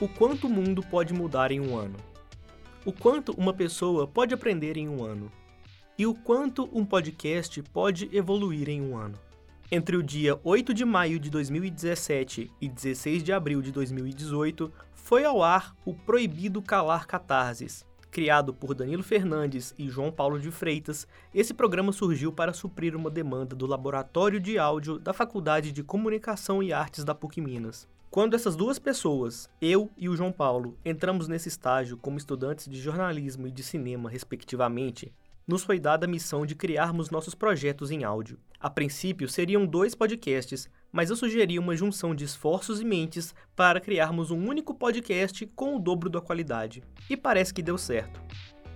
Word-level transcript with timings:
O 0.00 0.08
quanto 0.08 0.46
o 0.46 0.50
mundo 0.50 0.82
pode 0.82 1.12
mudar 1.12 1.52
em 1.52 1.60
um 1.60 1.76
ano? 1.76 1.98
O 2.86 2.92
quanto 2.92 3.32
uma 3.32 3.52
pessoa 3.52 4.08
pode 4.08 4.32
aprender 4.32 4.78
em 4.78 4.88
um 4.88 5.04
ano? 5.04 5.30
E 5.98 6.06
o 6.06 6.14
quanto 6.14 6.70
um 6.72 6.86
podcast 6.86 7.62
pode 7.64 8.08
evoluir 8.10 8.70
em 8.70 8.80
um 8.80 8.96
ano? 8.96 9.18
Entre 9.70 9.98
o 9.98 10.02
dia 10.02 10.40
8 10.42 10.72
de 10.72 10.86
maio 10.86 11.20
de 11.20 11.28
2017 11.28 12.50
e 12.58 12.66
16 12.66 13.22
de 13.22 13.30
abril 13.30 13.60
de 13.60 13.70
2018, 13.70 14.72
foi 14.94 15.26
ao 15.26 15.42
ar 15.42 15.76
o 15.84 15.92
Proibido 15.92 16.62
Calar 16.62 17.06
Catarses. 17.06 17.84
Criado 18.10 18.54
por 18.54 18.74
Danilo 18.74 19.02
Fernandes 19.02 19.74
e 19.78 19.90
João 19.90 20.10
Paulo 20.10 20.40
de 20.40 20.50
Freitas, 20.50 21.06
esse 21.34 21.52
programa 21.52 21.92
surgiu 21.92 22.32
para 22.32 22.54
suprir 22.54 22.96
uma 22.96 23.10
demanda 23.10 23.54
do 23.54 23.66
Laboratório 23.66 24.40
de 24.40 24.58
Áudio 24.58 24.98
da 24.98 25.12
Faculdade 25.12 25.72
de 25.72 25.84
Comunicação 25.84 26.62
e 26.62 26.72
Artes 26.72 27.04
da 27.04 27.14
PUC 27.14 27.42
Minas. 27.42 27.86
Quando 28.10 28.34
essas 28.34 28.56
duas 28.56 28.76
pessoas, 28.76 29.48
eu 29.62 29.88
e 29.96 30.08
o 30.08 30.16
João 30.16 30.32
Paulo, 30.32 30.76
entramos 30.84 31.28
nesse 31.28 31.46
estágio 31.46 31.96
como 31.96 32.18
estudantes 32.18 32.68
de 32.68 32.80
jornalismo 32.80 33.46
e 33.46 33.52
de 33.52 33.62
cinema, 33.62 34.10
respectivamente, 34.10 35.14
nos 35.46 35.62
foi 35.62 35.78
dada 35.78 36.06
a 36.06 36.08
missão 36.08 36.44
de 36.44 36.56
criarmos 36.56 37.08
nossos 37.08 37.36
projetos 37.36 37.92
em 37.92 38.02
áudio. 38.02 38.36
A 38.58 38.68
princípio 38.68 39.28
seriam 39.28 39.64
dois 39.64 39.94
podcasts, 39.94 40.68
mas 40.90 41.08
eu 41.08 41.14
sugeri 41.14 41.56
uma 41.56 41.76
junção 41.76 42.12
de 42.12 42.24
esforços 42.24 42.80
e 42.80 42.84
mentes 42.84 43.32
para 43.54 43.80
criarmos 43.80 44.32
um 44.32 44.44
único 44.44 44.74
podcast 44.74 45.46
com 45.54 45.76
o 45.76 45.78
dobro 45.78 46.10
da 46.10 46.20
qualidade. 46.20 46.82
E 47.08 47.16
parece 47.16 47.54
que 47.54 47.62
deu 47.62 47.78
certo. 47.78 48.20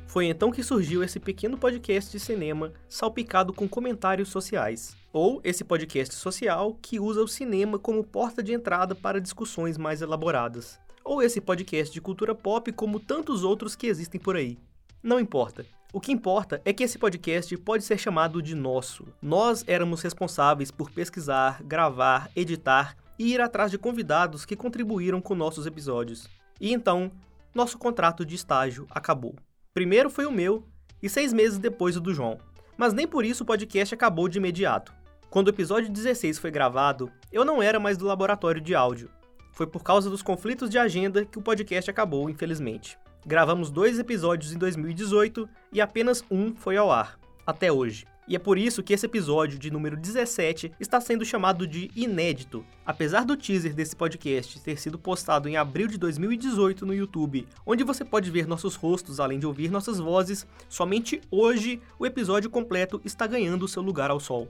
Foi 0.06 0.26
então 0.26 0.52
que 0.52 0.62
surgiu 0.62 1.02
esse 1.02 1.18
pequeno 1.18 1.58
podcast 1.58 2.12
de 2.12 2.20
cinema 2.20 2.72
salpicado 2.88 3.52
com 3.52 3.68
comentários 3.68 4.28
sociais, 4.28 4.96
ou 5.14 5.40
esse 5.44 5.62
podcast 5.62 6.12
social 6.12 6.76
que 6.82 6.98
usa 6.98 7.22
o 7.22 7.28
cinema 7.28 7.78
como 7.78 8.02
porta 8.02 8.42
de 8.42 8.52
entrada 8.52 8.96
para 8.96 9.20
discussões 9.20 9.78
mais 9.78 10.02
elaboradas, 10.02 10.76
ou 11.04 11.22
esse 11.22 11.40
podcast 11.40 11.94
de 11.94 12.00
cultura 12.00 12.34
pop 12.34 12.72
como 12.72 12.98
tantos 12.98 13.44
outros 13.44 13.76
que 13.76 13.86
existem 13.86 14.20
por 14.20 14.34
aí. 14.34 14.58
Não 15.00 15.20
importa. 15.20 15.64
O 15.92 16.00
que 16.00 16.10
importa 16.10 16.60
é 16.64 16.72
que 16.72 16.82
esse 16.82 16.98
podcast 16.98 17.56
pode 17.58 17.84
ser 17.84 17.96
chamado 17.96 18.42
de 18.42 18.56
nosso. 18.56 19.06
Nós 19.22 19.62
éramos 19.68 20.02
responsáveis 20.02 20.72
por 20.72 20.90
pesquisar, 20.90 21.62
gravar, 21.62 22.28
editar 22.34 22.96
e 23.16 23.32
ir 23.32 23.40
atrás 23.40 23.70
de 23.70 23.78
convidados 23.78 24.44
que 24.44 24.56
contribuíram 24.56 25.20
com 25.20 25.36
nossos 25.36 25.64
episódios. 25.64 26.28
E 26.60 26.72
então, 26.72 27.12
nosso 27.54 27.78
contrato 27.78 28.26
de 28.26 28.34
estágio 28.34 28.84
acabou. 28.90 29.36
Primeiro 29.72 30.10
foi 30.10 30.26
o 30.26 30.32
meu 30.32 30.64
e 31.00 31.08
seis 31.08 31.32
meses 31.32 31.56
depois 31.56 31.96
o 31.96 32.00
do 32.00 32.12
João. 32.12 32.36
Mas 32.76 32.92
nem 32.92 33.06
por 33.06 33.24
isso 33.24 33.44
o 33.44 33.46
podcast 33.46 33.94
acabou 33.94 34.28
de 34.28 34.38
imediato. 34.38 34.92
Quando 35.34 35.48
o 35.48 35.50
episódio 35.50 35.90
16 35.90 36.38
foi 36.38 36.52
gravado, 36.52 37.10
eu 37.32 37.44
não 37.44 37.60
era 37.60 37.80
mais 37.80 37.98
do 37.98 38.06
laboratório 38.06 38.60
de 38.60 38.72
áudio. 38.72 39.10
Foi 39.50 39.66
por 39.66 39.82
causa 39.82 40.08
dos 40.08 40.22
conflitos 40.22 40.70
de 40.70 40.78
agenda 40.78 41.24
que 41.24 41.36
o 41.36 41.42
podcast 41.42 41.90
acabou, 41.90 42.30
infelizmente. 42.30 42.96
Gravamos 43.26 43.68
dois 43.68 43.98
episódios 43.98 44.52
em 44.52 44.58
2018 44.58 45.48
e 45.72 45.80
apenas 45.80 46.22
um 46.30 46.54
foi 46.54 46.76
ao 46.76 46.88
ar, 46.88 47.18
até 47.44 47.72
hoje. 47.72 48.06
E 48.28 48.36
é 48.36 48.38
por 48.38 48.56
isso 48.56 48.80
que 48.80 48.92
esse 48.92 49.06
episódio 49.06 49.58
de 49.58 49.72
número 49.72 49.96
17 49.96 50.70
está 50.78 51.00
sendo 51.00 51.24
chamado 51.24 51.66
de 51.66 51.90
inédito. 51.96 52.64
Apesar 52.86 53.24
do 53.24 53.36
teaser 53.36 53.74
desse 53.74 53.96
podcast 53.96 54.60
ter 54.60 54.78
sido 54.78 55.00
postado 55.00 55.48
em 55.48 55.56
abril 55.56 55.88
de 55.88 55.98
2018 55.98 56.86
no 56.86 56.94
YouTube, 56.94 57.44
onde 57.66 57.82
você 57.82 58.04
pode 58.04 58.30
ver 58.30 58.46
nossos 58.46 58.76
rostos 58.76 59.18
além 59.18 59.40
de 59.40 59.46
ouvir 59.48 59.68
nossas 59.68 59.98
vozes, 59.98 60.46
somente 60.68 61.20
hoje 61.28 61.82
o 61.98 62.06
episódio 62.06 62.48
completo 62.48 63.00
está 63.04 63.26
ganhando 63.26 63.66
seu 63.66 63.82
lugar 63.82 64.12
ao 64.12 64.20
sol. 64.20 64.48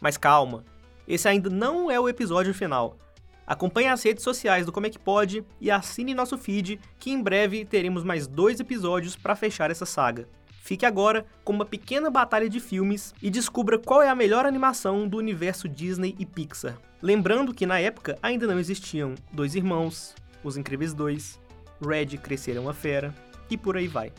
Mas 0.00 0.16
calma, 0.16 0.64
esse 1.06 1.28
ainda 1.28 1.50
não 1.50 1.90
é 1.90 1.98
o 1.98 2.08
episódio 2.08 2.54
final. 2.54 2.96
Acompanhe 3.46 3.88
as 3.88 4.02
redes 4.02 4.22
sociais 4.22 4.66
do 4.66 4.72
Como 4.72 4.86
é 4.86 4.90
que 4.90 4.98
Pode 4.98 5.42
e 5.58 5.70
assine 5.70 6.12
nosso 6.14 6.36
feed, 6.36 6.78
que 6.98 7.10
em 7.10 7.22
breve 7.22 7.64
teremos 7.64 8.04
mais 8.04 8.26
dois 8.26 8.60
episódios 8.60 9.16
para 9.16 9.34
fechar 9.34 9.70
essa 9.70 9.86
saga. 9.86 10.28
Fique 10.60 10.84
agora 10.84 11.24
com 11.42 11.54
uma 11.54 11.64
pequena 11.64 12.10
batalha 12.10 12.46
de 12.46 12.60
filmes 12.60 13.14
e 13.22 13.30
descubra 13.30 13.78
qual 13.78 14.02
é 14.02 14.10
a 14.10 14.14
melhor 14.14 14.44
animação 14.44 15.08
do 15.08 15.16
universo 15.16 15.66
Disney 15.66 16.14
e 16.18 16.26
Pixar. 16.26 16.78
Lembrando 17.00 17.54
que 17.54 17.64
na 17.64 17.80
época 17.80 18.18
ainda 18.22 18.46
não 18.46 18.58
existiam 18.58 19.14
Dois 19.32 19.54
Irmãos, 19.54 20.14
Os 20.44 20.58
Incríveis 20.58 20.92
2, 20.92 21.40
Red 21.80 22.18
Crescer 22.18 22.56
é 22.56 22.60
uma 22.60 22.74
Fera 22.74 23.14
e 23.48 23.56
por 23.56 23.78
aí 23.78 23.88
vai. 23.88 24.12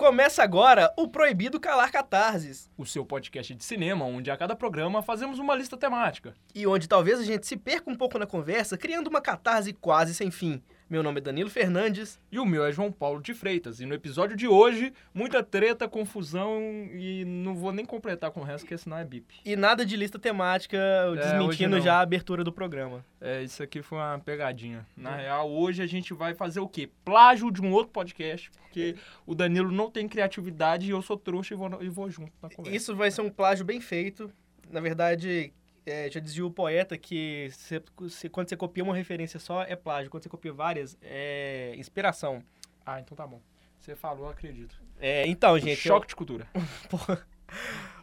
Começa 0.00 0.42
agora 0.42 0.90
o 0.96 1.06
Proibido 1.08 1.60
Calar 1.60 1.92
Catarses. 1.92 2.70
O 2.74 2.86
seu 2.86 3.04
podcast 3.04 3.54
de 3.54 3.62
cinema, 3.62 4.06
onde 4.06 4.30
a 4.30 4.36
cada 4.36 4.56
programa 4.56 5.02
fazemos 5.02 5.38
uma 5.38 5.54
lista 5.54 5.76
temática. 5.76 6.34
E 6.54 6.66
onde 6.66 6.88
talvez 6.88 7.20
a 7.20 7.22
gente 7.22 7.46
se 7.46 7.54
perca 7.54 7.90
um 7.90 7.94
pouco 7.94 8.18
na 8.18 8.24
conversa, 8.24 8.78
criando 8.78 9.08
uma 9.08 9.20
catarse 9.20 9.74
quase 9.74 10.14
sem 10.14 10.30
fim. 10.30 10.62
Meu 10.90 11.04
nome 11.04 11.18
é 11.18 11.22
Danilo 11.22 11.48
Fernandes. 11.48 12.20
E 12.32 12.38
o 12.40 12.44
meu 12.44 12.64
é 12.64 12.72
João 12.72 12.90
Paulo 12.90 13.22
de 13.22 13.32
Freitas. 13.32 13.78
E 13.78 13.86
no 13.86 13.94
episódio 13.94 14.36
de 14.36 14.48
hoje, 14.48 14.92
muita 15.14 15.40
treta, 15.40 15.88
confusão 15.88 16.60
e 16.92 17.24
não 17.24 17.54
vou 17.54 17.70
nem 17.70 17.84
completar 17.84 18.32
com 18.32 18.40
o 18.40 18.42
resto, 18.42 18.64
porque 18.64 18.76
senão 18.76 18.98
é 18.98 19.04
bip. 19.04 19.36
E 19.44 19.54
nada 19.54 19.86
de 19.86 19.96
lista 19.96 20.18
temática, 20.18 20.76
desmentindo 21.14 21.80
já 21.80 21.98
a 21.98 22.00
abertura 22.00 22.42
do 22.42 22.52
programa. 22.52 23.04
É, 23.20 23.40
isso 23.40 23.62
aqui 23.62 23.82
foi 23.82 23.98
uma 23.98 24.18
pegadinha. 24.18 24.84
Na 24.96 25.16
é. 25.16 25.22
real, 25.26 25.48
hoje 25.48 25.80
a 25.80 25.86
gente 25.86 26.12
vai 26.12 26.34
fazer 26.34 26.58
o 26.58 26.66
quê? 26.66 26.90
Plágio 27.04 27.52
de 27.52 27.62
um 27.62 27.70
outro 27.70 27.92
podcast, 27.92 28.50
porque 28.50 28.96
o 29.24 29.32
Danilo 29.32 29.70
não 29.70 29.88
tem 29.88 30.08
criatividade 30.08 30.88
e 30.88 30.90
eu 30.90 31.00
sou 31.02 31.16
trouxa 31.16 31.54
e 31.54 31.56
vou, 31.56 31.80
e 31.80 31.88
vou 31.88 32.10
junto 32.10 32.32
na 32.42 32.50
conversa. 32.50 32.76
Isso 32.76 32.96
vai 32.96 33.12
ser 33.12 33.20
um 33.20 33.30
plágio 33.30 33.64
bem 33.64 33.80
feito. 33.80 34.28
Na 34.68 34.80
verdade, 34.80 35.52
é, 35.86 36.10
já 36.10 36.20
dizia 36.20 36.44
o 36.44 36.50
poeta 36.50 36.96
que 36.96 37.48
se, 37.52 37.82
se, 38.08 38.28
quando 38.28 38.48
você 38.48 38.56
copia 38.56 38.84
uma 38.84 38.94
referência 38.94 39.40
só 39.40 39.62
é 39.62 39.76
plágio, 39.76 40.10
quando 40.10 40.22
você 40.22 40.28
copia 40.28 40.52
várias 40.52 40.96
é 41.02 41.74
inspiração. 41.76 42.42
Ah, 42.84 43.00
então 43.00 43.16
tá 43.16 43.26
bom. 43.26 43.40
Você 43.78 43.96
falou, 43.96 44.26
eu 44.26 44.30
acredito. 44.30 44.74
É, 44.98 45.26
então, 45.26 45.58
gente. 45.58 45.76
Choque 45.76 46.04
eu... 46.04 46.08
de 46.08 46.16
cultura. 46.16 46.46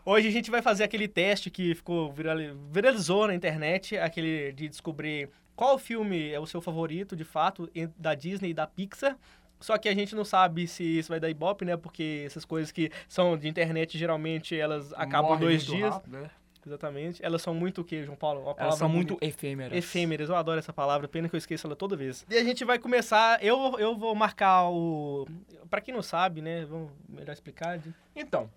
Hoje 0.04 0.28
a 0.28 0.32
gente 0.32 0.50
vai 0.50 0.62
fazer 0.62 0.84
aquele 0.84 1.08
teste 1.08 1.50
que 1.50 1.76
ficou 1.76 2.14
viralizou 2.72 3.28
na 3.28 3.36
internet, 3.36 3.98
aquele 3.98 4.52
de 4.54 4.70
descobrir 4.70 5.30
qual 5.56 5.78
filme 5.78 6.32
é 6.32 6.40
o 6.40 6.46
seu 6.46 6.62
favorito, 6.62 7.16
de 7.16 7.24
fato, 7.24 7.70
da 7.98 8.16
Disney 8.16 8.52
e 8.52 8.54
da 8.54 8.66
Pixar. 8.66 9.18
Só 9.60 9.78
que 9.78 9.90
a 9.90 9.94
gente 9.94 10.16
não 10.16 10.24
sabe 10.24 10.68
se 10.68 10.84
isso 10.84 11.10
vai 11.10 11.20
dar 11.20 11.30
ibope, 11.30 11.66
né? 11.66 11.76
Porque 11.76 12.24
essas 12.26 12.46
coisas 12.46 12.72
que 12.72 12.92
são 13.08 13.38
de 13.38 13.48
internet, 13.48 13.98
geralmente, 13.98 14.56
elas 14.56 14.94
acabam 14.94 15.32
Morre 15.32 15.46
dois 15.46 15.66
dias. 15.66 15.94
Rápido, 15.94 16.20
né? 16.20 16.30
Exatamente. 16.68 17.24
Elas 17.24 17.42
são 17.42 17.54
muito 17.54 17.82
o 17.82 17.84
quê, 17.84 18.04
João 18.04 18.18
Paulo? 18.18 18.54
Elas 18.58 18.76
são 18.76 18.90
bonita. 18.90 19.14
muito 19.14 19.26
efêmeras. 19.26 19.78
Efêmeras, 19.78 20.30
eu 20.30 20.36
adoro 20.36 20.60
essa 20.60 20.74
palavra, 20.74 21.08
pena 21.08 21.30
que 21.30 21.36
eu 21.36 21.38
esqueço 21.38 21.66
ela 21.66 21.76
toda 21.76 21.96
vez. 21.96 22.26
E 22.30 22.38
a 22.38 22.44
gente 22.44 22.64
vai 22.66 22.78
começar, 22.78 23.44
eu, 23.44 23.80
eu 23.80 23.98
vou 23.98 24.14
marcar 24.14 24.70
o... 24.70 25.26
Pra 25.70 25.82
quem 25.82 25.94
não 25.94 26.02
sabe, 26.02 26.42
né, 26.42 26.66
vamos 26.66 26.92
melhor 27.10 27.32
explicar. 27.34 27.80
Então, 28.16 28.50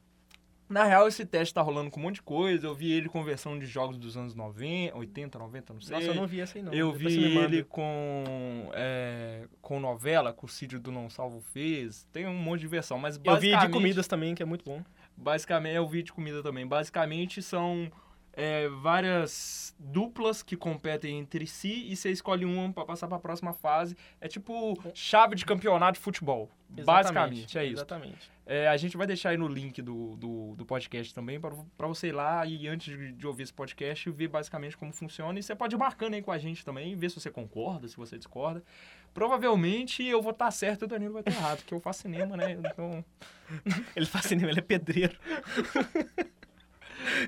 na 0.71 0.85
real, 0.85 1.09
esse 1.09 1.27
teste 1.27 1.53
tá 1.53 1.61
rolando 1.61 1.91
com 1.91 1.99
um 1.99 2.05
monte 2.05 2.17
de 2.17 2.23
coisa. 2.23 2.69
Eu 2.69 2.75
vi 2.77 2.93
ele 2.93 3.09
com 3.09 3.25
versão 3.25 3.59
de 3.59 3.67
jogos 3.67 3.99
dos 3.99 4.17
anos 4.17 4.37
90, 4.37 4.97
80, 4.97 5.37
90, 5.37 5.73
não 5.73 5.81
sei. 5.81 5.97
Nossa, 5.97 6.07
eu 6.07 6.15
não 6.15 6.29
vi 6.29 6.41
essa 6.41 6.59
aí 6.59 6.63
não. 6.63 6.73
Eu 6.73 6.93
Depois 6.93 7.13
vi 7.13 7.37
ele 7.37 7.65
com, 7.65 8.71
é, 8.73 9.49
com 9.61 9.81
novela, 9.81 10.33
que 10.33 10.45
o 10.45 10.49
Cídio 10.49 10.79
do 10.79 10.93
Não 10.93 11.11
Salvo 11.11 11.41
fez. 11.41 12.07
Tem 12.13 12.25
um 12.25 12.35
monte 12.35 12.61
de 12.61 12.69
versão, 12.69 12.99
mas 12.99 13.17
basicamente... 13.17 13.53
Eu 13.53 13.61
vi 13.61 13.67
de 13.67 13.73
comidas 13.73 14.07
também, 14.07 14.33
que 14.33 14.45
é 14.45 14.47
muito 14.47 14.65
bom. 14.65 14.81
Basicamente, 15.21 15.77
é 15.77 15.81
o 15.81 15.87
vídeo 15.87 16.07
de 16.07 16.13
comida 16.13 16.43
também. 16.43 16.67
Basicamente, 16.67 17.43
são 17.43 17.91
é, 18.33 18.69
várias 18.69 19.75
duplas 19.79 20.43
que 20.43 20.57
competem 20.57 21.19
entre 21.19 21.47
si 21.47 21.87
e 21.91 21.97
você 21.97 22.11
escolhe 22.11 22.45
uma 22.45 22.73
para 22.73 22.85
passar 22.85 23.07
para 23.07 23.19
a 23.19 23.21
próxima 23.21 23.53
fase. 23.53 23.97
É 24.21 24.29
tipo 24.29 24.79
chave 24.95 25.37
de 25.37 25.45
campeonato 25.45 25.95
de 25.95 26.01
futebol. 26.01 26.49
Exatamente, 26.77 26.87
basicamente, 26.87 27.59
é 27.59 27.65
isso. 27.65 27.75
Exatamente. 27.75 28.31
É, 28.47 28.69
a 28.69 28.77
gente 28.77 28.97
vai 28.97 29.07
deixar 29.07 29.31
aí 29.31 29.37
no 29.37 29.47
link 29.47 29.83
do, 29.83 30.17
do, 30.17 30.55
do 30.57 30.65
podcast 30.65 31.15
também 31.15 31.41
para 31.41 31.87
você 31.87 32.09
ir 32.09 32.13
lá 32.13 32.47
e 32.47 32.67
antes 32.67 32.97
de, 32.97 33.13
de, 33.13 33.27
ouvir 33.27 33.45
esse 33.45 33.53
podcast 33.53 34.11
ver 34.11 34.29
basicamente 34.29 34.77
como 34.77 34.93
funciona. 34.93 35.39
E 35.39 35.43
você 35.43 35.55
pode 35.55 35.75
ir 35.75 35.79
marcando 35.79 36.15
aí 36.15 36.23
com 36.23 36.33
a 36.33 36.39
gente 36.39 36.65
também, 36.65 36.97
ver 36.97 37.11
se 37.11 37.21
você 37.21 37.31
concorda, 37.31 37.87
se 37.87 37.97
você 37.97 38.17
discorda. 38.17 38.63
Provavelmente 39.13 40.05
eu 40.05 40.23
vou 40.23 40.33
estar 40.33 40.47
tá 40.47 40.51
certo 40.51 40.83
e 40.83 40.85
o 40.85 40.89
Danilo 40.89 41.15
vai 41.15 41.23
estar 41.23 41.33
errado, 41.33 41.59
porque 41.59 41.75
eu 41.75 41.81
faço 41.81 42.03
cinema, 42.03 42.37
né? 42.37 42.53
Então... 42.53 43.05
ele 43.97 44.07
faz 44.07 44.27
cinema, 44.27 44.51
ele 44.51 44.61
é 44.61 44.63
pedreiro. 44.63 45.17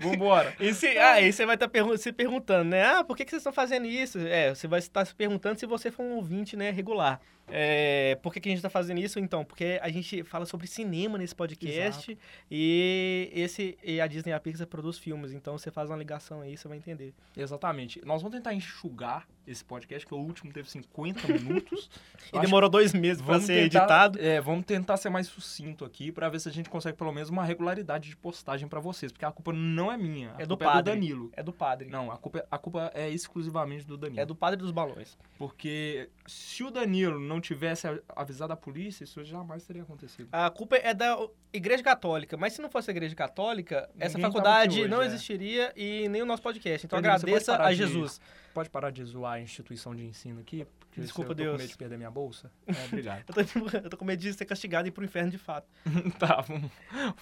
Vambora. 0.00 0.54
E 0.60 0.72
se, 0.74 0.86
ah, 0.98 1.14
aí 1.14 1.32
você 1.32 1.46
vai 1.46 1.56
estar 1.56 1.68
pergun 1.68 1.96
se 1.96 2.12
perguntando, 2.12 2.70
né? 2.70 2.84
Ah, 2.84 3.04
por 3.04 3.16
que, 3.16 3.24
que 3.24 3.30
vocês 3.30 3.40
estão 3.40 3.52
fazendo 3.52 3.86
isso? 3.86 4.18
É, 4.18 4.54
você 4.54 4.68
vai 4.68 4.78
estar 4.78 5.04
se 5.04 5.14
perguntando 5.14 5.58
se 5.58 5.66
você 5.66 5.90
for 5.90 6.02
um 6.02 6.16
ouvinte, 6.16 6.56
né, 6.56 6.70
regular. 6.70 7.20
É, 7.54 8.18
por 8.22 8.32
que, 8.32 8.40
que 8.40 8.48
a 8.48 8.52
gente 8.52 8.62
tá 8.62 8.70
fazendo 8.70 8.98
isso? 8.98 9.18
Então, 9.18 9.44
porque 9.44 9.78
a 9.82 9.90
gente 9.90 10.24
fala 10.24 10.46
sobre 10.46 10.66
cinema 10.66 11.18
nesse 11.18 11.34
podcast 11.34 12.16
e 12.50 13.30
esse 13.30 13.76
e 13.84 14.00
a 14.00 14.06
Disney 14.06 14.32
e 14.32 14.34
a 14.34 14.40
Pixar 14.40 14.66
produz 14.66 14.96
filmes, 14.96 15.32
então 15.32 15.58
você 15.58 15.70
faz 15.70 15.90
uma 15.90 15.98
ligação 15.98 16.40
aí, 16.40 16.56
você 16.56 16.66
vai 16.66 16.78
entender. 16.78 17.12
Exatamente. 17.36 18.00
Nós 18.06 18.22
vamos 18.22 18.34
tentar 18.34 18.54
enxugar 18.54 19.28
esse 19.46 19.62
podcast, 19.62 20.06
que 20.06 20.14
o 20.14 20.18
último 20.18 20.50
teve 20.52 20.70
50 20.70 21.28
minutos. 21.28 21.90
e 22.32 22.40
demorou 22.40 22.70
dois 22.70 22.94
meses 22.94 23.20
para 23.20 23.38
ser 23.40 23.68
tentar, 23.68 23.80
editado. 23.80 24.18
É, 24.20 24.40
vamos 24.40 24.64
tentar 24.64 24.96
ser 24.96 25.10
mais 25.10 25.26
sucinto 25.26 25.84
aqui 25.84 26.10
para 26.10 26.30
ver 26.30 26.40
se 26.40 26.48
a 26.48 26.52
gente 26.52 26.70
consegue 26.70 26.96
pelo 26.96 27.12
menos 27.12 27.28
uma 27.28 27.44
regularidade 27.44 28.08
de 28.08 28.16
postagem 28.16 28.66
para 28.66 28.80
vocês, 28.80 29.12
porque 29.12 29.24
a 29.24 29.32
culpa 29.32 29.52
não 29.52 29.92
é 29.92 29.98
minha, 29.98 30.34
é 30.38 30.46
do 30.46 30.56
padre. 30.56 30.78
É 30.78 30.82
do 30.82 30.84
Danilo. 30.84 31.30
É 31.34 31.42
do 31.42 31.52
padre. 31.52 31.88
Não, 31.90 32.10
a 32.10 32.16
culpa, 32.16 32.46
a 32.50 32.58
culpa 32.58 32.90
é 32.94 33.10
exclusivamente 33.10 33.84
do 33.84 33.98
Danilo. 33.98 34.20
É 34.20 34.24
do 34.24 34.34
padre 34.34 34.58
dos 34.58 34.70
balões. 34.70 35.18
Porque 35.36 36.08
se 36.26 36.62
o 36.62 36.70
Danilo 36.70 37.20
não 37.20 37.40
tivesse 37.42 37.86
avisado 38.16 38.52
a 38.52 38.56
polícia, 38.56 39.04
isso 39.04 39.22
jamais 39.24 39.64
teria 39.64 39.82
acontecido. 39.82 40.28
A 40.32 40.48
culpa 40.50 40.76
é 40.76 40.94
da 40.94 41.18
Igreja 41.52 41.82
Católica, 41.82 42.36
mas 42.36 42.54
se 42.54 42.62
não 42.62 42.70
fosse 42.70 42.90
a 42.90 42.92
Igreja 42.92 43.14
Católica, 43.14 43.88
Ninguém 43.92 44.06
essa 44.06 44.18
faculdade 44.18 44.80
hoje, 44.80 44.88
não 44.88 45.02
é. 45.02 45.06
existiria 45.06 45.72
e 45.76 46.08
nem 46.08 46.22
o 46.22 46.26
nosso 46.26 46.42
podcast. 46.42 46.86
Então 46.86 47.00
Danilo, 47.00 47.16
agradeça 47.16 47.56
a 47.62 47.72
Jesus. 47.72 48.18
De 48.18 48.52
Pode 48.54 48.70
parar 48.70 48.90
de 48.90 49.04
zoar 49.04 49.34
a 49.34 49.40
instituição 49.40 49.94
de 49.94 50.04
ensino 50.04 50.40
aqui? 50.40 50.66
Desculpa, 50.96 51.30
eu 51.30 51.34
Deus. 51.34 51.48
tô 51.48 51.52
com 51.52 51.58
medo 51.58 51.70
de 51.70 51.76
perder 51.76 51.96
minha 51.96 52.10
bolsa. 52.10 52.50
É, 52.66 52.84
obrigado. 52.86 53.24
eu, 53.28 53.34
tô, 53.34 53.76
eu, 53.76 53.90
tô, 53.90 53.96
com 53.96 54.04
medo 54.04 54.20
de 54.20 54.32
ser 54.32 54.44
castigado 54.44 54.86
e 54.86 54.90
ir 54.90 54.92
pro 54.92 55.04
inferno 55.04 55.30
de 55.30 55.38
fato. 55.38 55.66
tá, 56.18 56.40
vamos, 56.40 56.70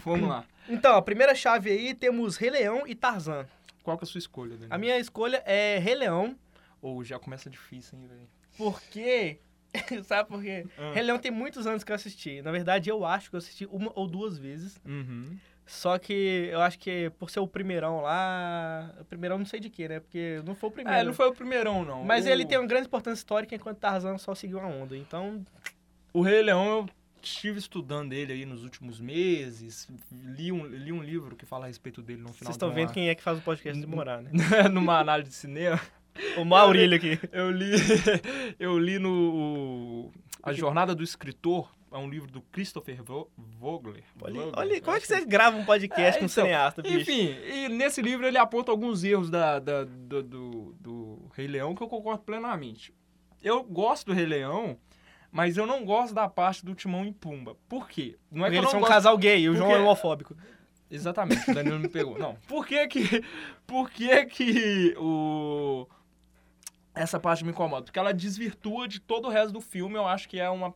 vamos 0.05 0.29
lá. 0.29 0.45
Então, 0.69 0.97
a 0.97 1.03
primeira 1.03 1.35
chave 1.35 1.71
aí 1.71 1.95
temos 1.95 2.37
Rei 2.37 2.51
Leão 2.51 2.87
e 2.87 2.95
Tarzan. 2.95 3.47
Qual 3.83 3.97
que 3.97 4.05
é 4.05 4.07
a 4.07 4.11
sua 4.11 4.19
escolha, 4.19 4.53
Daniel? 4.53 4.75
A 4.75 4.79
minha 4.79 4.99
escolha 4.99 5.43
é 5.47 5.79
Rei 5.79 5.95
Leão. 5.95 6.37
Ou 6.83 6.99
oh, 6.99 7.05
já 7.05 7.19
começa 7.19 7.49
difícil, 7.51 7.99
hein, 7.99 8.07
velho? 8.07 8.29
Porque... 8.57 9.41
Sabe 10.05 10.29
por 10.29 10.43
quê? 10.43 10.67
Ah. 10.77 10.93
Rei 10.93 11.03
Leão 11.03 11.19
tem 11.19 11.31
muitos 11.31 11.67
anos 11.67 11.85
que 11.85 11.93
eu 11.93 11.97
assisti. 11.97 12.43
Na 12.43 12.51
verdade, 12.51 12.91
eu 12.91 13.05
acho 13.05 13.31
que 13.31 13.37
eu 13.37 13.39
assisti 13.39 13.67
uma 13.67 13.93
ou 13.95 14.07
duas 14.07 14.39
vezes. 14.39 14.81
Uhum. 14.85 15.37
Só 15.67 15.99
que 15.99 16.49
eu 16.51 16.61
acho 16.61 16.79
que 16.81 17.11
por 17.11 17.31
ser 17.31 17.39
o 17.39 17.47
primeirão 17.47 18.01
lá. 18.01 18.93
O 19.01 19.05
primeirão 19.05 19.39
não 19.39 19.47
sei 19.47 19.61
de 19.61 19.71
quê, 19.71 19.87
né? 19.87 20.01
Porque 20.01 20.43
não 20.45 20.55
foi 20.55 20.69
o 20.69 20.73
primeiro. 20.73 20.99
É, 20.99 21.05
não 21.05 21.15
foi 21.15 21.29
o 21.29 21.33
primeirão, 21.33 21.85
não. 21.85 22.05
Mas 22.05 22.27
o... 22.27 22.29
ele 22.29 22.45
tem 22.45 22.59
uma 22.59 22.67
grande 22.67 22.89
importância 22.89 23.21
histórica 23.21 23.55
enquanto 23.55 23.79
Tarzan 23.79 24.19
só 24.19 24.35
seguiu 24.35 24.59
a 24.59 24.67
onda. 24.67 24.97
Então. 24.97 25.45
O 26.13 26.23
Rei 26.23 26.43
Leão, 26.43 26.67
eu 26.67 26.89
estive 27.23 27.61
estudando 27.61 28.13
ele 28.13 28.33
aí 28.33 28.45
nos 28.45 28.65
últimos 28.65 29.01
meses. 29.01 29.89
Li 30.11 30.51
um, 30.51 30.67
li 30.67 30.91
um 30.91 31.03
livro 31.05 31.37
que 31.37 31.47
fala 31.47 31.67
a 31.67 31.69
respeito 31.69 32.03
dele 32.03 32.23
no 32.23 32.33
final 32.33 32.47
Vocês 32.47 32.57
estão 32.57 32.73
vendo 32.73 32.93
quem 32.93 33.09
é 33.09 33.15
que 33.15 33.23
faz 33.23 33.39
o 33.39 33.43
podcast 33.43 33.81
demorar, 33.81 34.23
né? 34.23 34.33
Numa 34.73 34.99
análise 34.99 35.31
de 35.31 35.37
cinema. 35.37 35.81
O 36.37 36.45
Maurílio 36.45 36.97
aqui. 36.97 37.19
Eu 37.33 37.51
li, 37.51 37.71
eu 38.59 38.79
li 38.79 38.99
no 38.99 40.11
A 40.43 40.53
Jornada 40.53 40.95
do 40.95 41.03
Escritor, 41.03 41.71
é 41.93 41.99
um 41.99 42.09
livro 42.09 42.31
do 42.31 42.41
Christopher 42.41 43.03
Vogler. 43.03 44.05
Olha, 44.23 44.41
olha 44.55 44.81
como 44.81 44.97
é 44.97 45.01
que 45.01 45.07
você 45.07 45.25
grava 45.25 45.57
um 45.57 45.65
podcast 45.65 46.17
é, 46.17 46.21
com 46.21 46.27
um 46.27 46.29
então, 46.29 46.45
cineasta, 46.45 46.83
bicho? 46.83 46.99
Enfim, 47.01 47.37
e 47.45 47.69
nesse 47.69 48.01
livro 48.01 48.27
ele 48.27 48.39
aponta 48.39 48.71
alguns 48.71 49.03
erros 49.03 49.29
da, 49.29 49.59
da 49.59 49.85
do, 49.85 50.23
do, 50.23 50.75
do, 50.79 51.31
Rei 51.35 51.49
Leão 51.49 51.75
que 51.75 51.83
eu 51.83 51.89
concordo 51.89 52.23
plenamente. 52.23 52.95
Eu 53.43 53.65
gosto 53.65 54.07
do 54.07 54.13
Rei 54.13 54.27
Leão, 54.27 54.79
mas 55.33 55.57
eu 55.57 55.67
não 55.67 55.85
gosto 55.85 56.15
da 56.15 56.29
parte 56.29 56.65
do 56.65 56.75
Timão 56.75 57.05
e 57.05 57.13
Pumba. 57.13 57.57
Por 57.69 57.89
quê? 57.89 58.17
Não 58.31 58.45
é 58.45 58.49
Porque 58.49 58.59
que 58.59 58.59
eles 58.59 58.71
são 58.71 58.81
um 58.81 58.85
casal 58.85 59.19
gay 59.19 59.49
o 59.49 59.55
João 59.57 59.73
é 59.73 59.79
homofóbico. 59.79 60.37
Exatamente, 60.91 61.51
o 61.51 61.55
Danilo 61.55 61.79
me 61.79 61.89
pegou. 61.89 62.19
Não, 62.19 62.35
por 62.49 62.67
que 62.67 62.87
que, 62.89 63.25
por 63.67 63.91
que, 63.91 64.27
que 64.27 64.95
o 64.99 65.87
essa 67.03 67.19
parte 67.19 67.45
me 67.45 67.51
incomoda, 67.51 67.85
porque 67.85 67.99
ela 67.99 68.13
desvirtua 68.13 68.87
de 68.87 69.01
todo 69.01 69.27
o 69.27 69.31
resto 69.31 69.53
do 69.53 69.61
filme. 69.61 69.97
Eu 69.97 70.07
acho 70.07 70.29
que 70.29 70.39
é 70.39 70.49
uma. 70.49 70.75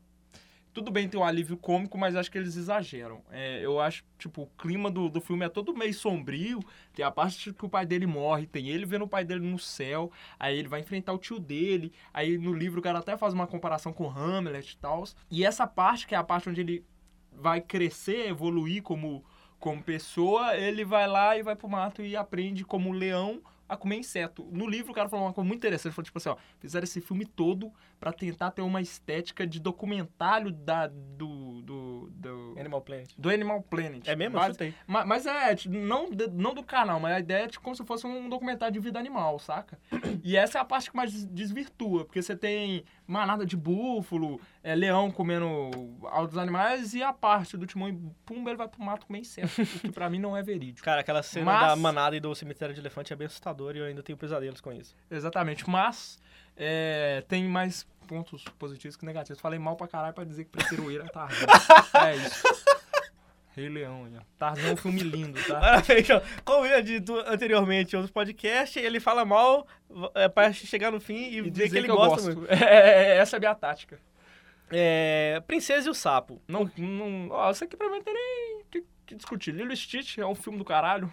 Tudo 0.73 0.91
bem 0.91 1.09
ter 1.09 1.17
um 1.17 1.23
alívio 1.23 1.57
cômico, 1.57 1.97
mas 1.97 2.17
acho 2.17 2.29
que 2.29 2.37
eles 2.37 2.57
exageram. 2.57 3.23
É, 3.31 3.65
eu 3.65 3.79
acho, 3.79 4.05
tipo, 4.19 4.43
o 4.43 4.47
clima 4.59 4.91
do, 4.91 5.09
do 5.09 5.21
filme 5.21 5.45
é 5.45 5.49
todo 5.49 5.77
meio 5.77 5.95
sombrio. 5.95 6.59
Tem 6.93 7.05
a 7.05 7.13
parte 7.13 7.53
que 7.53 7.65
o 7.65 7.69
pai 7.69 7.87
dele 7.87 8.07
morre, 8.07 8.45
tem 8.47 8.69
ele 8.69 8.85
vendo 8.85 9.05
o 9.05 9.09
pai 9.09 9.25
dele 9.25 9.47
no 9.47 9.59
céu, 9.59 10.11
aí 10.37 10.59
ele 10.59 10.67
vai 10.67 10.81
enfrentar 10.81 11.13
o 11.13 11.19
tio 11.19 11.39
dele. 11.39 11.93
Aí 12.13 12.37
no 12.37 12.53
livro 12.53 12.81
o 12.81 12.83
cara 12.83 12.99
até 12.99 13.17
faz 13.17 13.33
uma 13.33 13.47
comparação 13.47 13.93
com 13.93 14.11
Hamlet 14.11 14.73
e 14.73 14.79
tal. 14.79 15.05
E 15.31 15.45
essa 15.45 15.65
parte, 15.65 16.09
que 16.09 16.15
é 16.15 16.19
a 16.19 16.25
parte 16.25 16.49
onde 16.49 16.61
ele 16.61 16.85
vai 17.31 17.61
crescer, 17.61 18.27
evoluir 18.27 18.83
como, 18.83 19.25
como 19.61 19.81
pessoa, 19.81 20.57
ele 20.57 20.85
vai 20.85 21.07
lá 21.07 21.37
e 21.37 21.43
vai 21.43 21.55
pro 21.55 21.69
mato 21.69 22.03
e 22.03 22.17
aprende 22.17 22.65
como 22.65 22.91
leão 22.91 23.41
a 23.69 23.77
comer 23.77 23.97
inseto. 23.97 24.47
No 24.53 24.67
livro, 24.67 24.93
o 24.93 24.95
cara 24.95 25.09
falou 25.09 25.27
uma 25.27 25.33
coisa 25.33 25.47
muito 25.47 25.61
interessante. 25.61 25.89
Ele 25.89 25.95
falou, 25.95 26.05
tipo 26.05 26.19
assim, 26.19 26.29
ó, 26.29 26.37
fizeram 26.59 26.85
esse 26.85 27.01
filme 27.01 27.25
todo 27.25 27.73
para 28.05 28.13
tentar 28.13 28.51
ter 28.51 28.61
uma 28.61 28.83
estética 28.83 29.47
de 29.47 29.59
documentário 29.59 30.53
da, 30.53 30.89
do, 30.89 31.63
do, 31.63 32.11
do... 32.11 32.55
Animal 32.61 32.83
Planet. 32.83 33.11
Do 33.17 33.31
Animal 33.31 33.63
Planet. 33.63 34.07
É 34.07 34.15
mesmo? 34.15 34.37
Mas, 34.37 34.59
mas, 34.87 35.07
mas 35.07 35.27
é, 35.27 35.55
tipo, 35.55 35.75
não, 35.75 36.11
não 36.35 36.53
do 36.53 36.63
canal, 36.63 37.01
mas 37.01 37.15
a 37.15 37.21
ideia 37.21 37.45
é 37.45 37.49
tipo, 37.49 37.65
como 37.65 37.75
se 37.75 37.83
fosse 37.83 38.07
um 38.07 38.29
documentário 38.29 38.75
de 38.75 38.79
vida 38.79 38.99
animal, 38.99 39.39
saca? 39.39 39.79
e 40.23 40.37
essa 40.37 40.59
é 40.59 40.61
a 40.61 40.67
parte 40.67 40.91
que 40.91 40.97
mais 40.97 41.25
desvirtua, 41.25 42.05
porque 42.05 42.21
você 42.21 42.37
tem 42.37 42.85
manada 43.07 43.47
de 43.47 43.57
búfalo, 43.57 44.39
é, 44.63 44.75
leão 44.75 45.11
comendo 45.11 45.47
outros 46.03 46.37
animais, 46.37 46.93
e 46.93 47.03
a 47.03 47.11
parte 47.13 47.57
do 47.57 47.67
Timão 47.67 47.89
e 47.89 47.99
Pumba, 48.27 48.51
ele 48.51 48.59
vai 48.59 48.69
pro 48.69 48.83
mato 48.83 49.07
comer 49.07 49.21
inseto, 49.21 49.63
o 49.63 49.81
que 49.81 49.93
pra 49.93 50.11
mim 50.11 50.19
não 50.19 50.37
é 50.37 50.43
verídico. 50.43 50.85
Cara, 50.85 51.01
aquela 51.01 51.23
cena 51.23 51.47
mas... 51.47 51.69
da 51.69 51.77
manada 51.77 52.15
e 52.15 52.21
do 52.21 52.35
cemitério 52.35 52.75
de 52.75 52.83
elefante 52.83 53.15
é 53.15 53.17
bem 53.17 53.29
assustador 53.29 53.75
e 53.75 53.79
eu 53.79 53.87
ainda 53.87 54.03
tenho 54.03 54.19
pesadelos 54.19 54.61
com 54.61 54.71
isso. 54.75 54.95
Exatamente, 55.11 55.67
mas 55.71 56.19
é, 56.57 57.25
tem 57.27 57.45
mais 57.45 57.87
pontos 58.05 58.45
positivos 58.59 58.97
que 58.97 59.05
negativos. 59.05 59.41
Falei 59.41 59.59
mal 59.59 59.77
pra 59.77 59.89
caralho 59.89 60.15
pra 60.15 60.25
dizer 60.25 60.45
que 60.45 60.51
prefiro 60.51 60.91
ir 60.91 61.01
a 61.03 61.09
Tarzan. 61.09 61.47
é 62.07 62.17
isso. 62.17 62.43
Rei 63.51 63.69
Leão, 63.69 64.11
já. 64.11 64.21
Tarzan 64.37 64.69
é 64.69 64.73
um 64.73 64.77
filme 64.77 65.01
lindo, 65.01 65.41
tá? 65.47 65.61
Parabéns, 65.61 66.09
Como 66.45 66.67
eu 66.67 66.83
dito 66.83 67.17
anteriormente 67.27 67.95
em 67.95 67.99
outros 67.99 68.13
podcasts, 68.13 68.83
ele 68.83 68.99
fala 68.99 69.25
mal 69.25 69.67
é, 70.15 70.29
pra 70.29 70.53
chegar 70.53 70.91
no 70.91 71.01
fim 71.01 71.15
e, 71.15 71.39
e 71.39 71.51
ver 71.51 71.71
que 71.71 71.77
ele 71.77 71.89
que 71.89 71.95
gosta. 71.95 72.35
Gosto. 72.35 72.53
É, 72.53 73.17
essa 73.19 73.37
é 73.37 73.39
a 73.39 73.41
minha 73.41 73.55
tática. 73.55 74.01
É, 74.71 75.41
Princesa 75.47 75.87
e 75.87 75.91
o 75.91 75.95
Sapo. 75.95 76.43
Não, 76.49 76.69
não, 76.77 77.29
ó, 77.31 77.51
isso 77.51 77.63
aqui 77.63 77.77
pra 77.77 77.89
mim 77.89 77.99
não 77.99 78.03
tem 78.03 78.15
nem 78.15 78.65
que, 78.71 78.85
que 79.07 79.15
discutir. 79.15 79.55
Lilo 79.55 79.75
Stitch 79.77 80.19
é 80.19 80.27
um 80.27 80.35
filme 80.35 80.59
do 80.59 80.65
caralho. 80.65 81.13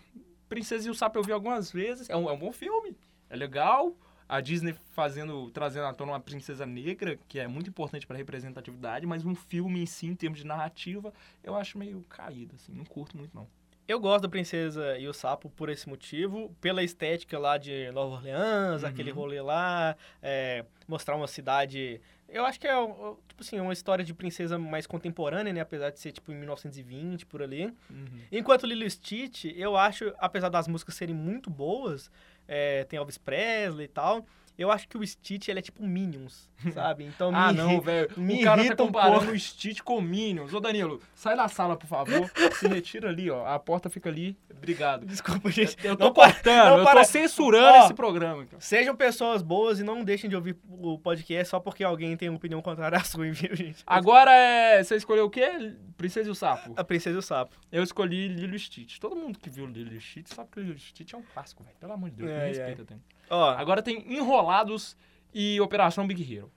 Princesa 0.50 0.88
e 0.88 0.92
o 0.92 0.96
Sapo 0.96 1.20
eu 1.20 1.24
vi 1.24 1.32
algumas 1.32 1.72
vezes. 1.72 2.10
É 2.10 2.16
um, 2.16 2.28
é 2.28 2.34
um 2.34 2.40
bom 2.40 2.52
filme. 2.52 2.98
É 3.30 3.36
legal 3.36 3.96
a 4.32 4.40
Disney 4.40 4.74
fazendo, 4.94 5.52
trazendo 5.52 5.88
à 5.88 5.94
tona 5.94 6.14
uma 6.14 6.20
princesa 6.22 6.66
negra, 6.66 7.20
que 7.28 7.38
é 7.38 7.50
muito 7.50 7.70
importante 7.70 8.08
para 8.08 8.16
representatividade, 8.16 9.06
mas 9.06 9.26
um 9.26 9.36
filme 9.36 9.82
em 9.82 9.86
si, 9.86 10.08
em 10.08 10.16
termos 10.16 10.40
de 10.40 10.48
narrativa, 10.48 11.14
eu 11.44 11.54
acho 11.54 11.78
meio 11.78 12.02
caído, 12.04 12.56
assim, 12.56 12.72
não 12.72 12.86
curto 12.86 13.18
muito 13.18 13.36
não. 13.36 13.46
Eu 13.86 14.00
gosto 14.00 14.22
da 14.22 14.30
Princesa 14.30 14.98
e 14.98 15.06
o 15.06 15.14
Sapo 15.14 15.50
por 15.50 15.68
esse 15.68 15.90
motivo, 15.90 16.56
pela 16.62 16.82
estética 16.82 17.38
lá 17.38 17.58
de 17.58 17.92
Nova 17.92 18.16
Orleans, 18.16 18.84
uhum. 18.84 18.88
aquele 18.88 19.12
rolê 19.12 19.42
lá, 19.42 19.98
é, 20.22 20.64
mostrar 20.88 21.18
uma 21.18 21.28
cidade... 21.28 22.00
Eu 22.30 22.46
acho 22.46 22.58
que 22.58 22.66
é, 22.66 22.74
tipo 23.28 23.42
assim, 23.42 23.60
uma 23.60 23.74
história 23.74 24.06
de 24.06 24.14
princesa 24.14 24.58
mais 24.58 24.88
contemporânea, 24.88 25.52
né? 25.52 25.60
Apesar 25.60 25.90
de 25.90 26.00
ser, 26.00 26.14
tipo, 26.14 26.32
em 26.32 26.36
1920, 26.36 27.26
por 27.26 27.44
ali. 27.44 27.66
Uhum. 27.90 28.08
Enquanto 28.32 28.66
Lilo 28.66 28.90
Stitch, 28.90 29.44
eu 29.54 29.76
acho, 29.76 30.14
apesar 30.18 30.48
das 30.48 30.66
músicas 30.70 30.96
serem 30.96 31.14
muito 31.14 31.50
boas, 31.50 32.10
é, 32.48 32.84
tem 32.86 32.98
Elvis 32.98 33.18
Presley 33.18 33.86
e 33.86 33.88
tal. 33.88 34.26
Eu 34.58 34.72
acho 34.72 34.88
que 34.88 34.98
o 34.98 35.06
Stitch, 35.06 35.48
ele 35.48 35.60
é 35.60 35.62
tipo 35.62 35.84
Minions, 35.84 36.50
sabe? 36.74 37.04
Então 37.04 37.32
Ah, 37.34 37.52
não, 37.52 37.82
velho. 37.82 38.10
O 38.16 38.44
cara 38.44 38.64
tá 38.64 38.76
comparando 38.76 39.32
um 39.32 39.34
o 39.34 39.40
Stitch 39.40 39.82
com 39.82 40.00
Minions. 40.02 40.54
Ô, 40.54 40.60
Danilo, 40.60 41.02
sai 41.16 41.36
da 41.36 41.48
sala, 41.48 41.76
por 41.76 41.88
favor. 41.88 42.30
Se 42.54 42.68
retira 42.68 43.10
ali, 43.10 43.30
ó. 43.30 43.46
A 43.46 43.58
porta 43.60 43.90
fica 43.90 44.10
ali. 44.10 44.38
Obrigado. 44.62 45.06
Desculpa, 45.06 45.50
gente. 45.50 45.76
Eu, 45.84 45.96
tô 45.96 46.06
não 46.06 46.14
cortando, 46.14 46.70
não 46.70 46.78
eu 46.80 46.86
tô 46.86 47.04
censurando 47.04 47.80
ó, 47.80 47.86
esse 47.86 47.94
programa. 47.94 48.46
Sejam 48.60 48.96
pessoas 48.96 49.42
boas 49.42 49.80
e 49.80 49.84
não 49.84 50.04
deixem 50.04 50.30
de 50.30 50.36
ouvir 50.36 50.56
o 50.70 51.00
podcast 51.00 51.50
só 51.50 51.60
porque 51.60 51.84
alguém 51.84 52.16
tem 52.16 52.30
uma 52.30 52.38
opinião 52.38 52.62
contrária 52.62 52.98
à 52.98 53.04
sua, 53.04 53.26
viu, 53.32 53.56
gente? 53.56 53.84
Agora, 53.88 54.32
é... 54.32 54.84
você 54.84 54.96
escolheu 54.96 55.26
o 55.26 55.30
quê? 55.30 55.74
Princesa 55.98 56.30
e 56.30 56.32
o 56.32 56.36
Sapo. 56.36 56.74
A 56.76 56.84
Princesa 56.84 57.16
e 57.16 57.20
o 57.20 57.22
Sapo. 57.22 57.56
Eu 57.72 57.84
escolhi 57.84 58.28
Lilo 58.28 58.58
Stitch. 58.58 59.00
Todo 59.00 59.16
mundo 59.16 59.40
que 59.40 59.50
viu 59.50 59.66
Lilo 59.66 60.00
Stitch 60.00 60.28
sabe 60.28 60.50
que 60.52 60.60
Lilo 60.60 60.78
Stitch 60.78 61.14
é 61.14 61.18
um 61.18 61.24
clássico, 61.24 61.64
velho. 61.64 61.76
Pelo 61.80 61.94
amor 61.94 62.10
de 62.12 62.18
Deus, 62.18 62.30
é, 62.30 62.40
me 62.40 62.48
respeita, 62.50 62.94
é. 62.94 62.98
Ó, 63.32 63.50
Agora 63.52 63.82
tem 63.82 64.06
Enrolados 64.14 64.96
e 65.34 65.60
Operação 65.62 66.06
Big 66.06 66.22
Hero. 66.22 66.52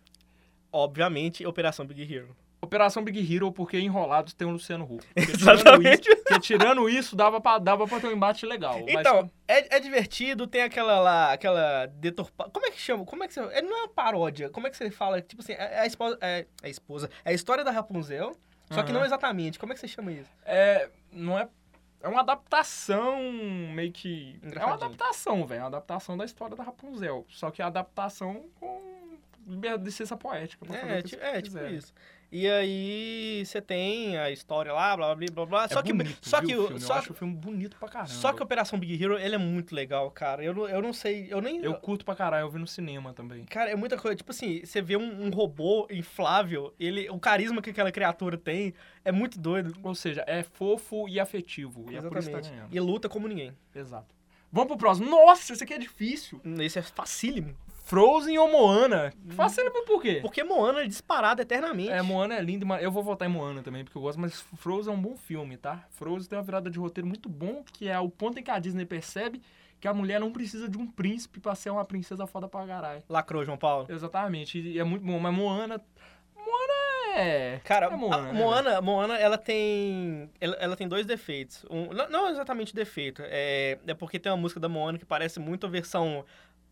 Obviamente, 0.72 1.46
Operação 1.46 1.86
Big 1.86 2.02
Hero. 2.12 2.36
Operação 2.60 3.04
Big 3.04 3.34
Hero, 3.34 3.52
porque 3.52 3.78
Enrolados 3.78 4.32
tem 4.32 4.48
o 4.48 4.50
Luciano 4.50 4.84
Huck. 4.84 5.06
Exatamente. 5.14 6.02
Tirando 6.10 6.10
isso, 6.10 6.16
porque 6.24 6.40
tirando 6.40 6.88
isso, 6.88 7.16
dava 7.16 7.40
pra, 7.40 7.58
dava 7.58 7.86
pra 7.86 8.00
ter 8.00 8.08
um 8.08 8.12
embate 8.12 8.44
legal. 8.46 8.80
Então, 8.88 9.22
mas... 9.22 9.30
é, 9.46 9.76
é 9.76 9.80
divertido, 9.80 10.46
tem 10.46 10.62
aquela 10.62 10.98
lá, 10.98 11.32
aquela 11.32 11.86
deturpa... 11.86 12.50
Como 12.50 12.66
é 12.66 12.70
que 12.70 12.80
chama? 12.80 13.04
Como 13.04 13.22
é 13.22 13.28
que 13.28 13.34
você... 13.34 13.40
É, 13.40 13.62
não 13.62 13.76
é 13.76 13.80
uma 13.82 13.88
paródia. 13.88 14.48
Como 14.48 14.66
é 14.66 14.70
que 14.70 14.76
você 14.76 14.90
fala? 14.90 15.20
Tipo 15.20 15.42
assim, 15.42 15.52
é, 15.52 15.74
é 15.74 15.80
a 15.80 15.86
esposa... 15.86 16.18
É, 16.20 16.46
é 16.62 16.66
a 16.66 16.68
esposa... 16.68 17.10
É 17.24 17.30
a 17.30 17.34
história 17.34 17.62
da 17.62 17.70
Rapunzel, 17.70 18.34
só 18.70 18.80
uhum. 18.80 18.86
que 18.86 18.92
não 18.92 19.04
exatamente. 19.04 19.58
Como 19.58 19.72
é 19.72 19.74
que 19.74 19.80
você 19.80 19.88
chama 19.88 20.10
isso? 20.10 20.30
É... 20.44 20.88
Não 21.12 21.38
é 21.38 21.46
é 22.04 22.08
uma 22.08 22.20
adaptação 22.20 23.16
meio 23.74 23.90
que. 23.92 24.38
É 24.42 24.64
uma 24.64 24.74
adaptação, 24.74 25.46
velho. 25.46 25.58
É 25.58 25.62
uma 25.62 25.68
adaptação 25.68 26.16
da 26.16 26.24
história 26.24 26.54
da 26.56 26.62
Rapunzel. 26.62 27.24
Só 27.28 27.50
que 27.50 27.60
é 27.62 27.64
a 27.64 27.68
adaptação 27.68 28.44
com 28.60 28.82
licença 29.82 30.16
poética. 30.16 30.64
Pra 30.64 30.78
fazer 30.78 30.92
É, 30.92 31.02
ti- 31.02 31.14
eles 31.16 31.24
é, 31.24 31.42
tipo 31.42 31.58
isso. 31.66 31.94
E 32.36 32.50
aí 32.50 33.44
você 33.46 33.60
tem 33.62 34.18
a 34.18 34.28
história 34.28 34.72
lá, 34.72 34.96
blá 34.96 35.14
blá 35.14 35.26
blá 35.32 35.46
blá. 35.46 35.64
É 35.66 35.68
Só 35.68 35.80
que, 35.82 35.92
bonito, 35.92 36.18
só 36.28 36.40
viu, 36.40 36.48
que, 36.48 36.54
o 36.56 36.66
filme? 36.66 36.80
só, 36.80 36.94
Eu 36.94 36.98
acho 36.98 37.12
o 37.12 37.14
filme 37.14 37.32
bonito 37.32 37.76
pra 37.78 37.88
caramba. 37.88 38.10
só 38.10 38.32
que 38.32 38.42
a 38.42 38.44
Operação 38.44 38.76
Big 38.76 39.00
Hero, 39.00 39.16
ele 39.16 39.36
é 39.36 39.38
muito 39.38 39.72
legal, 39.72 40.10
cara. 40.10 40.42
Eu, 40.42 40.52
não- 40.52 40.68
eu 40.68 40.82
não 40.82 40.92
sei, 40.92 41.28
eu 41.30 41.40
nem... 41.40 41.62
Eu 41.62 41.74
curto 41.74 42.04
pra 42.04 42.16
caralho, 42.16 42.42
eu 42.46 42.50
vi 42.50 42.58
no 42.58 42.66
cinema 42.66 43.12
também. 43.14 43.44
Cara, 43.44 43.70
é 43.70 43.76
muita 43.76 43.96
coisa. 43.96 44.16
Tipo 44.16 44.32
assim, 44.32 44.64
você 44.64 44.82
vê 44.82 44.96
um, 44.96 45.26
um 45.26 45.30
robô 45.30 45.86
inflável, 45.88 46.74
ele, 46.80 47.08
o 47.08 47.20
carisma 47.20 47.62
que 47.62 47.70
aquela 47.70 47.92
criatura 47.92 48.36
tem 48.36 48.74
é 49.04 49.12
muito 49.12 49.38
doido. 49.38 49.72
Ou 49.80 49.94
seja, 49.94 50.24
é 50.26 50.42
fofo 50.42 51.08
e 51.08 51.20
afetivo. 51.20 51.86
E 51.88 51.94
é 51.96 52.02
por 52.02 52.18
isso 52.18 52.26
que 52.28 52.32
tá 52.34 52.38
Exatamente. 52.40 52.50
ganhando. 52.50 52.74
E 52.74 52.80
luta 52.80 53.08
como 53.08 53.28
ninguém. 53.28 53.52
Exato. 53.72 54.12
Vamos 54.50 54.68
pro 54.68 54.76
próximo. 54.78 55.08
Nossa, 55.08 55.52
esse 55.52 55.62
aqui 55.62 55.74
é 55.74 55.78
difícil. 55.78 56.40
Esse 56.60 56.78
é 56.80 56.82
facílimo. 56.82 57.54
Frozen 57.84 58.38
ou 58.38 58.50
Moana? 58.50 59.12
Facílimo 59.36 59.84
por 59.84 60.00
quê? 60.00 60.18
Porque 60.22 60.42
Moana 60.42 60.80
é 60.80 60.86
disparada 60.86 61.42
eternamente. 61.42 61.90
É, 61.90 62.00
Moana 62.00 62.34
é 62.34 62.40
lindo, 62.40 62.64
mas 62.64 62.82
eu 62.82 62.90
vou 62.90 63.02
votar 63.02 63.28
em 63.28 63.30
Moana 63.30 63.62
também, 63.62 63.84
porque 63.84 63.98
eu 63.98 64.02
gosto, 64.02 64.18
mas 64.18 64.40
Frozen 64.56 64.92
é 64.92 64.96
um 64.96 65.00
bom 65.00 65.16
filme, 65.16 65.58
tá? 65.58 65.84
Frozen 65.90 66.28
tem 66.28 66.38
uma 66.38 66.44
virada 66.44 66.70
de 66.70 66.78
roteiro 66.78 67.06
muito 67.06 67.28
bom, 67.28 67.62
que 67.74 67.86
é 67.86 67.98
o 68.00 68.08
ponto 68.08 68.38
em 68.38 68.42
que 68.42 68.50
a 68.50 68.58
Disney 68.58 68.86
percebe 68.86 69.42
que 69.78 69.86
a 69.86 69.92
mulher 69.92 70.18
não 70.18 70.32
precisa 70.32 70.66
de 70.66 70.78
um 70.78 70.86
príncipe 70.86 71.40
pra 71.40 71.54
ser 71.54 71.68
uma 71.68 71.84
princesa 71.84 72.26
foda 72.26 72.48
pra 72.48 72.66
caralho. 72.66 73.02
Lacrou, 73.06 73.44
João 73.44 73.58
Paulo. 73.58 73.86
Exatamente, 73.90 74.58
e 74.58 74.78
é 74.78 74.84
muito 74.84 75.04
bom, 75.04 75.18
mas 75.18 75.34
Moana... 75.34 75.78
Moana 76.34 76.74
é... 77.14 77.60
Cara, 77.64 77.86
é 77.86 77.90
Moana, 77.90 78.16
a 78.16 78.32
né, 78.32 78.32
Moana, 78.32 78.80
Moana, 78.80 79.18
ela 79.18 79.38
tem. 79.38 80.30
Ela, 80.40 80.56
ela 80.56 80.76
tem 80.76 80.88
dois 80.88 81.06
defeitos. 81.06 81.64
Um, 81.70 81.92
não, 81.92 82.08
não 82.08 82.28
exatamente 82.28 82.74
defeito. 82.74 83.22
É, 83.26 83.78
é 83.86 83.94
porque 83.94 84.18
tem 84.18 84.32
uma 84.32 84.38
música 84.38 84.58
da 84.58 84.68
Moana 84.68 84.98
que 84.98 85.04
parece 85.04 85.38
muito 85.38 85.66
a 85.66 85.70
versão. 85.70 86.24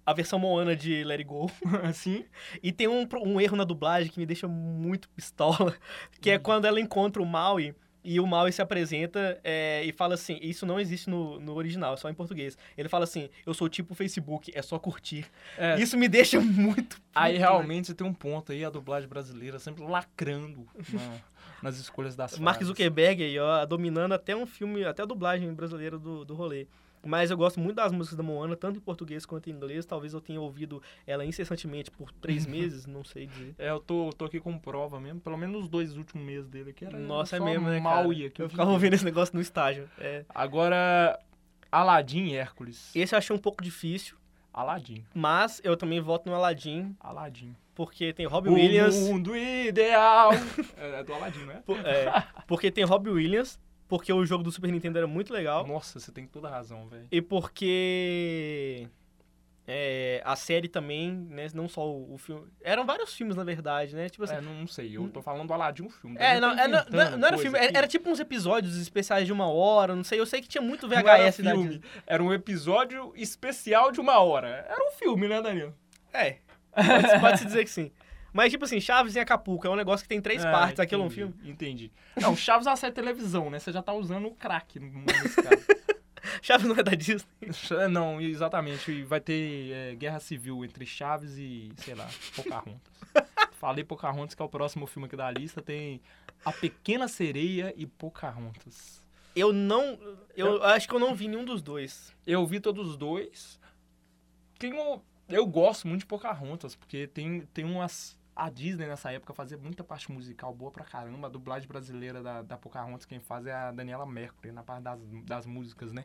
A 0.04 0.12
versão 0.12 0.38
Moana 0.38 0.75
de 0.75 1.04
Let 1.04 1.18
It 1.21 1.25
Go. 1.28 1.50
assim? 1.85 2.25
E 2.62 2.73
tem 2.73 2.88
um, 2.88 3.06
um 3.25 3.40
erro 3.40 3.56
na 3.56 3.64
dublagem 3.64 4.11
que 4.11 4.18
me 4.18 4.26
deixa 4.26 4.49
muito 4.49 5.09
pistola. 5.11 5.75
Que 6.21 6.30
é 6.30 6.38
quando 6.38 6.64
ela 6.66 6.80
encontra 6.80 7.23
o 7.23 7.26
Maui. 7.26 7.75
E 8.04 8.18
o 8.18 8.26
Maui 8.26 8.50
se 8.50 8.61
apresenta 8.61 9.38
é, 9.44 9.85
e 9.85 9.92
fala 9.92 10.14
assim: 10.14 10.37
Isso 10.42 10.66
não 10.66 10.80
existe 10.80 11.09
no, 11.09 11.38
no 11.38 11.54
original, 11.54 11.94
é 11.94 11.97
só 11.97 12.11
em 12.11 12.14
português. 12.14 12.59
Ele 12.76 12.88
fala 12.88 13.04
assim: 13.04 13.28
Eu 13.47 13.54
sou 13.54 13.68
tipo 13.68 13.94
Facebook, 13.94 14.50
é 14.52 14.61
só 14.61 14.76
curtir. 14.76 15.25
É, 15.56 15.78
Isso 15.80 15.97
me 15.97 16.09
deixa 16.09 16.38
muito. 16.42 17.00
Aí 17.14 17.38
realmente 17.38 17.87
você 17.87 17.94
tem 17.94 18.04
um 18.04 18.12
ponto 18.12 18.50
aí, 18.50 18.64
a 18.64 18.71
dublagem 18.71 19.09
brasileira 19.09 19.61
sempre 19.61 19.85
lacrando 19.85 20.66
na- 20.92 21.21
nas 21.62 21.76
escolhas 21.78 22.16
das 22.16 22.37
Mark. 22.40 22.61
Zuckerberg 22.64 23.23
aí, 23.23 23.38
ó, 23.38 23.64
dominando 23.66 24.14
até 24.14 24.35
um 24.35 24.47
filme, 24.47 24.85
até 24.85 25.02
a 25.04 25.06
dublagem 25.06 25.54
brasileira 25.54 25.97
do, 25.97 26.25
do 26.25 26.35
rolê. 26.35 26.66
Mas 27.04 27.30
eu 27.30 27.37
gosto 27.37 27.59
muito 27.59 27.76
das 27.76 27.90
músicas 27.92 28.16
da 28.16 28.23
Moana, 28.23 28.56
tanto 28.56 28.76
em 28.78 28.80
português 28.80 29.26
quanto 29.26 29.50
em 29.50 29.52
inglês. 29.52 29.85
Talvez 29.85 30.14
eu 30.14 30.21
tenha 30.21 30.40
ouvido 30.40 30.80
ela 31.06 31.25
incessantemente 31.25 31.90
por 31.90 32.12
três 32.12 32.47
meses, 32.47 32.87
não 32.87 33.02
sei 33.02 33.26
dizer. 33.26 33.54
É, 33.59 33.71
eu 33.71 33.80
tô, 33.80 34.11
tô 34.16 34.25
aqui 34.26 34.38
com 34.38 34.56
prova 34.59 35.00
mesmo. 35.00 35.21
Pelo 35.21 35.37
menos 35.37 35.62
os 35.64 35.68
dois 35.68 35.97
últimos 35.97 36.25
meses 36.25 36.49
dele 36.49 36.71
aqui 36.71 36.85
era 36.85 36.97
Nossa, 36.99 37.37
é 37.37 37.40
mesmo, 37.40 37.68
né, 37.68 37.80
cara? 37.80 38.06
o 38.09 38.12
Eu 38.12 38.49
ficava 38.49 38.71
ouvindo 38.71 38.94
esse 38.94 39.04
negócio 39.04 39.35
no 39.35 39.40
estágio. 39.40 39.88
É. 39.99 40.25
Agora, 40.32 41.18
Aladdin 41.71 42.26
e 42.26 42.37
Hércules. 42.37 42.90
Esse 42.94 43.14
eu 43.14 43.18
achei 43.18 43.35
um 43.35 43.38
pouco 43.38 43.62
difícil, 43.64 44.16
Aladdin. 44.52 45.04
mas 45.14 45.61
eu 45.64 45.76
também 45.76 46.00
voto 46.00 46.28
no 46.28 46.35
Aladdin, 46.37 46.94
Aladdin. 47.00 47.56
porque 47.75 48.12
tem 48.12 48.26
Robbie 48.26 48.50
Williams. 48.50 48.94
O 48.97 49.06
mundo 49.12 49.35
ideal. 49.35 50.30
é, 50.76 51.00
é 51.00 51.04
do 51.04 51.14
Aladdin, 51.14 51.44
não 51.47 51.52
é? 51.52 51.56
po- 51.62 51.76
é, 51.78 52.26
porque 52.47 52.71
tem 52.71 52.85
Robbie 52.85 53.11
Williams, 53.11 53.59
porque 53.93 54.11
o 54.11 54.25
jogo 54.25 54.43
do 54.43 54.51
Super 54.51 54.73
Nintendo 54.73 54.97
era 54.97 55.07
muito 55.07 55.35
legal. 55.35 55.67
Nossa, 55.67 56.01
você 56.01 56.11
tem 56.11 56.27
toda 56.27 56.49
a 56.49 56.51
razão, 56.51 56.89
velho. 56.89 57.07
E 57.13 57.21
porque 57.21 58.89
é, 59.69 60.23
a 60.25 60.35
série 60.35 60.67
também, 60.67 61.13
né? 61.13 61.49
Não 61.53 61.69
só 61.69 61.87
o, 61.87 62.15
o 62.15 62.17
filme. 62.17 62.47
Eram 62.63 62.87
vários 62.87 63.13
filmes, 63.13 63.37
na 63.37 63.45
verdade, 63.45 63.95
né? 63.95 64.09
Tipo 64.09 64.25
assim. 64.25 64.37
É, 64.37 64.41
não, 64.41 64.55
não 64.55 64.67
sei, 64.67 64.97
eu 64.97 65.11
tô 65.11 65.21
falando 65.21 65.47
do 65.47 65.53
Aladdin, 65.53 65.83
um 65.83 65.91
filme. 65.91 66.17
É, 66.19 66.41
não, 66.41 66.59
é, 66.59 66.67
não, 66.67 66.83
não- 66.91 67.19
não 67.19 67.29
era 67.29 67.37
filme, 67.37 67.59
era, 67.59 67.81
era 67.81 67.87
tipo 67.87 68.09
uns 68.09 68.19
episódios 68.19 68.79
especiais 68.79 69.27
de 69.27 69.33
uma 69.35 69.47
hora, 69.47 69.95
não 69.95 70.05
sei. 70.05 70.19
Eu 70.19 70.25
sei 70.25 70.41
que 70.41 70.49
tinha 70.49 70.63
muito 70.63 70.89
Não 70.89 70.97
era 70.97 71.19
VHS 71.31 71.41
da 71.41 71.51
filme, 71.51 71.69
Disney. 71.69 71.85
era 72.07 72.23
um 72.23 72.33
episódio 72.33 73.13
especial 73.15 73.93
de 73.93 74.01
uma 74.01 74.19
hora. 74.21 74.65
Era 74.71 74.83
um 74.89 74.93
filme, 74.93 75.29
né, 75.29 75.43
Daniel? 75.43 75.75
É, 76.15 76.39
pode, 76.75 77.21
pode 77.21 77.39
se 77.41 77.45
dizer 77.45 77.65
que 77.65 77.71
sim. 77.71 77.93
Mas, 78.33 78.51
tipo 78.51 78.65
assim, 78.65 78.81
Chaves 78.81 79.15
em 79.15 79.21
Acapulco 79.21 79.67
é 79.67 79.71
um 79.71 79.77
negócio 79.77 80.05
que 80.05 80.09
tem 80.09 80.21
três 80.21 80.45
Ah, 80.45 80.51
partes, 80.51 80.81
aquilo 80.81 81.03
é 81.03 81.05
um 81.05 81.09
entendi, 81.09 81.33
filme. 81.33 81.51
Entendi. 81.51 81.93
Não, 82.21 82.35
Chaves 82.37 82.67
é 82.67 82.71
uma 82.71 82.77
série 82.77 82.93
de 82.93 82.97
televisão, 82.97 83.51
né? 83.51 83.59
Você 83.59 83.71
já 83.73 83.83
tá 83.83 83.93
usando 83.93 84.27
o 84.29 84.35
crack 84.35 84.79
no- 84.81 85.01
nesse 85.05 85.43
caso. 85.43 85.62
Chaves 86.41 86.67
não 86.67 86.77
é 86.77 86.83
da 86.83 86.95
Disney. 86.95 87.27
Não, 87.91 88.21
exatamente. 88.21 88.91
E 88.91 89.03
Vai 89.05 89.21
ter 89.21 89.71
é, 89.73 89.95
guerra 89.95 90.19
civil 90.19 90.65
entre 90.65 90.87
Chaves 90.87 91.37
e, 91.37 91.71
sei 91.77 91.95
lá, 91.95 92.09
Pocahontas. 92.35 92.93
Falei 93.59 93.85
Pocahontas, 93.85 94.35
que 94.35 94.43
é 94.43 94.45
o 94.45 94.49
próximo 94.49 94.87
filme 94.87 95.07
aqui 95.07 95.17
da 95.17 95.31
lista. 95.31 95.61
Tem 95.61 96.01
A 96.45 96.53
Pequena 96.53 97.07
Sereia 97.09 97.73
e 97.77 97.87
Pocahontas. 97.87 99.03
Eu 99.37 99.53
não. 99.53 99.99
Eu 100.37 100.62
acho 100.65 100.89
que 100.89 100.95
eu 100.95 100.99
não 100.99 101.15
vi 101.15 101.29
nenhum 101.29 101.45
dos 101.45 101.61
dois. 101.62 102.15
Eu 102.27 102.47
vi 102.47 102.61
todos 102.61 102.89
os 102.89 102.97
dois. 102.97 103.61
Tem 104.59 104.73
um, 104.73 105.01
eu 105.29 105.47
gosto 105.47 105.87
muito 105.89 106.01
de 106.01 106.07
Pocahontas, 106.07 106.75
porque 106.77 107.07
tem, 107.09 107.41
tem 107.53 107.65
umas... 107.65 108.17
A 108.35 108.49
Disney 108.49 108.87
nessa 108.87 109.12
época 109.12 109.35
fazia 109.35 109.59
muita 109.59 109.85
parte 109.85 110.11
musical 110.11 110.55
boa 110.55 110.71
pra 110.71 110.85
caramba. 110.85 111.27
A 111.27 111.31
dublagem 111.31 111.69
brasileira 111.69 112.23
da, 112.23 112.43
da 112.43 112.57
Pocahontas, 112.57 113.05
quem 113.05 113.21
faz 113.21 113.47
é 113.47 113.53
a 113.53 113.71
Daniela 113.71 114.07
Mercury, 114.07 114.53
na 114.53 114.62
parte 114.62 114.83
das, 114.83 115.01
das 115.25 115.47
músicas, 115.47 115.93
né? 115.93 116.05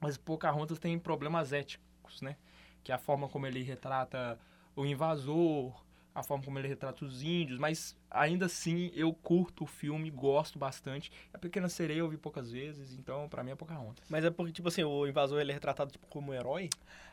Mas 0.00 0.16
Pocahontas 0.16 0.78
tem 0.78 0.98
problemas 0.98 1.52
éticos, 1.52 2.22
né? 2.22 2.36
Que 2.82 2.90
é 2.90 2.94
a 2.94 2.98
forma 2.98 3.28
como 3.28 3.46
ele 3.46 3.62
retrata 3.62 4.38
o 4.74 4.86
invasor, 4.86 5.74
a 6.14 6.22
forma 6.22 6.42
como 6.42 6.58
ele 6.58 6.68
retrata 6.68 7.04
os 7.04 7.22
índios, 7.22 7.58
mas 7.58 7.96
ainda 8.10 8.46
assim 8.46 8.90
eu 8.94 9.12
curto 9.12 9.64
o 9.64 9.66
filme, 9.66 10.10
gosto 10.10 10.58
bastante. 10.58 11.12
A 11.32 11.38
Pequena 11.38 11.68
Sereia 11.68 11.98
eu 11.98 12.08
vi 12.08 12.16
poucas 12.16 12.50
vezes, 12.50 12.94
então 12.98 13.28
pra 13.28 13.44
mim 13.44 13.50
é 13.50 13.54
Pocahontas. 13.54 14.04
Mas 14.08 14.24
é 14.24 14.30
porque, 14.30 14.52
tipo 14.52 14.68
assim, 14.68 14.82
o 14.82 15.06
invasor 15.06 15.40
ele 15.40 15.50
é 15.50 15.54
retratado 15.54 15.90
tipo, 15.90 16.06
como 16.06 16.32
um 16.32 16.34
herói. 16.34 16.68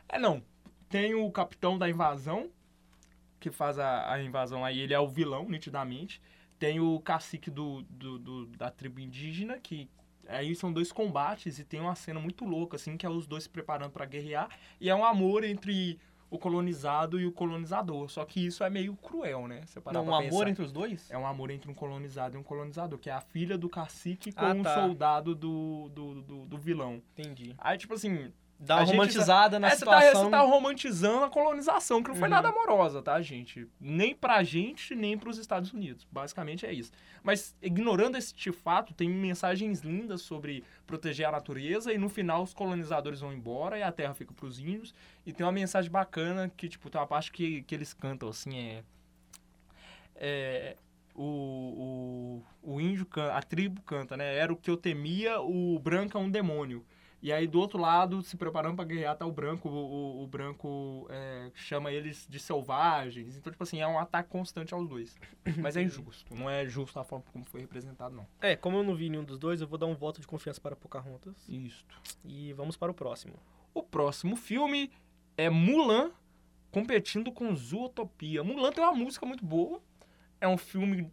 É, 0.08 0.18
não. 0.18 0.42
Tem 0.88 1.14
o 1.14 1.30
capitão 1.30 1.76
da 1.76 1.88
invasão, 1.88 2.50
que 3.40 3.50
faz 3.50 3.78
a, 3.78 4.12
a 4.12 4.22
invasão 4.22 4.64
aí, 4.64 4.80
ele 4.80 4.94
é 4.94 5.00
o 5.00 5.08
vilão, 5.08 5.48
nitidamente. 5.48 6.20
Tem 6.58 6.80
o 6.80 6.98
cacique 7.00 7.50
do, 7.50 7.82
do, 7.88 8.18
do- 8.18 8.46
da 8.46 8.70
tribo 8.70 8.98
indígena, 9.00 9.58
que 9.58 9.88
aí 10.28 10.54
são 10.54 10.72
dois 10.72 10.90
combates 10.90 11.58
e 11.58 11.64
tem 11.64 11.80
uma 11.80 11.94
cena 11.94 12.18
muito 12.18 12.44
louca, 12.44 12.76
assim, 12.76 12.96
que 12.96 13.06
é 13.06 13.08
os 13.08 13.26
dois 13.26 13.44
se 13.44 13.48
preparando 13.48 13.92
pra 13.92 14.04
guerrear. 14.04 14.48
E 14.80 14.90
é 14.90 14.94
um 14.94 15.04
amor 15.04 15.44
entre 15.44 15.98
o 16.30 16.38
colonizado 16.38 17.18
e 17.18 17.24
o 17.26 17.32
colonizador. 17.32 18.08
Só 18.10 18.24
que 18.24 18.44
isso 18.44 18.62
é 18.64 18.68
meio 18.68 18.94
cruel, 18.96 19.46
né? 19.48 19.62
Você 19.64 19.80
parar 19.80 19.98
Não, 20.02 20.06
um 20.06 20.14
amor 20.14 20.24
pensar. 20.30 20.48
entre 20.50 20.62
os 20.64 20.72
dois? 20.72 21.10
É 21.10 21.16
um 21.16 21.26
amor 21.26 21.50
entre 21.50 21.70
um 21.70 21.74
colonizado 21.74 22.36
e 22.36 22.38
um 22.38 22.42
colonizador, 22.42 22.98
que 22.98 23.08
é 23.08 23.12
a 23.12 23.20
filha 23.20 23.56
do 23.56 23.68
cacique 23.68 24.32
com 24.32 24.44
Ah, 24.44 24.52
um 24.52 24.62
tá. 24.62 24.74
soldado 24.74 25.34
do, 25.34 25.88
do, 25.94 26.22
do, 26.22 26.44
do 26.46 26.58
vilão. 26.58 27.00
Entendi. 27.16 27.54
Aí, 27.56 27.78
tipo 27.78 27.94
assim, 27.94 28.32
Dá 28.60 28.76
uma 28.76 28.86
gente 28.86 28.96
romantizada 28.96 29.58
na 29.60 29.68
é, 29.68 29.70
você 29.70 29.84
tá, 29.84 30.00
situação. 30.00 30.24
você 30.24 30.30
tá 30.30 30.40
romantizando 30.40 31.24
a 31.24 31.30
colonização, 31.30 32.02
que 32.02 32.08
não 32.08 32.16
foi 32.16 32.24
Uhum. 32.28 32.34
nada 32.34 32.48
amorosa, 32.48 33.00
tá, 33.00 33.22
gente? 33.22 33.68
Nem 33.80 34.16
pra 34.16 34.42
gente, 34.42 34.96
nem 34.96 35.16
pros 35.16 35.38
Estados 35.38 35.72
Unidos. 35.72 36.04
Basicamente 36.10 36.66
é 36.66 36.72
isso. 36.72 36.90
Mas, 37.22 37.54
ignorando 37.62 38.18
esse 38.18 38.50
fato, 38.50 38.92
tem 38.92 39.08
mensagens 39.08 39.82
lindas 39.82 40.22
sobre 40.22 40.64
proteger 40.86 41.26
a 41.28 41.30
natureza 41.30 41.92
e 41.92 41.98
no 41.98 42.08
final 42.08 42.42
os 42.42 42.52
colonizadores 42.52 43.20
vão 43.20 43.32
embora 43.32 43.78
e 43.78 43.82
a 43.82 43.92
terra 43.92 44.12
fica 44.12 44.34
pros 44.34 44.58
índios. 44.58 44.92
E 45.24 45.32
tem 45.32 45.46
uma 45.46 45.52
mensagem 45.52 45.90
bacana 45.90 46.50
que, 46.56 46.68
tipo, 46.68 46.90
tem 46.90 47.00
uma 47.00 47.06
parte 47.06 47.30
que, 47.30 47.62
que 47.62 47.74
eles 47.74 47.94
cantam, 47.94 48.28
assim, 48.28 48.58
é... 48.58 48.82
É... 50.16 50.76
O, 51.14 52.42
o, 52.62 52.74
o 52.74 52.80
índio 52.80 53.04
canta, 53.04 53.34
a 53.34 53.42
tribo 53.42 53.82
canta, 53.82 54.16
né? 54.16 54.36
Era 54.36 54.52
o 54.52 54.56
que 54.56 54.70
eu 54.70 54.76
temia, 54.76 55.40
o 55.40 55.76
branco 55.80 56.16
é 56.16 56.20
um 56.20 56.30
demônio. 56.30 56.84
E 57.20 57.32
aí, 57.32 57.48
do 57.48 57.58
outro 57.58 57.78
lado, 57.80 58.22
se 58.22 58.36
preparando 58.36 58.76
pra 58.76 58.84
guerrear, 58.84 59.16
tá 59.16 59.26
o 59.26 59.32
branco. 59.32 59.68
O, 59.68 59.72
o- 59.72 60.22
o 60.22 60.26
branco 60.28 61.06
é, 61.10 61.50
chama 61.54 61.90
eles 61.90 62.26
de 62.30 62.38
selvagens. 62.38 63.36
Então, 63.36 63.50
tipo 63.50 63.62
assim, 63.64 63.80
é 63.80 63.86
um 63.88 63.98
ataque 63.98 64.28
constante 64.30 64.72
aos 64.72 64.88
dois. 64.88 65.16
Mas 65.58 65.76
é 65.76 65.82
injusto. 65.82 66.32
Não 66.34 66.48
é 66.48 66.64
justo 66.66 66.98
a 67.00 67.04
forma 67.04 67.24
como 67.32 67.44
foi 67.44 67.60
representado, 67.60 68.14
não. 68.14 68.26
É, 68.40 68.54
como 68.54 68.76
eu 68.76 68.84
não 68.84 68.94
vi 68.94 69.08
nenhum 69.10 69.24
dos 69.24 69.38
dois, 69.38 69.60
eu 69.60 69.66
vou 69.66 69.76
dar 69.78 69.86
um 69.86 69.94
voto 69.96 70.20
de 70.20 70.26
confiança 70.28 70.60
para 70.60 70.76
Pocahontas. 70.76 71.34
Isto. 71.48 72.00
E 72.24 72.52
vamos 72.52 72.76
para 72.76 72.92
o 72.92 72.94
próximo. 72.94 73.34
O 73.74 73.82
próximo 73.82 74.36
filme 74.36 74.90
é 75.36 75.50
Mulan 75.50 76.12
competindo 76.70 77.32
com 77.32 77.54
Zootopia. 77.56 78.44
Mulan 78.44 78.70
tem 78.70 78.84
uma 78.84 78.94
música 78.94 79.26
muito 79.26 79.44
boa. 79.44 79.80
É 80.40 80.46
um 80.46 80.56
filme. 80.56 81.10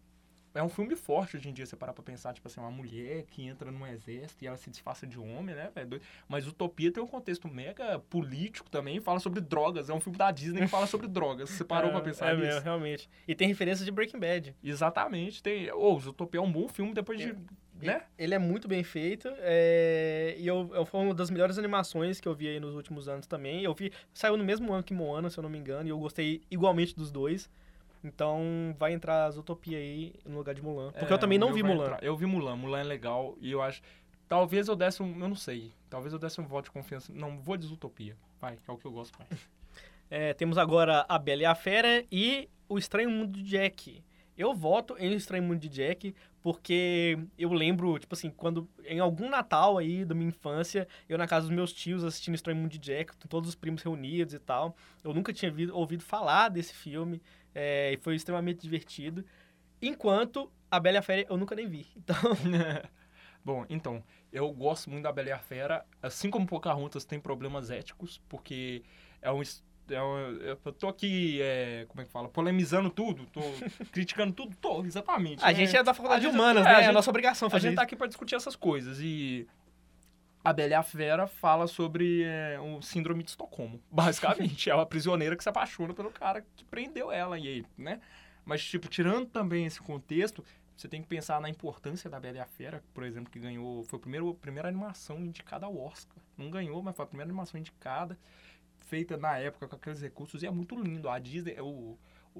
É 0.56 0.62
um 0.62 0.68
filme 0.68 0.96
forte 0.96 1.36
hoje 1.36 1.48
em 1.48 1.52
dia, 1.52 1.66
você 1.66 1.76
parar 1.76 1.92
pra 1.92 2.02
pensar, 2.02 2.32
tipo 2.32 2.48
assim, 2.48 2.60
uma 2.60 2.70
mulher 2.70 3.24
que 3.30 3.46
entra 3.46 3.70
num 3.70 3.86
exército 3.86 4.42
e 4.44 4.46
ela 4.46 4.56
se 4.56 4.70
disfarça 4.70 5.06
de 5.06 5.18
homem, 5.18 5.54
né? 5.54 5.70
velho? 5.74 6.00
Mas 6.28 6.46
Utopia 6.46 6.90
tem 6.90 7.02
um 7.02 7.06
contexto 7.06 7.46
mega 7.48 7.98
político 8.10 8.70
também, 8.70 9.00
fala 9.00 9.20
sobre 9.20 9.40
drogas. 9.40 9.90
É 9.90 9.94
um 9.94 10.00
filme 10.00 10.18
da 10.18 10.30
Disney 10.30 10.62
que 10.62 10.68
fala 10.68 10.86
sobre 10.86 11.06
drogas. 11.06 11.50
Você 11.50 11.64
parou 11.64 11.90
pra 11.90 12.00
pensar 12.00 12.32
é 12.32 12.34
nisso? 12.34 12.46
mesmo, 12.46 12.60
realmente. 12.62 13.08
E 13.28 13.34
tem 13.34 13.48
referência 13.48 13.84
de 13.84 13.90
Breaking 13.90 14.18
Bad. 14.18 14.56
Exatamente. 14.62 15.42
Tem. 15.42 15.70
Ô, 15.72 15.98
Zootopia 15.98 16.40
é 16.40 16.42
um 16.42 16.50
bom 16.50 16.68
filme 16.68 16.94
depois 16.94 17.18
de 17.18 17.36
né? 17.80 18.02
Ele 18.18 18.34
é 18.34 18.38
muito 18.38 18.66
bem 18.66 18.82
feito. 18.82 19.28
É... 19.38 20.34
E 20.38 20.46
eu, 20.46 20.70
eu, 20.74 20.86
foi 20.86 21.00
uma 21.00 21.14
das 21.14 21.30
melhores 21.30 21.58
animações 21.58 22.20
que 22.20 22.28
eu 22.28 22.34
vi 22.34 22.48
aí 22.48 22.60
nos 22.60 22.74
últimos 22.74 23.08
anos 23.08 23.26
também. 23.26 23.62
Eu 23.62 23.74
vi. 23.74 23.92
Saiu 24.12 24.36
no 24.36 24.44
mesmo 24.44 24.72
ano 24.72 24.82
que 24.82 24.94
Moana, 24.94 25.28
se 25.28 25.38
eu 25.38 25.42
não 25.42 25.50
me 25.50 25.58
engano, 25.58 25.88
e 25.88 25.90
eu 25.90 25.98
gostei 25.98 26.42
igualmente 26.50 26.96
dos 26.96 27.10
dois. 27.10 27.50
Então 28.06 28.74
vai 28.78 28.92
entrar 28.92 29.28
Zootopia 29.30 29.78
aí 29.78 30.14
no 30.24 30.38
lugar 30.38 30.54
de 30.54 30.62
Mulan. 30.62 30.92
Porque 30.92 31.12
É, 31.12 31.14
eu 31.14 31.18
também 31.18 31.38
não 31.38 31.52
vi 31.52 31.62
Mulan. 31.62 31.84
entrar. 31.84 32.02
Eu 32.02 32.16
vi 32.16 32.24
Mulan. 32.26 32.56
Mulan 32.56 32.80
é 32.80 32.84
legal 32.84 33.36
e 33.40 33.50
eu 33.50 33.60
acho. 33.60 33.82
Talvez 34.28 34.68
eu 34.68 34.76
desse 34.76 35.02
um. 35.02 35.10
Eu 35.20 35.28
não 35.28 35.36
sei. 35.36 35.72
Talvez 35.90 36.12
eu 36.12 36.18
desse 36.18 36.40
um 36.40 36.46
voto 36.46 36.66
de 36.66 36.70
confiança. 36.70 37.12
Não, 37.12 37.38
vou 37.38 37.56
de 37.56 37.66
Zootopia. 37.66 38.16
Vai, 38.40 38.56
que 38.56 38.70
é 38.70 38.72
o 38.72 38.76
que 38.78 38.84
eu 38.86 38.92
gosto 38.92 39.18
mais. 39.18 39.30
É, 40.08 40.32
temos 40.34 40.56
agora 40.56 41.04
A 41.08 41.18
Bela 41.18 41.42
e 41.42 41.44
a 41.44 41.52
Fera 41.56 42.04
e 42.12 42.48
O 42.68 42.78
Estranho 42.78 43.10
Mundo 43.10 43.32
de 43.32 43.42
Jack. 43.42 44.04
Eu 44.38 44.54
voto 44.54 44.94
em 45.00 45.10
O 45.12 45.16
Estranho 45.16 45.42
Mundo 45.42 45.58
de 45.58 45.68
Jack 45.68 46.14
porque 46.40 47.18
eu 47.36 47.52
lembro, 47.52 47.98
tipo 47.98 48.14
assim, 48.14 48.30
quando 48.30 48.68
em 48.84 49.00
algum 49.00 49.28
Natal 49.28 49.78
aí 49.78 50.04
da 50.04 50.14
minha 50.14 50.28
infância, 50.28 50.86
eu 51.08 51.18
na 51.18 51.26
casa 51.26 51.48
dos 51.48 51.56
meus 51.56 51.72
tios 51.72 52.04
assistindo 52.04 52.34
O 52.34 52.36
Estranho 52.36 52.56
Mundo 52.56 52.70
de 52.70 52.78
Jack, 52.78 53.16
com 53.16 53.26
todos 53.26 53.48
os 53.48 53.56
primos 53.56 53.82
reunidos 53.82 54.32
e 54.32 54.38
tal. 54.38 54.76
Eu 55.02 55.12
nunca 55.12 55.32
tinha 55.32 55.50
vi- 55.50 55.72
ouvido 55.72 56.04
falar 56.04 56.50
desse 56.50 56.72
filme 56.72 57.20
é, 57.58 57.92
e 57.94 57.96
foi 57.96 58.14
extremamente 58.14 58.60
divertido. 58.60 59.24
Enquanto 59.80 60.52
A 60.70 60.78
Bela 60.78 60.96
e 60.96 60.98
a 60.98 61.02
Fera 61.02 61.24
eu 61.28 61.36
nunca 61.38 61.54
nem 61.56 61.66
vi. 61.66 61.86
Então, 61.96 62.14
Bom, 63.44 63.64
então, 63.70 64.02
eu 64.32 64.50
gosto 64.52 64.90
muito 64.90 65.04
da 65.04 65.12
Bela 65.12 65.28
e 65.28 65.32
a 65.32 65.38
Fera. 65.38 65.84
Assim 66.02 66.30
como 66.30 66.46
Pocahontas 66.46 67.04
tem 67.04 67.20
problemas 67.20 67.70
éticos, 67.70 68.20
porque 68.28 68.82
é 69.22 69.30
um. 69.30 69.40
é 69.88 70.02
um- 70.02 70.36
eu 70.40 70.56
tô 70.72 70.88
aqui, 70.88 71.38
é, 71.40 71.84
como 71.88 72.00
é 72.00 72.04
que 72.04 72.10
fala? 72.10 72.28
Polemizando 72.28 72.90
tudo, 72.90 73.24
tô 73.26 73.40
criticando 73.92 74.32
tudo, 74.32 74.56
tô, 74.56 74.84
exatamente. 74.84 75.42
a 75.44 75.48
né? 75.48 75.54
gente 75.54 75.76
é 75.76 75.82
da 75.82 75.94
Faculdade 75.94 76.26
A 76.26 76.28
de 76.30 76.34
Humanas, 76.34 76.62
é, 76.66 76.68
né? 76.68 76.70
a 76.70 76.72
É 76.72 76.76
a 76.78 76.82
gente- 76.86 76.94
nossa 76.94 77.10
obrigação 77.10 77.46
A 77.46 77.50
fazer 77.50 77.62
gente 77.68 77.72
isso. 77.72 77.76
tá 77.76 77.82
aqui 77.82 77.94
pra 77.94 78.08
discutir 78.08 78.34
essas 78.34 78.56
coisas 78.56 78.98
e 79.00 79.46
a 80.46 80.52
Bela 80.52 80.80
Fera 80.80 81.26
fala 81.26 81.66
sobre 81.66 82.22
é, 82.22 82.56
o 82.60 82.80
síndrome 82.80 83.24
de 83.24 83.30
Estocolmo, 83.30 83.82
basicamente. 83.90 84.70
é 84.70 84.74
uma 84.76 84.86
prisioneira 84.86 85.34
que 85.34 85.42
se 85.42 85.48
apaixona 85.48 85.92
pelo 85.92 86.08
cara 86.08 86.40
que 86.54 86.64
prendeu 86.64 87.10
ela 87.10 87.36
e 87.36 87.48
ele, 87.48 87.66
né? 87.76 88.00
Mas, 88.44 88.64
tipo, 88.64 88.86
tirando 88.86 89.26
também 89.26 89.66
esse 89.66 89.80
contexto, 89.80 90.44
você 90.76 90.86
tem 90.86 91.02
que 91.02 91.08
pensar 91.08 91.40
na 91.40 91.50
importância 91.50 92.08
da 92.08 92.20
Bela 92.20 92.36
e 92.36 92.40
a 92.40 92.46
Fera, 92.46 92.80
por 92.94 93.02
exemplo, 93.02 93.28
que 93.28 93.40
ganhou, 93.40 93.82
foi 93.82 93.98
a 93.98 94.00
primeira, 94.00 94.30
a 94.30 94.34
primeira 94.34 94.68
animação 94.68 95.18
indicada 95.18 95.66
ao 95.66 95.76
Oscar. 95.76 96.22
Não 96.38 96.48
ganhou, 96.48 96.80
mas 96.80 96.94
foi 96.94 97.04
a 97.04 97.08
primeira 97.08 97.28
animação 97.28 97.58
indicada, 97.58 98.16
feita 98.78 99.16
na 99.16 99.36
época 99.36 99.66
com 99.66 99.74
aqueles 99.74 100.00
recursos, 100.00 100.44
e 100.44 100.46
é 100.46 100.50
muito 100.50 100.80
lindo. 100.80 101.08
A 101.08 101.18
Disney, 101.18 101.56
o, 101.60 101.98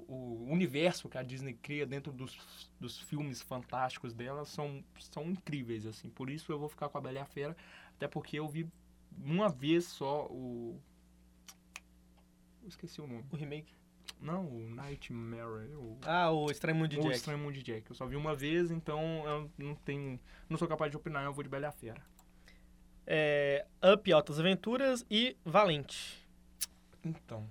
o 0.09 0.47
universo 0.51 1.09
que 1.09 1.17
a 1.17 1.23
Disney 1.23 1.55
cria 1.55 1.87
dentro 1.87 2.13
dos, 2.13 2.37
dos 2.79 3.01
filmes 3.01 3.41
fantásticos 3.41 4.13
dela 4.13 4.45
são, 4.45 4.85
são 5.01 5.25
incríveis, 5.25 5.87
assim. 5.87 6.11
Por 6.11 6.29
isso 6.29 6.53
eu 6.53 6.59
vou 6.59 6.69
ficar 6.69 6.89
com 6.89 6.99
a 6.99 7.01
Bela 7.01 7.19
e 7.19 7.21
a 7.21 7.25
Fera, 7.25 7.57
até 7.97 8.07
porque 8.07 8.39
eu 8.39 8.49
vi 8.49 8.69
uma 9.19 9.49
vez 9.49 9.87
só 9.87 10.27
o... 10.27 10.81
Eu 12.63 12.69
esqueci 12.69 13.01
o 13.01 13.07
nome. 13.07 13.25
O 13.31 13.37
remake. 13.37 13.73
Não, 14.21 14.47
o 14.47 14.71
Nightmare. 14.71 15.75
O, 15.75 15.99
Ah, 16.03 16.31
o 16.31 16.51
Estranho 16.51 16.77
Mundo 16.77 16.89
de 16.89 16.99
o 16.99 17.03
Jack. 17.03 17.17
Estranho 17.17 17.39
Mundo 17.39 17.53
de 17.55 17.63
Jack. 17.63 17.89
Eu 17.89 17.95
só 17.95 18.07
vi 18.07 18.17
uma 18.17 18.35
vez, 18.35 18.71
então 18.71 19.01
eu 19.27 19.51
não 19.59 19.75
tenho. 19.75 20.19
Não 20.49 20.57
sou 20.57 20.67
capaz 20.67 20.91
de 20.91 20.97
opinar, 20.97 21.25
eu 21.25 21.33
vou 21.33 21.43
de 21.43 21.49
Bela 21.49 21.69
a 21.69 21.73
Fera. 21.73 22.03
É, 23.07 23.67
Up, 23.95 24.13
Altas 24.13 24.41
Aventuras 24.41 25.07
e 25.11 25.37
Valente. 25.45 26.27
Então. 27.05 27.49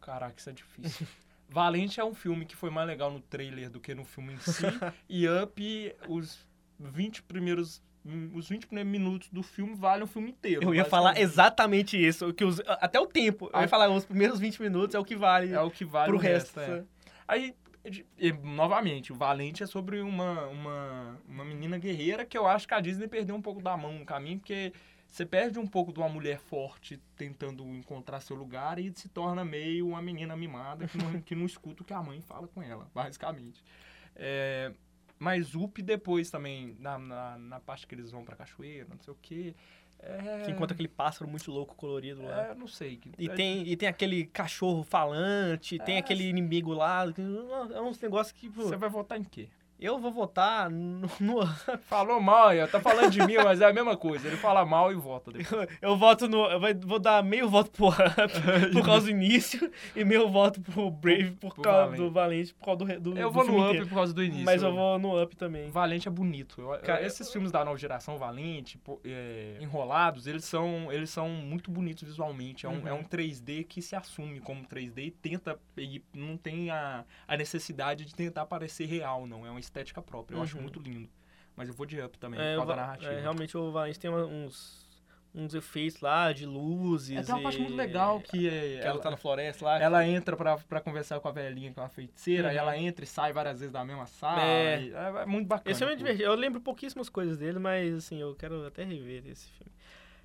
Caraca, 0.00 0.38
isso 0.38 0.50
é 0.50 0.52
difícil. 0.52 1.06
Valente 1.48 2.00
é 2.00 2.04
um 2.04 2.14
filme 2.14 2.46
que 2.46 2.56
foi 2.56 2.70
mais 2.70 2.86
legal 2.86 3.10
no 3.10 3.20
trailer 3.20 3.68
do 3.68 3.80
que 3.80 3.94
no 3.94 4.04
filme 4.04 4.34
em 4.34 4.38
si. 4.38 4.62
e 5.08 5.28
Up, 5.28 5.96
os 6.08 6.46
20 6.78 7.22
primeiros. 7.24 7.82
Os 8.34 8.48
20 8.48 8.66
primeiros 8.66 8.90
minutos 8.90 9.28
do 9.28 9.42
filme 9.42 9.74
valem 9.74 10.02
o 10.04 10.06
filme 10.06 10.30
inteiro. 10.30 10.62
Eu 10.62 10.74
ia 10.74 10.84
falar 10.84 11.18
exatamente 11.20 11.96
isso. 12.02 12.32
Que 12.32 12.44
os, 12.44 12.60
até 12.66 12.98
o 12.98 13.06
tempo. 13.06 13.50
Eu 13.52 13.60
ia 13.60 13.66
Ah. 13.66 13.68
falar, 13.68 13.90
os 13.90 14.04
primeiros 14.06 14.38
20 14.40 14.60
minutos 14.62 14.94
é 14.94 14.98
o 14.98 15.04
que 15.04 15.14
vale 15.16 15.52
É 15.52 15.60
o 15.60 15.70
que 15.70 15.84
vale 15.84 16.08
pro 16.08 16.16
o 16.16 16.20
resto. 16.20 16.58
resto. 16.58 16.72
é. 16.72 16.84
Aí, 17.28 17.54
de- 17.88 18.06
e, 18.18 18.32
novamente, 18.32 19.12
o 19.12 19.14
Valente 19.14 19.62
é 19.62 19.66
sobre 19.66 20.00
uma, 20.00 20.46
uma, 20.46 21.18
uma 21.28 21.44
menina 21.44 21.78
guerreira 21.78 22.24
que 22.24 22.36
eu 22.38 22.46
acho 22.46 22.66
que 22.66 22.74
a 22.74 22.80
Disney 22.80 23.06
perdeu 23.06 23.34
um 23.36 23.42
pouco 23.42 23.60
da 23.62 23.76
mão 23.76 23.92
no 23.98 24.04
caminho, 24.06 24.38
porque 24.38 24.72
você 25.06 25.26
perde 25.26 25.58
um 25.58 25.66
pouco 25.66 25.92
de 25.92 25.98
uma 25.98 26.08
mulher 26.08 26.38
forte 26.38 26.98
tentando 27.16 27.62
encontrar 27.74 28.20
seu 28.20 28.34
lugar 28.36 28.78
e 28.78 28.92
se 28.94 29.08
torna 29.08 29.44
meio 29.44 29.88
uma 29.88 30.00
menina 30.00 30.34
mimada 30.36 30.86
que 30.88 30.96
não, 30.96 31.20
que 31.20 31.34
não 31.34 31.44
escuta 31.46 31.82
o 31.82 31.84
que 31.86 31.92
a 31.92 32.02
mãe 32.02 32.20
fala 32.22 32.48
com 32.48 32.62
ela, 32.62 32.88
basicamente. 32.94 33.62
É, 34.16 34.72
mas 35.20 35.54
Up 35.54 35.80
depois 35.82 36.30
também, 36.30 36.74
na, 36.80 36.98
na, 36.98 37.38
na 37.38 37.60
parte 37.60 37.86
que 37.86 37.94
eles 37.94 38.10
vão 38.10 38.24
pra 38.24 38.34
cachoeira, 38.34 38.88
não 38.90 38.98
sei 39.00 39.12
o 39.12 39.16
quê. 39.22 39.54
É, 40.02 40.44
Que 40.46 40.50
encontra 40.50 40.72
aquele 40.72 40.88
pássaro 40.88 41.30
muito 41.30 41.50
louco, 41.52 41.74
colorido 41.74 42.22
lá. 42.22 42.46
é, 42.46 42.54
não 42.54 42.66
sei. 42.66 42.98
E 43.18 43.28
é- 43.28 43.34
tem, 43.34 43.68
e 43.68 43.76
tem 43.76 43.86
aquele 43.86 44.24
cachorro 44.24 44.82
falante, 44.82 45.78
tem 45.80 45.96
É. 45.96 45.98
aquele 45.98 46.24
inimigo 46.26 46.72
lá. 46.72 47.04
É 47.74 47.80
uns 47.82 48.00
negócios 48.00 48.32
que. 48.32 48.48
Você 48.48 48.76
vai 48.76 48.88
votar 48.88 49.18
em 49.20 49.24
quê? 49.24 49.48
Eu 49.80 49.98
vou 49.98 50.12
votar 50.12 50.70
no. 50.70 51.08
Falou 51.88 52.20
mal, 52.20 52.48
ó. 52.56 52.66
tá 52.66 52.80
falando 52.80 53.10
de 53.10 53.24
mim, 53.26 53.36
mas 53.36 53.60
é 53.60 53.66
a 53.66 53.72
mesma 53.72 53.96
coisa. 53.96 54.26
Ele 54.28 54.36
fala 54.36 54.64
mal 54.64 54.92
e 54.92 54.94
vota 54.94 55.30
depois. 55.32 55.68
eu 55.80 55.96
voto 55.96 56.28
no. 56.28 56.44
Eu 56.46 56.60
vou 56.86 56.98
dar 56.98 57.22
meio 57.22 57.48
voto 57.48 57.70
pro 57.70 57.88
Up 57.88 57.98
por 58.72 58.84
causa 58.84 59.06
do 59.06 59.10
início 59.10 59.70
e 59.96 60.04
meio 60.04 60.28
voto 60.28 60.60
pro 60.60 60.90
Brave 60.90 61.32
por 61.32 61.54
Pro 61.54 61.62
causa 61.62 61.80
Valente. 61.86 62.02
do 62.02 62.10
Valente, 62.10 62.54
por 62.54 62.64
causa 62.64 62.78
do, 62.78 63.00
do, 63.00 63.18
Eu 63.18 63.28
do 63.28 63.32
vou 63.34 63.44
filme 63.44 63.58
no 63.58 63.64
Up 63.64 63.70
inteiro. 63.70 63.88
por 63.88 63.94
causa 63.94 64.12
do 64.14 64.22
início. 64.22 64.44
Mas 64.44 64.62
eu 64.62 64.72
vou 64.74 64.98
no 64.98 65.22
Up 65.22 65.36
também. 65.36 65.70
Valente 65.70 66.08
é 66.08 66.10
bonito. 66.10 66.60
Eu- 66.60 66.74
eu- 66.74 66.80
Cara, 66.80 67.04
esses 67.04 67.30
filmes 67.32 67.50
da 67.50 67.64
nova 67.64 67.76
geração, 67.78 68.18
Valente, 68.18 68.80
é, 69.04 69.56
Enrolados, 69.60 70.26
eles 70.26 70.44
são, 70.44 70.90
eles 70.92 71.10
são 71.10 71.28
muito 71.28 71.70
bonitos 71.70 72.02
visualmente. 72.04 72.66
É 72.66 72.68
um, 72.68 72.80
Uhum. 72.80 72.88
é 72.88 72.92
um 72.92 73.02
3D 73.02 73.64
que 73.64 73.80
se 73.82 73.94
assume 73.96 74.40
como 74.40 74.64
3D 74.66 75.06
e 75.06 75.10
tenta. 75.10 75.58
E 75.76 76.02
não 76.14 76.36
tem 76.36 76.70
a, 76.70 77.04
a 77.26 77.36
necessidade 77.36 78.04
de 78.04 78.14
tentar 78.14 78.46
parecer 78.46 78.86
real, 78.86 79.26
não. 79.26 79.46
É 79.46 79.50
uma 79.50 79.60
estética 79.70 80.02
própria. 80.02 80.36
Eu 80.36 80.42
acho 80.42 80.56
Uhum. 80.56 80.62
muito 80.62 80.80
lindo. 80.80 81.08
Mas 81.56 81.68
eu 81.68 81.74
vou 81.74 81.86
de 81.86 82.00
Up 82.00 82.18
também, 82.18 82.40
É, 82.40 82.52
por 82.54 82.58
causa 82.58 82.66
da 82.68 82.74
Va- 82.74 82.80
narrativa. 82.82 83.12
é, 83.12 83.20
realmente 83.20 83.56
o 83.56 83.70
Valente 83.70 83.98
tem 83.98 84.08
uma- 84.10 84.24
uns, 84.24 84.88
uns 85.34 85.52
efeitos 85.54 86.00
lá 86.00 86.32
de 86.32 86.46
luzes. 86.46 87.16
É, 87.18 87.22
tem 87.22 87.34
uma 87.34 87.42
parte 87.42 87.58
e- 87.58 87.60
muito 87.62 87.74
legal 87.76 88.20
que 88.20 88.48
é. 88.48 88.78
que 88.80 88.86
ela 88.86 88.98
tá 88.98 89.10
na 89.10 89.16
floresta 89.16 89.64
lá. 89.64 89.80
Ela 89.80 90.06
entra 90.06 90.36
pra, 90.36 90.56
pra 90.56 90.80
conversar 90.80 91.20
com 91.20 91.28
a 91.28 91.32
velhinha, 91.32 91.72
que 91.72 91.78
é 91.78 91.82
uma 91.82 91.88
feiticeira, 91.88 92.48
Uhum. 92.48 92.54
e 92.54 92.56
ela 92.56 92.76
entra 92.78 93.04
e 93.04 93.06
sai 93.06 93.32
várias 93.32 93.58
vezes 93.60 93.72
da 93.72 93.84
mesma 93.84 94.06
sala. 94.06 94.42
É. 94.42 94.80
e 94.82 94.92
É, 94.92 95.22
é 95.22 95.26
muito 95.26 95.46
bacana. 95.46 95.70
Esse 95.70 95.78
filme 95.78 95.92
é 95.92 95.96
divertido. 95.96 96.24
Eu 96.24 96.34
lembro 96.34 96.60
pouquíssimas 96.60 97.08
coisas 97.08 97.36
dele, 97.38 97.58
mas 97.58 97.94
assim, 97.94 98.20
eu 98.20 98.34
quero 98.34 98.66
até 98.66 98.82
rever 98.84 99.26
esse 99.26 99.48
filme. 99.50 99.72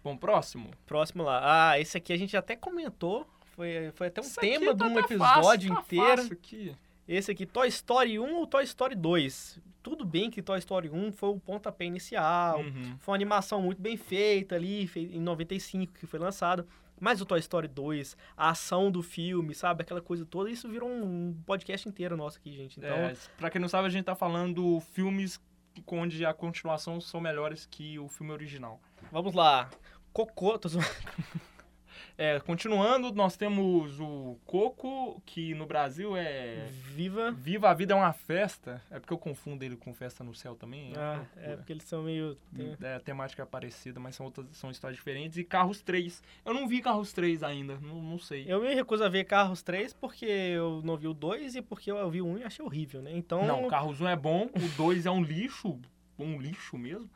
Bom, 0.03 0.15
próximo. 0.15 0.69
Próximo 0.85 1.23
lá. 1.23 1.71
Ah, 1.71 1.79
esse 1.79 1.97
aqui 1.97 2.13
a 2.13 2.17
gente 2.17 2.37
até 2.37 2.55
comentou. 2.55 3.27
Foi, 3.55 3.91
foi 3.95 4.07
até 4.07 4.21
um 4.21 4.23
Isso 4.25 4.39
tema 4.39 4.73
de 4.73 4.79
tá- 4.79 4.85
um 4.85 4.93
tá 4.93 4.99
episódio 4.99 5.19
fácil, 5.43 5.75
tá 5.75 5.81
inteiro. 5.81 6.17
fácil 6.17 6.33
aqui. 6.33 6.75
Esse 7.07 7.31
aqui, 7.31 7.45
Toy 7.45 7.67
Story 7.67 8.19
1 8.19 8.35
ou 8.35 8.47
Toy 8.47 8.63
Story 8.63 8.95
2? 8.95 9.59
Tudo 9.83 10.03
bem 10.03 10.31
que 10.31 10.41
Toy 10.41 10.57
Story 10.57 10.89
1 10.89 11.11
foi 11.11 11.29
o 11.29 11.39
pontapé 11.39 11.85
inicial. 11.85 12.61
Uhum. 12.61 12.97
Foi 12.99 13.11
uma 13.11 13.17
animação 13.17 13.61
muito 13.61 13.79
bem 13.79 13.95
feita 13.95 14.55
ali, 14.55 14.89
em 14.95 15.19
95 15.21 15.93
que 15.93 16.07
foi 16.07 16.19
lançado. 16.19 16.67
Mas 16.99 17.21
o 17.21 17.25
Toy 17.25 17.39
Story 17.39 17.67
2, 17.67 18.17
a 18.35 18.49
ação 18.49 18.89
do 18.89 19.03
filme, 19.03 19.53
sabe? 19.53 19.81
Aquela 19.83 20.01
coisa 20.01 20.25
toda, 20.25 20.49
isso 20.49 20.67
virou 20.67 20.89
um 20.89 21.37
podcast 21.45 21.87
inteiro 21.87 22.15
nosso 22.17 22.37
aqui, 22.37 22.51
gente. 22.53 22.79
Então, 22.79 22.89
É, 22.89 23.13
pra 23.37 23.49
quem 23.49 23.59
não 23.61 23.67
sabe, 23.67 23.87
a 23.87 23.91
gente 23.91 24.05
tá 24.05 24.15
falando 24.15 24.79
filmes 24.79 25.39
onde 25.87 26.25
a 26.25 26.33
continuação 26.33 27.01
são 27.01 27.19
melhores 27.19 27.65
que 27.65 27.99
o 27.99 28.07
filme 28.07 28.31
original. 28.31 28.81
vamos 29.11 29.33
lá. 29.35 29.69
Cocô, 30.13 30.57
tô 30.57 30.69
zoando. 30.69 30.87
É, 32.17 32.39
continuando, 32.39 33.11
nós 33.13 33.35
temos 33.35 33.99
o 33.99 34.37
Coco, 34.45 35.21
que 35.25 35.53
no 35.53 35.65
Brasil 35.65 36.15
é 36.15 36.65
Viva. 36.93 37.31
Viva 37.31 37.69
a 37.69 37.73
Vida 37.73 37.93
é 37.93 37.95
uma 37.97 38.13
Festa. 38.13 38.81
É 38.89 38.99
porque 39.01 39.11
eu 39.11 39.17
confundo 39.17 39.65
ele 39.65 39.75
com 39.75 39.93
Festa 39.93 40.23
no 40.23 40.33
Céu 40.33 40.55
também. 40.55 40.93
é 40.93 40.97
Ah, 40.97 41.15
loucura. 41.17 41.45
é 41.45 41.55
porque 41.57 41.73
eles 41.73 41.83
são 41.83 42.03
meio. 42.03 42.37
É, 42.81 42.95
a 42.95 42.99
temática 43.01 43.43
é 43.43 43.45
parecida, 43.45 43.99
mas 43.99 44.15
são, 44.15 44.27
outras, 44.27 44.47
são 44.53 44.71
histórias 44.71 44.97
diferentes. 44.97 45.37
E 45.37 45.43
Carros 45.43 45.81
3. 45.81 46.23
Eu 46.45 46.53
não 46.53 46.69
vi 46.69 46.81
Carros 46.81 47.11
3 47.11 47.43
ainda, 47.43 47.77
não, 47.81 48.01
não 48.01 48.17
sei. 48.17 48.45
Eu 48.47 48.61
me 48.61 48.73
recuso 48.73 49.03
a 49.03 49.09
ver 49.09 49.25
Carros 49.25 49.61
3 49.61 49.91
porque 49.91 50.25
eu 50.25 50.81
não 50.85 50.95
vi 50.95 51.09
o 51.09 51.13
2 51.13 51.55
e 51.55 51.61
porque 51.61 51.91
eu 51.91 52.09
vi 52.09 52.21
o 52.21 52.27
1 52.27 52.37
e 52.37 52.43
achei 52.45 52.63
horrível, 52.63 53.01
né? 53.01 53.11
Então. 53.13 53.45
Não, 53.45 53.67
Carros 53.67 53.99
1 53.99 54.07
é 54.07 54.15
bom, 54.15 54.45
o 54.55 54.77
2 54.77 55.05
é 55.05 55.11
um 55.11 55.21
lixo, 55.21 55.77
um 56.17 56.39
lixo 56.39 56.77
mesmo. 56.77 57.09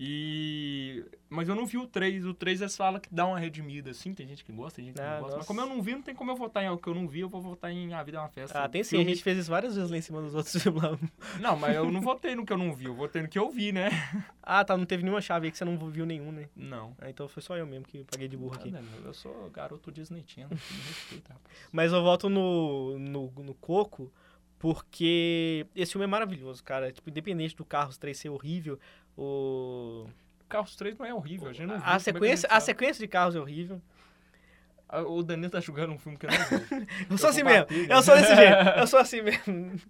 E. 0.00 1.04
Mas 1.28 1.48
eu 1.48 1.54
não 1.56 1.66
vi 1.66 1.76
o 1.76 1.86
3. 1.86 2.24
O 2.24 2.32
3 2.32 2.60
eles 2.60 2.76
falam 2.76 3.00
que 3.00 3.12
dá 3.12 3.26
uma 3.26 3.38
redimida, 3.38 3.90
assim. 3.90 4.14
Tem 4.14 4.26
gente 4.28 4.44
que 4.44 4.52
gosta, 4.52 4.76
tem 4.76 4.86
gente 4.86 4.94
que 4.94 5.00
Ah, 5.00 5.14
não 5.14 5.20
gosta. 5.22 5.26
Mas 5.26 5.34
nossa. 5.38 5.46
como 5.48 5.60
eu 5.60 5.66
não 5.66 5.82
vi, 5.82 5.92
não 5.92 6.02
tem 6.02 6.14
como 6.14 6.30
eu 6.30 6.36
votar 6.36 6.62
em 6.62 6.68
algo 6.68 6.80
que 6.80 6.88
eu 6.88 6.94
não 6.94 7.08
vi, 7.08 7.20
eu 7.20 7.28
vou 7.28 7.42
votar 7.42 7.70
em 7.72 7.92
A 7.92 8.02
Vida 8.04 8.16
é 8.18 8.20
uma 8.20 8.28
Festa. 8.28 8.62
Ah, 8.62 8.68
tem 8.68 8.82
sim, 8.84 8.96
a 8.96 8.98
Filme- 9.00 9.12
gente 9.14 9.22
fez 9.24 9.36
isso 9.38 9.50
várias 9.50 9.74
vezes 9.74 9.90
lá 9.90 9.96
em 9.98 10.00
cima 10.00 10.22
dos 10.22 10.34
outros 10.34 10.62
filmes 10.62 10.80
lá. 10.82 10.96
Não, 11.40 11.56
mas 11.56 11.74
eu 11.74 11.90
não 11.90 12.00
votei 12.00 12.34
no 12.36 12.46
que 12.46 12.52
eu 12.52 12.56
não 12.58 12.72
vi, 12.74 12.84
eu 12.86 12.94
votei 12.94 13.20
no 13.22 13.28
que 13.28 13.38
eu 13.38 13.50
vi, 13.50 13.72
né? 13.72 13.90
Ah, 14.50 14.64
tá, 14.64 14.78
não 14.78 14.86
teve 14.86 15.02
nenhuma 15.02 15.20
chave 15.20 15.46
aí 15.46 15.50
que 15.52 15.58
você 15.58 15.64
não 15.66 15.76
viu 15.90 16.06
nenhum, 16.06 16.32
né? 16.32 16.48
Não. 16.56 16.94
Ah, 16.98 17.10
então 17.10 17.28
foi 17.28 17.42
só 17.42 17.54
eu 17.54 17.66
mesmo 17.66 17.84
que 17.84 18.02
paguei 18.04 18.28
de 18.28 18.34
burro 18.36 18.54
aqui. 18.54 18.70
Não, 18.70 18.80
Eu 19.04 19.12
sou 19.12 19.50
garoto 19.50 19.92
Disney 19.92 20.24
Channel, 20.26 20.48
me 20.48 20.56
respeita, 20.56 21.34
rapaz. 21.34 21.54
Mas 21.70 21.92
eu 21.92 22.02
voto 22.02 22.30
no, 22.30 22.98
no, 22.98 23.30
no 23.42 23.54
Coco 23.54 24.10
Porque 24.58 25.66
esse 25.76 25.92
filme 25.92 26.04
é 26.04 26.08
maravilhoso, 26.08 26.64
cara. 26.64 26.90
Tipo, 26.90 27.10
independente 27.10 27.54
do 27.54 27.64
Carros 27.64 27.98
3 27.98 28.16
ser 28.16 28.28
horrível, 28.30 28.78
o... 29.18 30.06
Carros 30.48 30.76
3 30.76 30.96
não 30.96 31.04
é 31.04 31.12
horrível, 31.12 31.48
a 31.48 31.52
gente 31.52 31.66
não 31.66 31.76
viu, 31.76 31.84
A 31.84 31.94
é 31.94 31.96
que 31.96 32.04
sequência, 32.04 32.48
gente 32.48 32.56
a 32.56 32.60
sequência 32.60 33.00
de 33.00 33.08
Carros 33.08 33.34
é 33.36 33.40
horrível. 33.40 33.82
Ah, 34.88 35.02
O 35.02 35.22
Danilo 35.22 35.50
tá 35.50 35.60
jogando 35.60 35.92
um 35.92 35.98
filme 35.98 36.16
que 36.16 36.24
eu 36.24 36.30
não 36.30 36.38
vi. 36.38 36.86
Eu 37.10 37.18
sou 37.18 37.28
assim 37.28 37.42
vou 37.42 37.52
mesmo. 37.52 37.66
bater, 37.66 37.88
né? 37.88 37.94
Eu 37.94 38.02
sou 38.02 38.16
desse 38.16 38.34
jeito. 38.34 38.54
Eu 38.76 38.86
sou 38.86 38.98
assim 38.98 39.20
mesmo. 39.20 39.80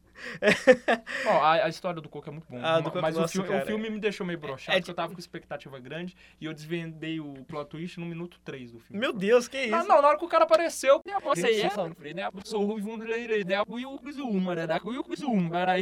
Ó, 1.26 1.30
a, 1.30 1.52
a 1.66 1.68
história 1.68 2.02
do 2.02 2.08
Coco 2.08 2.28
é 2.28 2.32
muito 2.32 2.46
bom. 2.50 2.58
Ah, 2.60 2.82
Coco, 2.82 3.00
mas 3.00 3.16
o, 3.16 3.28
filme, 3.28 3.48
o 3.48 3.64
filme 3.64 3.90
me 3.90 4.00
deixou 4.00 4.26
meio 4.26 4.38
broxado, 4.40 4.76
É 4.76 4.80
porque 4.80 4.90
eu 4.90 4.94
tava 4.94 5.12
com 5.12 5.20
expectativa 5.20 5.78
grande 5.78 6.16
e 6.40 6.46
eu 6.46 6.52
desvendei 6.52 7.20
o 7.20 7.34
plot 7.46 7.70
twist 7.70 8.00
no 8.00 8.06
minuto 8.06 8.40
3 8.44 8.72
do 8.72 8.80
filme. 8.80 8.98
Meu 8.98 9.12
Deus, 9.12 9.46
que 9.46 9.58
isso? 9.58 9.70
Não, 9.70 9.86
não, 9.86 10.02
na 10.02 10.08
hora 10.08 10.18
que 10.18 10.24
o 10.24 10.28
cara 10.28 10.42
apareceu, 10.42 11.00
você 11.22 11.52
Gente, 11.52 11.78
é, 12.04 12.14
né? 12.14 12.28
Sou 12.44 12.64
ruivo, 12.64 12.96
né? 12.96 13.16
né? 13.44 13.60
Eu 13.60 13.98
fiz 14.02 14.18
uma, 14.18 14.54
né? 14.56 14.66
Eu 14.66 15.04
fiz 15.04 15.22
uma, 15.22 15.50
cara. 15.50 15.76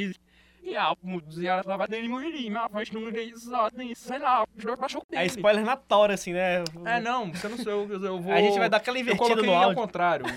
E 0.66 0.76
e 0.76 0.76
a 0.76 0.94
música 1.02 1.62
tava 1.64 1.86
dando 1.86 2.08
muito 2.08 2.50
mas 2.50 2.70
faz 2.72 2.88
que 2.90 2.96
não 2.96 3.94
sei 3.94 4.18
lá, 4.18 4.46
pra 4.76 4.88
choque 4.88 5.16
É 5.16 5.24
spoiler 5.26 5.64
na 5.64 5.76
tora, 5.76 6.14
assim, 6.14 6.32
né? 6.32 6.64
É, 6.84 7.00
não, 7.00 7.32
você 7.32 7.48
não 7.48 7.56
sou 7.56 7.72
eu, 7.72 8.02
eu 8.04 8.20
vou... 8.20 8.32
A 8.32 8.40
gente 8.42 8.58
vai 8.58 8.68
dar 8.68 8.78
aquela 8.78 8.98
invertida 8.98 9.42
no 9.42 9.52
ao 9.52 9.62
áudio. 9.64 9.76
contrário. 9.76 10.26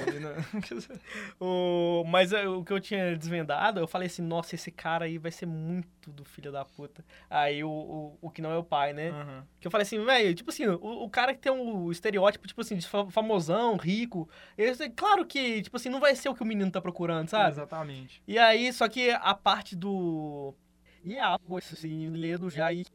O... 1.40 2.04
Mas 2.08 2.34
é, 2.34 2.48
o 2.48 2.64
que 2.64 2.72
eu 2.72 2.80
tinha 2.80 3.16
desvendado, 3.18 3.80
eu 3.80 3.88
falei 3.88 4.08
assim, 4.08 4.22
nossa, 4.22 4.56
esse 4.56 4.72
cara 4.72 5.06
aí 5.06 5.18
vai 5.18 5.32
ser 5.32 5.46
muito 5.46 6.12
do 6.12 6.24
filho 6.24 6.52
da 6.52 6.64
puta. 6.66 7.04
Aí 7.30 7.64
o, 7.64 7.70
o, 7.70 8.18
o 8.22 8.30
que 8.30 8.42
não 8.42 8.52
é 8.52 8.58
o 8.58 8.64
pai, 8.64 8.94
né? 8.94 9.10
Aham. 9.10 9.44
Que 9.60 9.68
eu 9.68 9.72
falei 9.72 9.84
assim, 9.84 10.04
velho, 10.04 10.34
tipo 10.36 10.50
assim, 10.50 10.68
o, 10.68 11.04
o 11.04 11.10
cara 11.10 11.34
que 11.34 11.40
tem 11.40 11.52
um 11.52 11.92
estereótipo, 11.92 12.48
tipo 12.48 12.62
assim, 12.62 12.78
de 12.78 12.88
fa- 12.88 13.10
famosão, 13.10 13.76
rico. 13.78 14.30
Esse, 14.58 14.90
claro 14.90 15.26
que, 15.26 15.62
tipo 15.62 15.78
assim, 15.78 15.90
não 15.90 16.00
vai 16.00 16.16
ser 16.16 16.30
o 16.30 16.36
que 16.36 16.42
o 16.44 16.46
menino 16.46 16.72
tá 16.72 16.82
procurando, 16.82 17.30
sabe? 17.30 17.50
Exatamente. 17.52 18.22
E 18.28 18.38
aí, 18.38 18.72
só 18.74 18.88
que 18.88 19.10
a 19.12 19.34
parte 19.34 19.76
do. 19.76 20.19
E 21.04 21.18
a 21.18 21.40
assim, 21.58 22.10
ledo 22.10 22.50
já 22.50 22.72
e. 22.74 22.86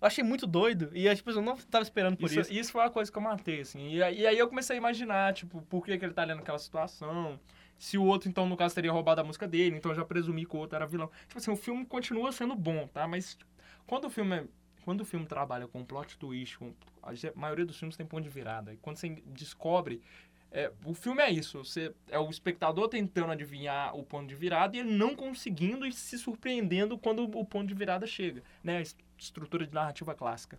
Eu 0.00 0.06
achei 0.06 0.22
muito 0.22 0.46
doido. 0.46 0.90
E 0.94 1.12
tipo, 1.14 1.30
eu 1.30 1.42
não 1.42 1.56
tava 1.56 1.82
esperando 1.82 2.16
por 2.16 2.26
Isso, 2.26 2.40
isso. 2.40 2.52
isso 2.52 2.72
foi 2.72 2.82
uma 2.82 2.90
coisa 2.90 3.10
que 3.10 3.18
eu 3.18 3.22
matei, 3.22 3.60
assim. 3.62 3.88
E, 3.94 4.02
aí- 4.02 4.38
eu 4.38 4.48
comecei 4.48 4.76
a 4.76 4.78
imaginar, 4.78 5.32
tipo, 5.34 5.60
por 5.62 5.84
que, 5.84 5.98
que 5.98 6.04
ele 6.04 6.14
tá 6.14 6.22
ali 6.22 6.34
naquela 6.34 6.58
situação. 6.58 7.38
Se 7.78 7.96
o 7.98 8.04
outro, 8.04 8.28
então, 8.28 8.46
no 8.48 8.56
caso, 8.56 8.74
teria 8.74 8.92
roubado 8.92 9.20
a 9.20 9.24
música 9.24 9.46
dele, 9.46 9.76
então 9.76 9.90
eu 9.92 9.96
já 9.96 10.04
presumi 10.04 10.44
que 10.44 10.54
o 10.56 10.58
outro 10.58 10.76
era 10.76 10.86
vilão. 10.86 11.10
Tipo 11.26 11.38
assim, 11.38 11.50
o 11.50 11.56
filme 11.56 11.84
continua 11.86 12.30
sendo 12.32 12.54
bom, 12.54 12.86
tá? 12.88 13.06
Mas 13.08 13.38
quando 13.86 14.04
o 14.06 14.10
filme 14.10 14.36
é- 14.36 14.44
Quando 14.84 15.02
o 15.02 15.04
filme 15.04 15.26
trabalha 15.26 15.68
com 15.68 15.84
plot 15.84 16.16
twist, 16.16 16.56
com, 16.58 16.72
a 17.02 17.12
maioria 17.34 17.66
dos 17.66 17.78
filmes 17.78 17.94
tem 17.96 18.06
ponto 18.06 18.22
de 18.22 18.30
virada. 18.30 18.72
E 18.72 18.78
quando 18.78 18.96
você 18.96 19.10
descobre. 19.26 20.00
É, 20.50 20.72
o 20.84 20.94
filme 20.94 21.22
é 21.22 21.30
isso. 21.30 21.62
Você, 21.64 21.92
é 22.10 22.18
o 22.18 22.28
espectador 22.30 22.88
tentando 22.88 23.32
adivinhar 23.32 23.94
o 23.96 24.02
ponto 24.02 24.26
de 24.28 24.34
virada 24.34 24.76
e 24.76 24.80
ele 24.80 24.90
não 24.92 25.14
conseguindo 25.14 25.86
e 25.86 25.92
se 25.92 26.18
surpreendendo 26.18 26.96
quando 26.98 27.22
o 27.24 27.44
ponto 27.44 27.66
de 27.68 27.74
virada 27.74 28.06
chega. 28.06 28.42
Né? 28.64 28.78
A 28.78 28.80
es- 28.80 28.96
estrutura 29.18 29.66
de 29.66 29.74
narrativa 29.74 30.14
clássica. 30.14 30.58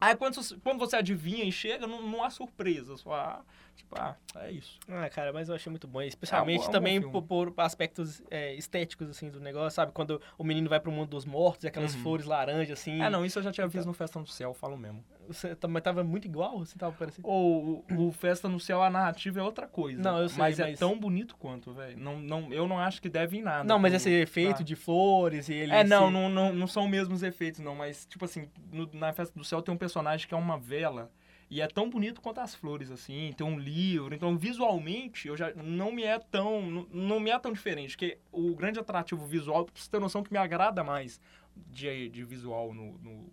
Aí 0.00 0.14
quando, 0.14 0.34
você- 0.36 0.56
quando 0.62 0.78
você 0.78 0.94
adivinha 0.96 1.44
e 1.44 1.50
chega, 1.50 1.86
não, 1.86 2.00
não 2.00 2.22
há 2.22 2.30
surpresa. 2.30 2.96
Só 2.96 3.12
há, 3.12 3.42
tipo, 3.74 3.96
ah, 3.98 4.16
é 4.36 4.52
isso. 4.52 4.78
Ah, 4.88 5.10
cara, 5.10 5.32
mas 5.32 5.48
eu 5.48 5.56
achei 5.56 5.68
muito 5.70 5.88
bom. 5.88 6.00
Especialmente 6.00 6.60
É 6.60 6.62
um 6.62 6.66
bom 6.66 6.70
também 6.72 7.02
por, 7.02 7.22
por 7.22 7.52
aspectos 7.56 8.22
é, 8.30 8.54
estéticos, 8.54 9.08
assim, 9.10 9.28
do 9.28 9.40
negócio, 9.40 9.74
sabe? 9.74 9.90
Quando 9.90 10.22
o 10.38 10.44
menino 10.44 10.68
vai 10.68 10.78
pro 10.78 10.92
mundo 10.92 11.10
dos 11.10 11.24
mortos, 11.24 11.64
e 11.64 11.66
aquelas 11.66 11.94
Uhum. 11.96 12.02
flores 12.02 12.26
laranja, 12.26 12.74
assim. 12.74 13.02
Ah, 13.02 13.10
não, 13.10 13.24
isso 13.26 13.40
eu 13.40 13.42
já 13.42 13.50
tinha 13.50 13.66
visto 13.66 13.86
no 13.86 13.92
Festa 13.92 14.20
no 14.20 14.26
Céu, 14.28 14.54
falo 14.54 14.76
mesmo. 14.78 15.04
Você 15.28 15.54
também 15.54 15.80
tava 15.82 16.02
muito 16.02 16.26
igual, 16.26 16.60
assim, 16.62 16.76
tava 16.78 16.92
parecendo. 16.96 17.28
Ou 17.28 17.84
o, 17.90 18.06
o 18.08 18.10
Festa 18.12 18.48
no 18.48 18.58
Céu, 18.58 18.82
a 18.82 18.90
narrativa 18.90 19.38
é 19.38 19.42
outra 19.42 19.66
coisa. 19.68 20.02
Não, 20.02 20.18
eu 20.18 20.28
sei, 20.28 20.38
mas, 20.38 20.58
é 20.58 20.70
mas- 20.70 20.78
tão 20.78 20.98
bonito 20.98 21.36
quanto, 21.36 21.72
velho. 21.72 21.98
Não, 21.98 22.18
não, 22.18 22.52
eu 22.52 22.66
não 22.66 22.78
acho 22.78 23.00
que 23.00 23.08
deve 23.08 23.36
em 23.38 23.42
nada. 23.42 23.64
Não, 23.64 23.78
mas 23.78 23.92
esse 23.94 24.10
efeito 24.10 24.56
pra- 24.56 24.64
de 24.64 24.74
flores 24.74 25.48
e 25.48 25.54
ele. 25.54 25.72
É, 25.72 25.84
não, 25.84 26.06
se- 26.06 26.12
não, 26.12 26.28
não, 26.28 26.52
não 26.52 26.66
são 26.66 26.84
os 26.84 26.90
mesmos 26.90 27.22
efeitos, 27.22 27.60
não. 27.60 27.74
Mas, 27.74 28.06
tipo 28.06 28.24
assim, 28.24 28.48
no- 28.72 28.88
na 28.92 29.12
Festa 29.12 29.38
do 29.38 29.44
Céu 29.44 29.62
tem 29.62 29.72
um 29.74 29.78
personagem 29.78 30.26
que 30.26 30.34
é 30.34 30.36
uma 30.36 30.58
vela. 30.58 31.10
E 31.50 31.62
é 31.62 31.66
tão 31.66 31.88
bonito 31.88 32.20
quanto 32.20 32.40
as 32.40 32.54
flores, 32.54 32.90
assim. 32.90 33.32
Tem 33.34 33.46
um 33.46 33.58
livro. 33.58 34.14
Então, 34.14 34.36
visualmente, 34.36 35.28
eu 35.28 35.36
já 35.36 35.50
não 35.54 35.90
me 35.90 36.02
é 36.04 36.18
tão... 36.18 36.60
Não, 36.62 36.86
não 36.92 37.20
me 37.20 37.30
é 37.30 37.38
tão 37.38 37.52
diferente. 37.52 37.96
Porque 37.96 38.18
o 38.30 38.54
grande 38.54 38.78
atrativo 38.78 39.24
visual, 39.26 39.64
pra 39.64 39.72
você 39.74 39.90
ter 39.90 39.98
noção 39.98 40.22
que 40.22 40.30
me 40.30 40.38
agrada 40.38 40.84
mais 40.84 41.18
de, 41.56 42.10
de 42.10 42.22
visual 42.22 42.74
no, 42.74 42.98
no, 42.98 43.32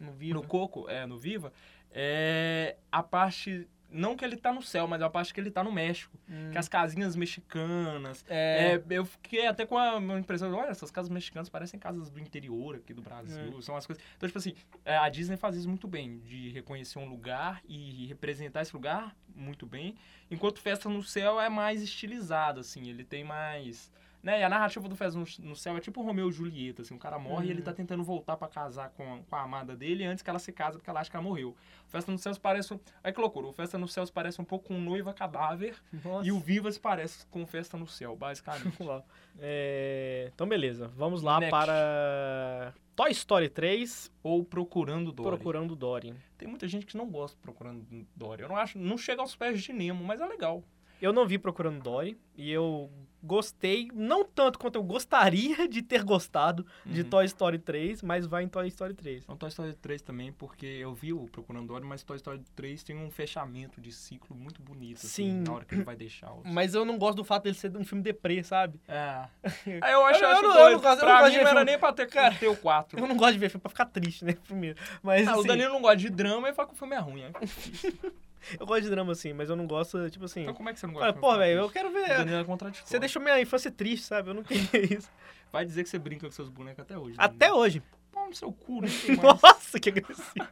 No 0.00 0.12
no 0.12 0.42
Coco, 0.46 0.88
é, 0.88 1.06
no 1.06 1.18
Viva, 1.18 1.52
é 1.90 2.76
a 2.90 3.02
parte... 3.02 3.68
Não 3.88 4.16
que 4.16 4.24
ele 4.24 4.36
tá 4.36 4.52
no 4.52 4.60
céu, 4.60 4.88
mas 4.88 5.00
a 5.00 5.08
parte 5.08 5.32
que 5.32 5.40
ele 5.40 5.50
tá 5.50 5.62
no 5.62 5.70
México. 5.70 6.18
Hum. 6.28 6.50
Que 6.50 6.58
as 6.58 6.68
casinhas 6.68 7.14
mexicanas, 7.14 8.24
É, 8.28 8.74
é, 8.74 8.82
eu 8.90 9.04
fiquei 9.04 9.46
até 9.46 9.64
com 9.64 9.78
a 9.78 9.98
impressão, 10.18 10.52
olha, 10.52 10.70
essas 10.70 10.90
casas 10.90 11.08
mexicanas 11.08 11.48
parecem 11.48 11.78
casas 11.78 12.10
do 12.10 12.18
interior 12.18 12.74
aqui 12.74 12.92
do 12.92 13.00
É. 13.00 13.04
Brasil, 13.04 13.62
são 13.62 13.76
as 13.76 13.86
coisas... 13.86 14.02
Então, 14.16 14.28
tipo 14.28 14.38
assim, 14.38 14.54
é, 14.84 14.96
a 14.96 15.08
Disney 15.08 15.36
faz 15.36 15.56
isso 15.56 15.68
muito 15.68 15.86
bem, 15.86 16.18
de 16.18 16.50
reconhecer 16.50 16.98
um 16.98 17.08
lugar 17.08 17.62
e 17.66 18.06
representar 18.06 18.62
esse 18.62 18.74
lugar 18.74 19.16
muito 19.34 19.64
bem, 19.64 19.94
enquanto 20.30 20.60
Festa 20.60 20.88
no 20.88 21.02
Céu 21.02 21.40
é 21.40 21.48
mais 21.48 21.80
estilizado, 21.80 22.60
assim, 22.60 22.88
ele 22.88 23.04
tem 23.04 23.22
mais... 23.22 23.90
Né? 24.26 24.40
E 24.40 24.42
a 24.42 24.48
narrativa 24.48 24.88
do 24.88 24.96
Festa 24.96 25.16
no, 25.38 25.54
Céu 25.54 25.76
é 25.76 25.80
tipo 25.80 26.02
Romeu 26.02 26.28
e 26.28 26.32
Julieta, 26.32 26.82
assim, 26.82 26.96
o 26.96 26.98
cara 26.98 27.16
morre 27.16 27.46
e 27.46 27.50
ele 27.50 27.60
Uhum. 27.60 27.64
tá 27.64 27.72
tentando 27.72 28.02
voltar 28.02 28.36
pra 28.36 28.48
casar 28.48 28.90
com, 28.90 29.22
com 29.22 29.36
a 29.36 29.42
amada 29.42 29.76
dele 29.76 30.04
antes 30.04 30.20
que 30.20 30.28
ela 30.28 30.40
se 30.40 30.52
casa 30.52 30.78
porque 30.78 30.90
ela 30.90 30.98
acha 30.98 31.08
que 31.08 31.16
ela 31.16 31.22
morreu. 31.22 31.50
O 31.86 31.88
Festa 31.88 32.10
no 32.10 32.18
Céu 32.18 32.32
parece... 32.42 32.74
um- 32.74 32.80
Olha 33.04 33.12
que 33.12 33.20
loucura, 33.20 33.46
o 33.46 33.52
Festa 33.52 33.78
no 33.78 33.86
Céu 33.86 34.04
parece 34.12 34.40
um 34.40 34.44
pouco 34.44 34.66
com 34.66 34.80
Noiva 34.80 35.14
Cadáver, 35.14 35.76
nossa. 36.04 36.26
e 36.26 36.32
o 36.32 36.40
Vivas 36.40 36.76
parece 36.76 37.24
com 37.28 37.46
Festa 37.46 37.76
no 37.76 37.86
Céu, 37.86 38.16
basicamente. 38.16 38.76
Uau. 38.82 39.06
É, 39.38 40.30
Então, 40.34 40.48
beleza. 40.48 40.88
Vamos 40.96 41.22
lá 41.22 41.38
Next. 41.38 41.50
para 41.52 42.74
Toy 42.96 43.10
Story 43.12 43.48
3, 43.48 44.10
Ou 44.24 44.44
Procurando 44.44 45.12
Dory. 45.12 45.28
Procurando 45.36 45.76
Dory. 45.76 46.14
Tem 46.36 46.48
muita 46.48 46.66
gente 46.66 46.84
que 46.84 46.96
não 46.96 47.08
gosta 47.08 47.36
de 47.36 47.42
Procurando 47.42 47.86
Dory. 48.16 48.42
Eu 48.42 48.48
não 48.48 48.56
acho, 48.56 48.76
não 48.76 48.98
chega 48.98 49.22
aos 49.22 49.36
pés 49.36 49.62
de 49.62 49.72
Nemo, 49.72 50.04
mas 50.04 50.20
é 50.20 50.26
legal. 50.26 50.64
Eu 51.00 51.12
não 51.12 51.26
vi 51.26 51.38
Procurando 51.38 51.80
Dory 51.82 52.18
e 52.36 52.50
eu 52.50 52.90
gostei, 53.26 53.88
não 53.92 54.24
tanto 54.24 54.58
quanto 54.58 54.76
eu 54.76 54.82
gostaria 54.82 55.68
de 55.68 55.82
ter 55.82 56.02
gostado 56.04 56.64
de 56.84 57.02
Uhum. 57.02 57.10
Toy 57.10 57.24
Story 57.26 57.58
3, 57.58 58.02
mas 58.02 58.26
vai 58.26 58.44
em 58.44 58.48
Toy 58.48 58.66
Story 58.68 58.94
3. 58.94 59.24
Então 59.24 59.36
Toy 59.36 59.48
Story 59.48 59.74
3 59.74 60.00
também, 60.02 60.32
porque 60.32 60.64
eu 60.66 60.94
vi 60.94 61.12
o 61.12 61.26
Procurando 61.26 61.66
Dory, 61.66 61.84
mas 61.84 62.02
Toy 62.02 62.16
Story 62.16 62.40
3 62.54 62.82
tem 62.84 62.96
um 62.96 63.10
fechamento 63.10 63.80
de 63.80 63.90
ciclo 63.92 64.34
muito 64.36 64.62
bonito, 64.62 64.98
assim, 64.98 65.08
Sim. 65.08 65.42
na 65.46 65.52
hora 65.54 65.64
que 65.64 65.74
ele 65.74 65.82
vai 65.84 65.96
deixar 65.96 66.32
os... 66.32 66.44
Mas 66.52 66.74
eu 66.74 66.84
não 66.84 66.96
gosto 66.98 67.16
do 67.16 67.24
fato 67.24 67.42
dele 67.44 67.56
ser 67.56 67.76
um 67.76 67.84
filme 67.84 68.02
deprê, 68.02 68.42
sabe? 68.42 68.80
É. 68.88 69.24
Aí 69.82 69.92
eu 69.92 70.04
acho, 70.06 70.22
Eu- 70.22 70.28
eu 70.28 70.32
acho 70.34 70.42
não- 70.42 70.50
eu 70.50 70.54
doido. 70.56 70.72
não 70.74 70.80
gosto- 70.80 70.86
eu 70.86 70.90
não 70.90 70.98
pra 71.14 71.20
gosto 71.20 71.32
mim 71.32 71.38
de 71.38 71.44
não 71.44 71.50
era 71.50 71.64
nem 71.64 71.78
pra 71.78 71.92
ter, 71.92 72.06
Cara, 72.06 72.34
ter 72.34 72.48
o 72.48 72.56
4. 72.56 72.98
Eu 72.98 73.06
não 73.06 73.16
gosto 73.16 73.32
de 73.32 73.38
ver 73.38 73.48
filme 73.50 73.62
pra 73.62 73.70
ficar 73.70 73.86
triste, 73.86 74.24
né? 74.24 74.34
Primeiro. 74.46 74.78
Mas 75.02 75.26
Ah, 75.26 75.36
o 75.36 75.40
assim, 75.40 75.48
Danilo 75.48 75.72
não 75.72 75.82
gosta 75.82 75.96
de 75.96 76.08
drama 76.10 76.48
e 76.48 76.54
fala 76.54 76.68
que 76.68 76.74
o 76.74 76.76
filme 76.76 76.94
é 76.94 76.98
ruim. 76.98 77.22
né? 77.22 77.30
eu 78.58 78.66
gosto 78.66 78.82
de 78.82 78.90
drama 78.90 79.12
assim, 79.12 79.32
mas 79.32 79.48
eu 79.48 79.56
não 79.56 79.66
gosto, 79.66 80.08
tipo 80.10 80.24
assim. 80.24 80.42
Então 80.42 80.54
como 80.54 80.68
é 80.68 80.72
que 80.72 80.80
você 80.80 80.86
não 80.86 80.94
gosta 80.94 81.12
pô, 81.14 81.36
velho, 81.36 81.60
eu 81.60 81.70
quero 81.70 81.90
ver. 81.92 82.08
Danilo 82.08 82.38
é 82.38 82.44
contraditório. 82.44 82.88
Você 82.88 82.98
deixou 82.98 83.20
minha 83.22 83.40
infância 83.40 83.70
triste, 83.70 84.06
sabe? 84.06 84.30
Eu 84.30 84.34
não 84.34 84.42
queria 84.42 84.68
isso. 84.98 85.10
Vai 85.52 85.64
dizer 85.64 85.82
que 85.82 85.88
você 85.88 85.98
brinca 85.98 86.26
com 86.26 86.32
seus 86.32 86.48
bonecos 86.48 86.80
até 86.80 86.98
hoje. 86.98 87.14
Até 87.18 87.46
Danilo. 87.46 87.58
hoje. 87.58 87.82
Pau 88.12 88.28
no 88.28 88.34
seu 88.34 88.52
cu, 88.52 88.80
não 88.80 88.88
tem 88.88 89.16
mais. 89.22 89.42
Nossa, 89.42 89.78
que 89.80 89.88
agressivo. 89.90 90.48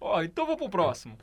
Ó, 0.00 0.22
então 0.22 0.46
vou 0.46 0.56
pro 0.56 0.68
próximo. 0.68 1.16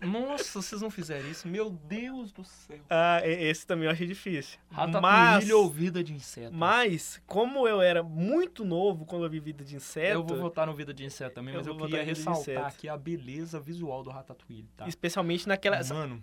Nossa, 0.00 0.62
vocês 0.62 0.80
não 0.80 0.90
fizeram 0.90 1.28
isso? 1.30 1.46
Meu 1.46 1.70
Deus 1.70 2.32
do 2.32 2.42
céu. 2.44 2.78
Ah, 2.88 3.20
esse 3.24 3.66
também 3.66 3.84
eu 3.86 3.90
achei 3.92 4.06
difícil. 4.06 4.58
Ratatouille 4.70 5.02
Mas, 5.02 5.50
ou 5.50 5.68
Vida 5.68 6.02
de 6.02 6.14
Inseto? 6.14 6.54
mas, 6.54 7.22
como 7.26 7.68
eu 7.68 7.82
era 7.82 8.02
muito 8.02 8.64
novo 8.64 9.04
quando 9.04 9.24
eu 9.24 9.30
vi 9.30 9.40
Vida 9.40 9.62
de 9.64 9.76
Inseto, 9.76 10.12
Eu 10.14 10.24
vou 10.24 10.38
votar 10.38 10.66
no 10.66 10.74
Vida 10.74 10.94
de 10.94 11.04
Inseto 11.04 11.34
também, 11.34 11.52
Eu 11.54 11.60
mas 11.60 11.66
eu, 11.66 11.76
vou 11.76 11.86
queria 11.86 12.02
ressaltar 12.02 12.66
aqui 12.66 12.88
a 12.88 12.96
beleza 12.96 13.60
visual 13.60 14.02
do 14.02 14.10
Ratatouille, 14.10 14.68
tá? 14.76 14.88
especialmente 14.88 15.46
naquela... 15.46 15.82
Mano, 15.84 16.22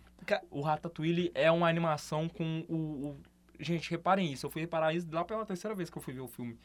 o 0.50 0.62
Ratatouille 0.62 1.32
é 1.36 1.52
uma 1.52 1.70
animação 1.70 2.28
com 2.28 2.66
o, 2.68 2.76
o- 3.10 3.18
Gente, 3.60 3.90
reparem 3.90 4.32
isso. 4.32 4.46
Eu 4.46 4.52
fui 4.52 4.62
reparar 4.62 4.94
isso 4.94 5.08
lá 5.12 5.26
pela 5.26 5.46
terceira 5.46 5.76
vez 5.76 5.90
que 5.90 5.98
eu 5.98 6.02
fui 6.02 6.14
ver 6.14 6.22
o 6.22 6.28
filme. 6.28 6.58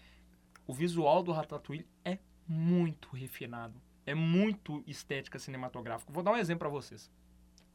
O 0.66 0.74
visual 0.74 1.22
do 1.22 1.32
Ratatouille 1.32 1.86
é 2.04 2.18
muito 2.46 3.08
refinado. 3.16 3.80
É 4.04 4.14
muito 4.14 4.82
estética 4.86 5.38
cinematográfica. 5.38 6.12
Vou 6.12 6.22
dar 6.22 6.32
um 6.32 6.36
exemplo 6.36 6.60
pra 6.60 6.68
vocês. 6.68 7.10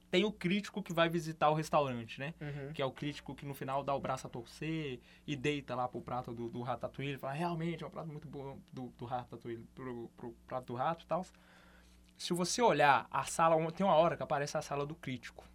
Tem 0.09 0.23
o 0.23 0.31
crítico 0.31 0.81
que 0.81 0.93
vai 0.93 1.09
visitar 1.09 1.49
o 1.49 1.53
restaurante, 1.53 2.19
né? 2.19 2.33
Uhum. 2.39 2.73
que 2.73 2.81
é 2.81 2.85
o 2.85 2.91
crítico 2.91 3.35
que 3.35 3.45
no 3.45 3.53
final 3.53 3.83
dá 3.83 3.93
o 3.93 3.99
braço 3.99 4.25
a 4.25 4.29
torcer 4.29 5.01
e 5.25 5.35
deita 5.35 5.75
lá 5.75 5.87
pro 5.87 6.01
prato 6.01 6.33
do, 6.33 6.47
do 6.47 6.61
Ratatouille 6.61 7.15
e 7.15 7.17
fala, 7.17 7.33
realmente 7.33 7.83
é 7.83 7.87
um 7.87 7.89
prato 7.89 8.09
muito 8.09 8.27
bom 8.27 8.57
do, 8.71 8.87
do 8.97 9.05
Ratatouille, 9.05 9.65
pro, 9.75 10.09
pro 10.15 10.31
prato 10.47 10.67
do 10.67 10.75
rato 10.75 11.03
e 11.03 11.07
tal. 11.07 11.25
Se 12.17 12.33
você 12.33 12.61
olhar 12.61 13.05
a 13.11 13.25
sala, 13.25 13.71
tem 13.71 13.85
uma 13.85 13.95
hora 13.95 14.15
que 14.15 14.23
aparece 14.23 14.57
a 14.57 14.61
sala 14.61 14.85
do 14.85 14.95
crítico. 14.95 15.45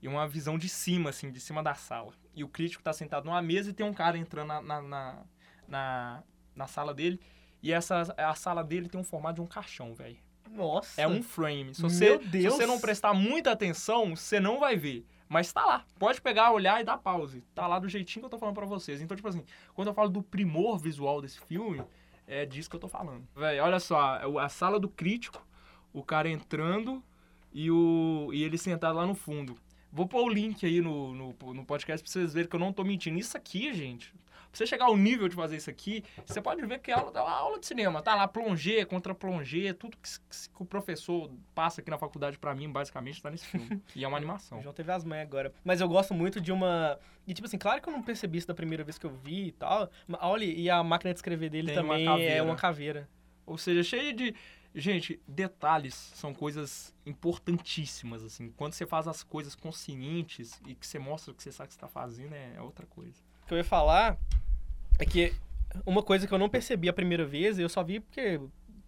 E 0.00 0.08
uma 0.08 0.26
visão 0.26 0.56
de 0.56 0.68
cima, 0.68 1.10
assim, 1.10 1.30
de 1.30 1.40
cima 1.40 1.62
da 1.62 1.74
sala. 1.74 2.12
E 2.34 2.42
o 2.42 2.48
crítico 2.48 2.82
tá 2.82 2.92
sentado 2.92 3.24
numa 3.24 3.42
mesa 3.42 3.70
e 3.70 3.74
tem 3.74 3.84
um 3.84 3.92
cara 3.92 4.16
entrando 4.16 4.48
na, 4.48 4.62
na, 4.62 4.82
na, 4.82 5.24
na, 5.66 6.22
na 6.54 6.66
sala 6.66 6.94
dele. 6.94 7.20
E 7.62 7.72
essa, 7.72 8.14
a 8.16 8.34
sala 8.34 8.62
dele 8.62 8.88
tem 8.88 9.00
um 9.00 9.04
formato 9.04 9.36
de 9.36 9.40
um 9.40 9.46
caixão, 9.46 9.94
velho. 9.94 10.16
Nossa. 10.50 11.00
É 11.00 11.06
um 11.06 11.22
frame. 11.22 11.74
Se 11.74 11.82
Meu 11.82 11.90
você, 11.90 12.20
se 12.30 12.48
você 12.48 12.66
não 12.66 12.80
prestar 12.80 13.12
muita 13.12 13.52
atenção, 13.52 14.16
você 14.16 14.40
não 14.40 14.58
vai 14.58 14.76
ver. 14.76 15.04
Mas 15.28 15.52
tá 15.52 15.64
lá. 15.64 15.84
Pode 15.98 16.20
pegar, 16.22 16.52
olhar 16.52 16.80
e 16.80 16.84
dar 16.84 16.96
pause. 16.96 17.42
Tá 17.54 17.66
lá 17.66 17.78
do 17.78 17.88
jeitinho 17.88 18.22
que 18.22 18.26
eu 18.26 18.30
tô 18.30 18.38
falando 18.38 18.54
pra 18.54 18.64
vocês. 18.64 19.00
Então, 19.00 19.16
tipo 19.16 19.28
assim, 19.28 19.44
quando 19.74 19.88
eu 19.88 19.94
falo 19.94 20.08
do 20.08 20.22
primor 20.22 20.78
visual 20.78 21.20
desse 21.20 21.38
filme, 21.40 21.82
é 22.26 22.46
disso 22.46 22.70
que 22.70 22.76
eu 22.76 22.80
tô 22.80 22.88
falando. 22.88 23.26
Véi, 23.36 23.60
olha 23.60 23.78
só, 23.78 24.20
a 24.38 24.48
sala 24.48 24.80
do 24.80 24.88
crítico, 24.88 25.46
o 25.92 26.02
cara 26.02 26.30
entrando 26.30 27.02
e, 27.52 27.70
o, 27.70 28.30
e 28.32 28.42
ele 28.42 28.56
sentado 28.56 28.96
lá 28.96 29.06
no 29.06 29.14
fundo. 29.14 29.54
Vou 29.92 30.06
pôr 30.06 30.22
o 30.22 30.28
link 30.28 30.64
aí 30.64 30.80
no, 30.80 31.14
no, 31.14 31.54
no 31.54 31.64
podcast 31.64 32.02
pra 32.02 32.10
vocês 32.10 32.32
verem 32.32 32.48
que 32.48 32.56
eu 32.56 32.60
não 32.60 32.72
tô 32.72 32.84
mentindo. 32.84 33.18
Isso 33.18 33.36
aqui, 33.36 33.72
gente, 33.72 34.14
você 34.58 34.66
chegar 34.66 34.86
ao 34.86 34.96
nível 34.96 35.28
de 35.28 35.36
fazer 35.36 35.56
isso 35.56 35.70
aqui, 35.70 36.04
você 36.26 36.40
pode 36.40 36.64
ver 36.66 36.80
que 36.80 36.90
é 36.90 36.94
aula, 36.94 37.10
uma 37.10 37.30
aula 37.30 37.60
de 37.60 37.66
cinema. 37.66 38.02
Tá 38.02 38.14
lá, 38.14 38.26
plongé, 38.26 38.84
contra 38.84 39.14
plongé, 39.14 39.72
tudo 39.72 39.96
que, 39.96 40.10
que, 40.10 40.62
o 40.62 40.66
professor 40.66 41.30
passa 41.54 41.80
aqui 41.80 41.90
na 41.90 41.98
faculdade 41.98 42.38
pra 42.38 42.54
mim, 42.54 42.70
basicamente, 42.70 43.22
tá 43.22 43.30
nesse 43.30 43.46
filme. 43.46 43.80
e 43.94 44.04
é 44.04 44.08
uma 44.08 44.16
animação. 44.16 44.58
O 44.58 44.62
João 44.62 44.74
teve 44.74 44.90
as 44.90 45.04
mães 45.04 45.22
agora. 45.22 45.52
Mas 45.64 45.80
eu 45.80 45.88
gosto 45.88 46.12
muito 46.12 46.40
de 46.40 46.50
uma... 46.50 46.98
E, 47.26 47.32
tipo 47.32 47.46
assim, 47.46 47.58
claro 47.58 47.80
que 47.80 47.88
eu 47.88 47.92
não 47.92 48.02
percebi 48.02 48.38
isso 48.38 48.48
da 48.48 48.54
primeira 48.54 48.82
vez 48.82 48.98
que 48.98 49.06
eu 49.06 49.10
vi 49.10 49.48
e 49.48 49.52
tal. 49.52 49.88
Olha, 50.20 50.44
e 50.44 50.68
a 50.68 50.82
máquina 50.82 51.12
de 51.12 51.18
escrever 51.18 51.50
dele 51.50 51.68
Tem 51.68 51.76
também 51.76 52.08
uma 52.08 52.20
é 52.20 52.42
uma 52.42 52.56
caveira. 52.56 53.08
Ou 53.46 53.56
seja, 53.56 53.82
cheio 53.82 54.12
de. 54.14 54.34
Gente, 54.74 55.20
detalhes 55.26 55.94
são 56.14 56.32
coisas 56.34 56.94
importantíssimas, 57.04 58.22
assim. 58.22 58.50
Quando 58.56 58.74
você 58.74 58.86
faz 58.86 59.08
as 59.08 59.22
coisas 59.22 59.54
conscientes 59.54 60.60
e 60.66 60.74
que 60.74 60.86
você 60.86 60.98
mostra 60.98 61.32
o 61.32 61.34
que 61.34 61.42
você 61.42 61.50
sabe 61.50 61.68
que 61.68 61.74
você 61.74 61.80
tá 61.80 61.88
fazendo, 61.88 62.34
é 62.34 62.54
é 62.56 62.60
outra 62.60 62.86
coisa. 62.86 63.16
O 63.42 63.46
que 63.46 63.54
eu 63.54 63.58
ia 63.58 63.64
falar 63.64 64.18
é 64.98 65.06
que 65.06 65.32
uma 65.86 66.02
coisa 66.02 66.26
que 66.26 66.32
eu 66.32 66.38
não 66.38 66.48
percebi 66.48 66.88
a 66.88 66.92
primeira 66.92 67.24
vez, 67.24 67.58
eu 67.58 67.68
só 67.68 67.82
vi 67.82 68.00
porque, 68.00 68.40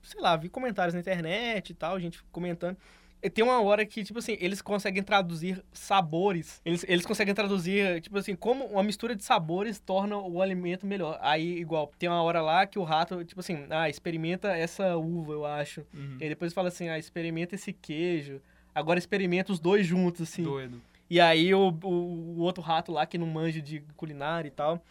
sei 0.02 0.20
lá, 0.20 0.36
vi 0.36 0.48
comentários 0.48 0.94
na 0.94 1.00
internet 1.00 1.70
e 1.70 1.74
tal, 1.74 1.98
gente 2.00 2.22
comentando. 2.32 2.76
E 3.22 3.28
tem 3.28 3.44
uma 3.44 3.60
hora 3.60 3.84
que, 3.84 4.02
tipo 4.02 4.18
assim, 4.18 4.36
eles 4.40 4.62
conseguem 4.62 5.02
traduzir 5.02 5.62
sabores. 5.72 6.60
Eles, 6.64 6.86
eles 6.88 7.04
conseguem 7.04 7.34
traduzir, 7.34 8.00
tipo 8.00 8.16
assim, 8.16 8.34
como 8.34 8.64
uma 8.64 8.82
mistura 8.82 9.14
de 9.14 9.22
sabores 9.22 9.78
torna 9.78 10.16
o 10.16 10.40
alimento 10.40 10.86
melhor. 10.86 11.18
Aí, 11.20 11.58
igual, 11.58 11.92
tem 11.98 12.08
uma 12.08 12.22
hora 12.22 12.40
lá 12.40 12.66
que 12.66 12.78
o 12.78 12.82
rato, 12.82 13.22
tipo 13.22 13.40
assim, 13.40 13.66
ah, 13.68 13.90
experimenta 13.90 14.56
essa 14.56 14.96
uva, 14.96 15.34
eu 15.34 15.44
acho. 15.44 15.84
E 16.18 16.24
aí 16.24 16.28
depois 16.30 16.54
fala 16.54 16.68
assim, 16.68 16.88
ah, 16.88 16.98
experimenta 16.98 17.54
esse 17.54 17.74
queijo. 17.74 18.40
Agora 18.74 18.98
experimenta 18.98 19.52
os 19.52 19.60
dois 19.60 19.86
juntos, 19.86 20.22
assim. 20.22 20.42
Doido. 20.42 20.80
E 21.10 21.20
aí 21.20 21.52
o, 21.52 21.76
o, 21.82 21.88
o 21.88 22.38
outro 22.38 22.62
rato 22.62 22.90
lá, 22.90 23.04
que 23.04 23.18
não 23.18 23.26
manja 23.26 23.60
de 23.60 23.80
culinária 23.96 24.48
e 24.48 24.52
tal, 24.52 24.82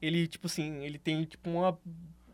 ele, 0.00 0.26
tipo 0.26 0.46
assim, 0.46 0.84
ele 0.84 0.98
tem, 0.98 1.24
tipo, 1.24 1.50
uma, 1.50 1.78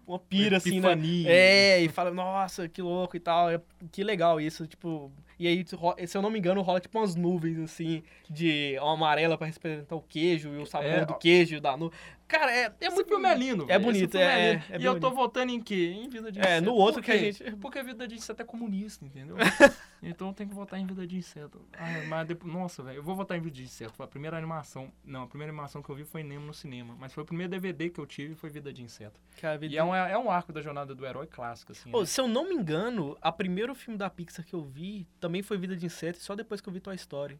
uma 0.06 0.18
pira, 0.18 0.56
assim, 0.56 0.80
né? 0.80 0.96
É, 1.26 1.80
e 1.80 1.88
fala, 1.88 2.10
nossa, 2.10 2.68
que 2.68 2.82
louco 2.82 3.16
e 3.16 3.20
tal. 3.20 3.50
É, 3.50 3.60
que 3.90 4.02
legal 4.02 4.40
isso, 4.40 4.66
tipo... 4.66 5.12
E 5.42 5.48
aí, 5.48 5.64
se 6.06 6.16
eu 6.16 6.22
não 6.22 6.30
me 6.30 6.38
engano, 6.38 6.62
rola, 6.62 6.78
tipo, 6.78 6.96
umas 6.98 7.16
nuvens, 7.16 7.58
assim, 7.58 8.04
de 8.30 8.76
uma 8.80 8.94
amarela 8.94 9.36
pra 9.36 9.48
representar 9.48 9.96
o 9.96 10.00
queijo 10.00 10.50
e 10.50 10.58
o 10.58 10.66
sabor 10.66 10.86
É, 10.88 11.04
do 11.04 11.14
queijo 11.14 11.60
da 11.60 11.76
nuvem. 11.76 11.98
Cara, 12.28 12.50
é, 12.50 12.72
é 12.80 12.88
muito... 12.88 13.08
filme 13.08 13.28
é. 13.28 13.32
É 13.68 13.78
bonito, 13.78 14.12
filme 14.12 14.24
é- 14.26 14.52
lindo. 14.52 14.64
é 14.70 14.78
e 14.78 14.84
eu 14.84 14.98
tô 14.98 15.10
votando 15.10 15.52
em 15.52 15.60
quê? 15.60 15.92
Em 15.94 16.08
Vida 16.08 16.32
de 16.32 16.38
É, 16.38 16.42
Inseto. 16.42 16.64
no 16.64 16.74
outro 16.74 17.02
que 17.02 17.10
a 17.10 17.18
gente- 17.18 17.42
Porque 17.60 17.82
Vida 17.82 18.08
de 18.08 18.14
Inseto 18.14 18.40
é 18.40 18.44
comunista, 18.44 19.04
entendeu? 19.04 19.36
então 20.02 20.28
eu 20.28 20.32
tenho 20.32 20.48
que 20.48 20.54
votar 20.54 20.80
em 20.80 20.86
Vida 20.86 21.06
de 21.06 21.16
Inseto. 21.16 21.60
Ai, 21.74 22.06
mas 22.06 22.26
depois... 22.26 22.50
Nossa, 22.52 22.82
velho, 22.82 22.98
eu 22.98 23.02
vou 23.02 23.14
votar 23.14 23.36
em 23.36 23.40
Vida 23.40 23.56
de 23.56 23.64
Inseto. 23.64 23.92
Foi 23.92 24.04
a 24.04 24.08
primeira 24.08 24.36
animação... 24.38 24.90
Não, 25.04 25.24
a 25.24 25.26
primeira 25.26 25.50
animação 25.52 25.82
que 25.82 25.90
eu 25.90 25.94
vi 25.94 26.04
foi 26.04 26.22
Nemo 26.22 26.46
no 26.46 26.54
cinema. 26.54 26.96
Mas 26.98 27.12
foi 27.12 27.22
o 27.22 27.26
primeiro 27.26 27.50
DVD 27.50 27.90
que 27.90 27.98
eu 28.00 28.06
tive 28.06 28.34
foi 28.34 28.48
Vida 28.48 28.72
de 28.72 28.82
Inseto. 28.82 29.20
Cara, 29.40 29.58
E 29.66 29.76
é 29.76 29.84
um, 29.84 29.94
é 29.94 30.16
um 30.16 30.30
arco 30.30 30.52
da 30.52 30.60
jornada 30.62 30.94
do 30.94 31.04
herói 31.04 31.26
clássico, 31.26 31.72
assim. 31.72 31.90
Ô, 31.92 32.00
né? 32.00 32.06
se 32.06 32.20
eu 32.20 32.26
não 32.28 32.48
me 32.48 32.54
engano, 32.54 33.16
a 33.20 33.30
primeiro 33.32 33.74
filme 33.74 33.98
da 33.98 34.08
Pixar 34.10 34.44
que 34.44 34.54
eu 34.54 34.62
vi 34.62 35.06
também 35.20 35.31
foi 35.40 35.56
Vida 35.56 35.76
de 35.76 35.86
Inseto, 35.86 36.18
e 36.18 36.22
só 36.22 36.34
depois 36.34 36.60
que 36.60 36.68
eu 36.68 36.72
vi 36.72 36.80
Toy 36.80 36.96
Story. 36.96 37.38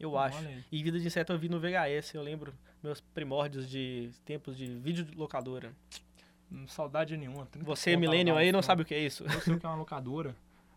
Eu 0.00 0.18
acho. 0.18 0.38
Olha 0.38 0.48
aí. 0.48 0.64
E 0.72 0.82
Vida 0.82 0.98
de 0.98 1.06
Inseto 1.06 1.32
eu 1.32 1.38
vi 1.38 1.48
no 1.48 1.60
VHS, 1.60 2.14
eu 2.14 2.22
lembro 2.22 2.52
meus 2.82 3.00
primórdios 3.00 3.68
de 3.70 4.10
tempos 4.24 4.56
de 4.56 4.66
videolocadora. 4.66 5.72
Hum, 6.50 6.66
Saudade 6.66 7.16
nenhuma. 7.16 7.46
30 7.46 7.64
Você, 7.64 7.96
um 7.96 8.36
aí, 8.36 8.50
não 8.50 8.60
sabe 8.62 8.82
o 8.82 8.84
que 8.84 8.94
é 8.94 8.98
isso. 8.98 9.22
Eu 9.24 9.40
sei 9.40 9.54
o 9.54 9.60
que 9.60 9.64
é 9.64 9.68
uma 9.68 9.76
locadora. 9.78 10.34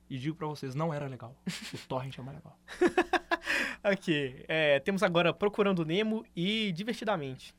E 0.09 0.19
digo 0.19 0.35
pra 0.35 0.45
vocês, 0.45 0.75
não 0.75 0.93
era 0.93 1.07
legal. 1.07 1.35
O 1.73 1.77
Torrent 1.87 2.19
é 2.19 2.21
mais 2.21 2.37
legal. 2.37 2.59
Aqui, 3.83 4.43
é, 4.47 4.79
temos 4.79 5.01
agora 5.03 5.33
Procurando 5.33 5.83
Nemo 5.85 6.25
e 6.35 6.71
Divertidamente. 6.73 7.53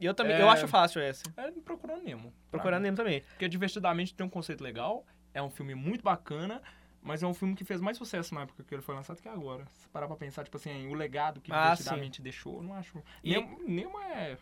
Eu 0.00 0.14
também, 0.14 0.34
É. 0.34 0.42
eu 0.42 0.48
acho 0.50 0.66
fácil 0.66 1.00
essa. 1.00 1.22
É 1.36 1.50
Procurando 1.64 2.02
Nemo. 2.02 2.32
Procurando 2.50 2.80
mim. 2.80 2.84
Nemo 2.84 2.96
também. 2.96 3.20
Porque 3.20 3.48
Divertidamente 3.48 4.14
tem 4.14 4.26
um 4.26 4.30
conceito 4.30 4.62
legal, 4.62 5.04
é 5.34 5.40
um 5.42 5.50
filme 5.50 5.74
muito 5.74 6.02
bacana, 6.02 6.60
mas 7.02 7.22
é 7.22 7.26
um 7.26 7.34
filme 7.34 7.54
que 7.54 7.64
fez 7.64 7.80
mais 7.80 7.96
sucesso 7.98 8.34
na 8.34 8.42
época 8.42 8.62
que 8.62 8.74
ele 8.74 8.82
foi 8.82 8.94
lançado 8.94 9.20
que 9.20 9.28
agora. 9.28 9.66
Se 9.72 9.88
parar 9.88 10.06
pra 10.06 10.16
pensar, 10.16 10.44
tipo 10.44 10.56
assim, 10.56 10.88
o 10.88 10.94
legado 10.94 11.40
que 11.40 11.50
Ah, 11.52 11.70
Divertidamente 11.74 12.22
deixou, 12.22 12.56
eu 12.58 12.62
não 12.62 12.74
acho... 12.74 13.02
E- 13.22 13.32
Nemo, 13.32 13.58
Nemo 13.66 14.00
é... 14.00 14.36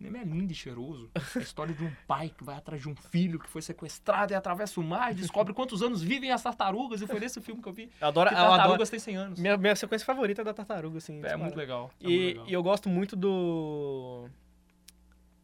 Nemo 0.00 0.16
é 0.16 0.24
lindo 0.24 0.52
e 0.52 0.54
cheiroso. 0.54 1.08
É 1.14 1.38
a 1.38 1.42
história 1.42 1.72
de 1.72 1.84
um 1.84 1.90
pai 2.06 2.28
que 2.36 2.42
vai 2.42 2.56
atrás 2.56 2.82
de 2.82 2.88
um 2.88 2.96
filho 2.96 3.38
que 3.38 3.48
foi 3.48 3.62
sequestrado 3.62 4.32
e 4.32 4.36
atravessa 4.36 4.80
o 4.80 4.82
mar 4.82 5.12
e 5.12 5.14
descobre 5.14 5.54
quantos 5.54 5.82
anos 5.82 6.02
vivem 6.02 6.32
as 6.32 6.42
tartarugas. 6.42 7.00
E 7.00 7.06
foi 7.06 7.20
nesse 7.20 7.40
filme 7.40 7.62
que 7.62 7.68
eu 7.68 7.72
vi. 7.72 7.88
Eu 8.00 8.08
adoro, 8.08 8.28
Que 8.28 8.34
eu 8.34 8.38
tartarugas 8.40 8.90
têm 8.90 8.98
100 8.98 9.16
anos. 9.16 9.38
Minha, 9.38 9.56
minha 9.56 9.76
sequência 9.76 10.04
favorita 10.04 10.42
é 10.42 10.44
da 10.44 10.52
tartaruga, 10.52 10.98
assim. 10.98 11.12
É 11.12 11.20
disparado. 11.20 11.42
muito 11.44 11.56
legal. 11.56 11.90
é 12.00 12.04
muito 12.04 12.12
E, 12.20 12.26
legal. 12.26 12.46
e 12.48 12.52
eu 12.52 12.62
gosto 12.62 12.88
muito 12.88 13.14
do. 13.14 14.28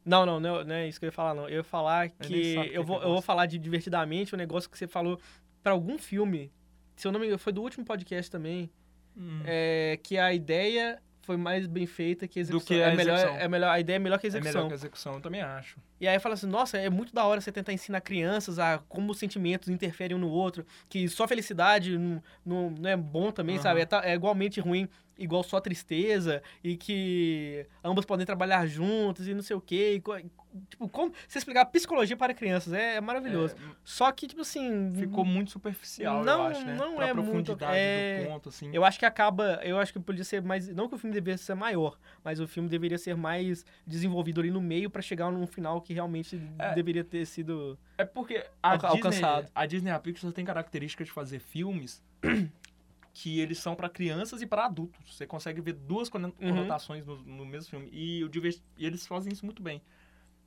Não, 0.04 0.26
não, 0.26 0.40
não, 0.40 0.64
não 0.64 0.74
é 0.74 0.88
isso 0.88 0.98
que 0.98 1.06
eu 1.06 1.08
ia 1.08 1.12
falar, 1.12 1.32
não. 1.34 1.48
Eu 1.48 1.58
ia 1.58 1.64
falar 1.64 2.10
nem 2.20 2.28
que. 2.28 2.58
o 2.58 2.62
que 2.62 2.68
Eu 2.76 2.82
que 2.82 2.88
vou, 2.88 2.96
eu 2.98 3.02
eu 3.04 3.08
vou 3.12 3.22
falar 3.22 3.46
de 3.46 3.56
divertidamente, 3.56 4.34
um 4.34 4.38
negócio 4.38 4.68
que 4.68 4.76
você 4.76 4.88
falou 4.88 5.18
pra 5.62 5.72
algum 5.72 5.98
filme. 5.98 6.52
Se 6.96 7.06
eu 7.06 7.12
não 7.12 7.20
me 7.20 7.26
engano, 7.26 7.38
foi 7.38 7.52
do 7.52 7.62
último 7.62 7.84
podcast 7.84 8.30
também. 8.30 8.70
Hum. 9.16 9.40
É, 9.44 9.98
que 10.02 10.16
a 10.18 10.32
ideia 10.32 11.02
foi 11.22 11.36
mais 11.36 11.66
bem 11.66 11.86
feita 11.86 12.26
que 12.26 12.38
a 12.38 12.42
execução. 12.42 12.66
que 12.76 12.82
a 12.82 12.88
é 12.88 12.96
melhor, 12.96 13.18
é 13.18 13.48
melhor, 13.48 13.68
a 13.70 13.78
ideia 13.78 13.96
é 13.96 13.98
melhor 13.98 14.18
que 14.18 14.26
a 14.26 14.28
É 14.28 14.30
execução. 14.30 14.52
melhor 14.54 14.66
que 14.68 14.72
a 14.72 14.76
execução, 14.76 15.14
eu 15.14 15.20
também 15.20 15.42
acho. 15.42 15.78
E 16.00 16.08
aí 16.08 16.18
fala 16.18 16.34
assim, 16.34 16.46
nossa, 16.46 16.78
é 16.78 16.88
muito 16.88 17.14
da 17.14 17.24
hora 17.24 17.40
você 17.40 17.52
tentar 17.52 17.72
ensinar 17.72 18.00
crianças 18.00 18.58
a 18.58 18.78
como 18.88 19.12
os 19.12 19.18
sentimentos 19.18 19.68
interferem 19.68 20.16
um 20.16 20.20
no 20.20 20.28
outro, 20.30 20.64
que 20.88 21.08
só 21.08 21.28
felicidade 21.28 21.96
não, 21.98 22.22
não, 22.44 22.70
não 22.70 22.90
é 22.90 22.96
bom 22.96 23.30
também, 23.30 23.56
Aham. 23.56 23.62
sabe? 23.62 23.80
É, 23.82 24.10
é 24.10 24.14
igualmente 24.14 24.60
ruim, 24.60 24.88
igual 25.18 25.42
só 25.42 25.60
tristeza, 25.60 26.42
e 26.64 26.76
que 26.76 27.66
ambos 27.84 28.04
podem 28.06 28.24
trabalhar 28.24 28.66
juntos 28.66 29.28
e 29.28 29.34
não 29.34 29.42
sei 29.42 29.54
o 29.56 29.60
quê. 29.60 30.00
e 30.04 30.30
tipo, 30.68 30.88
como 30.88 31.12
você 31.28 31.38
explicar 31.38 31.64
psicologia 31.66 32.16
para 32.16 32.34
crianças 32.34 32.72
é, 32.72 32.96
é 32.96 33.00
maravilhoso. 33.00 33.54
Só 33.84 34.10
que, 34.12 34.26
tipo 34.26 34.42
assim... 34.42 34.92
Ficou 34.96 35.24
muito 35.24 35.50
superficial, 35.50 36.24
Não, 36.24 36.44
eu 36.44 36.50
acho, 36.50 36.64
né? 36.64 36.74
não 36.74 36.96
pra 36.96 37.08
é 37.08 37.12
muito- 37.14 37.26
profundidade 37.26 37.76
é- 37.76 38.22
do 38.24 38.28
ponto, 38.30 38.48
assim. 38.48 38.70
Eu 38.72 38.84
acho 38.84 38.98
que 38.98 39.04
acaba. 39.06 39.60
Eu 39.62 39.78
acho 39.78 39.92
que 39.92 40.00
podia 40.00 40.24
ser 40.24 40.42
mais. 40.42 40.68
Não 40.68 40.88
que 40.88 40.94
o 40.94 40.98
filme 40.98 41.14
deveria 41.14 41.38
ser 41.38 41.54
maior, 41.54 41.98
mas 42.24 42.40
o 42.40 42.46
filme 42.48 42.68
deveria 42.68 42.98
ser 42.98 43.16
mais 43.16 43.64
desenvolvido 43.86 44.40
ali 44.40 44.50
no 44.50 44.60
meio 44.60 44.90
pra 44.90 45.00
chegar 45.02 45.30
num 45.30 45.46
final 45.46 45.80
que 45.80 45.92
realmente 45.94 46.40
É. 46.58 46.74
deveria 46.74 47.04
ter 47.04 47.24
sido. 47.26 47.78
É 47.98 48.04
porque 48.04 48.44
a 48.62 48.72
Alca- 48.72 48.88
Disney, 48.88 48.98
alcançado. 49.04 49.48
a 49.54 49.66
Disney 49.66 49.90
a 49.90 49.98
Pixar 49.98 50.32
tem 50.32 50.44
característica 50.44 51.04
de 51.04 51.10
fazer 51.10 51.38
filmes 51.40 52.02
que 53.12 53.40
eles 53.40 53.58
são 53.58 53.74
pra 53.74 53.88
crianças 53.88 54.40
e 54.40 54.46
pra 54.46 54.66
adultos. 54.66 55.16
Você 55.16 55.26
consegue 55.26 55.60
ver 55.60 55.72
duas 55.74 56.08
Uhum. 56.08 56.30
conotações 56.32 57.04
no, 57.04 57.16
no 57.22 57.44
mesmo 57.44 57.68
filme. 57.70 57.88
E, 57.92 58.22
o 58.24 58.28
divers- 58.28 58.62
e 58.78 58.86
eles 58.86 59.06
fazem 59.06 59.32
isso 59.32 59.44
muito 59.44 59.62
bem. 59.62 59.82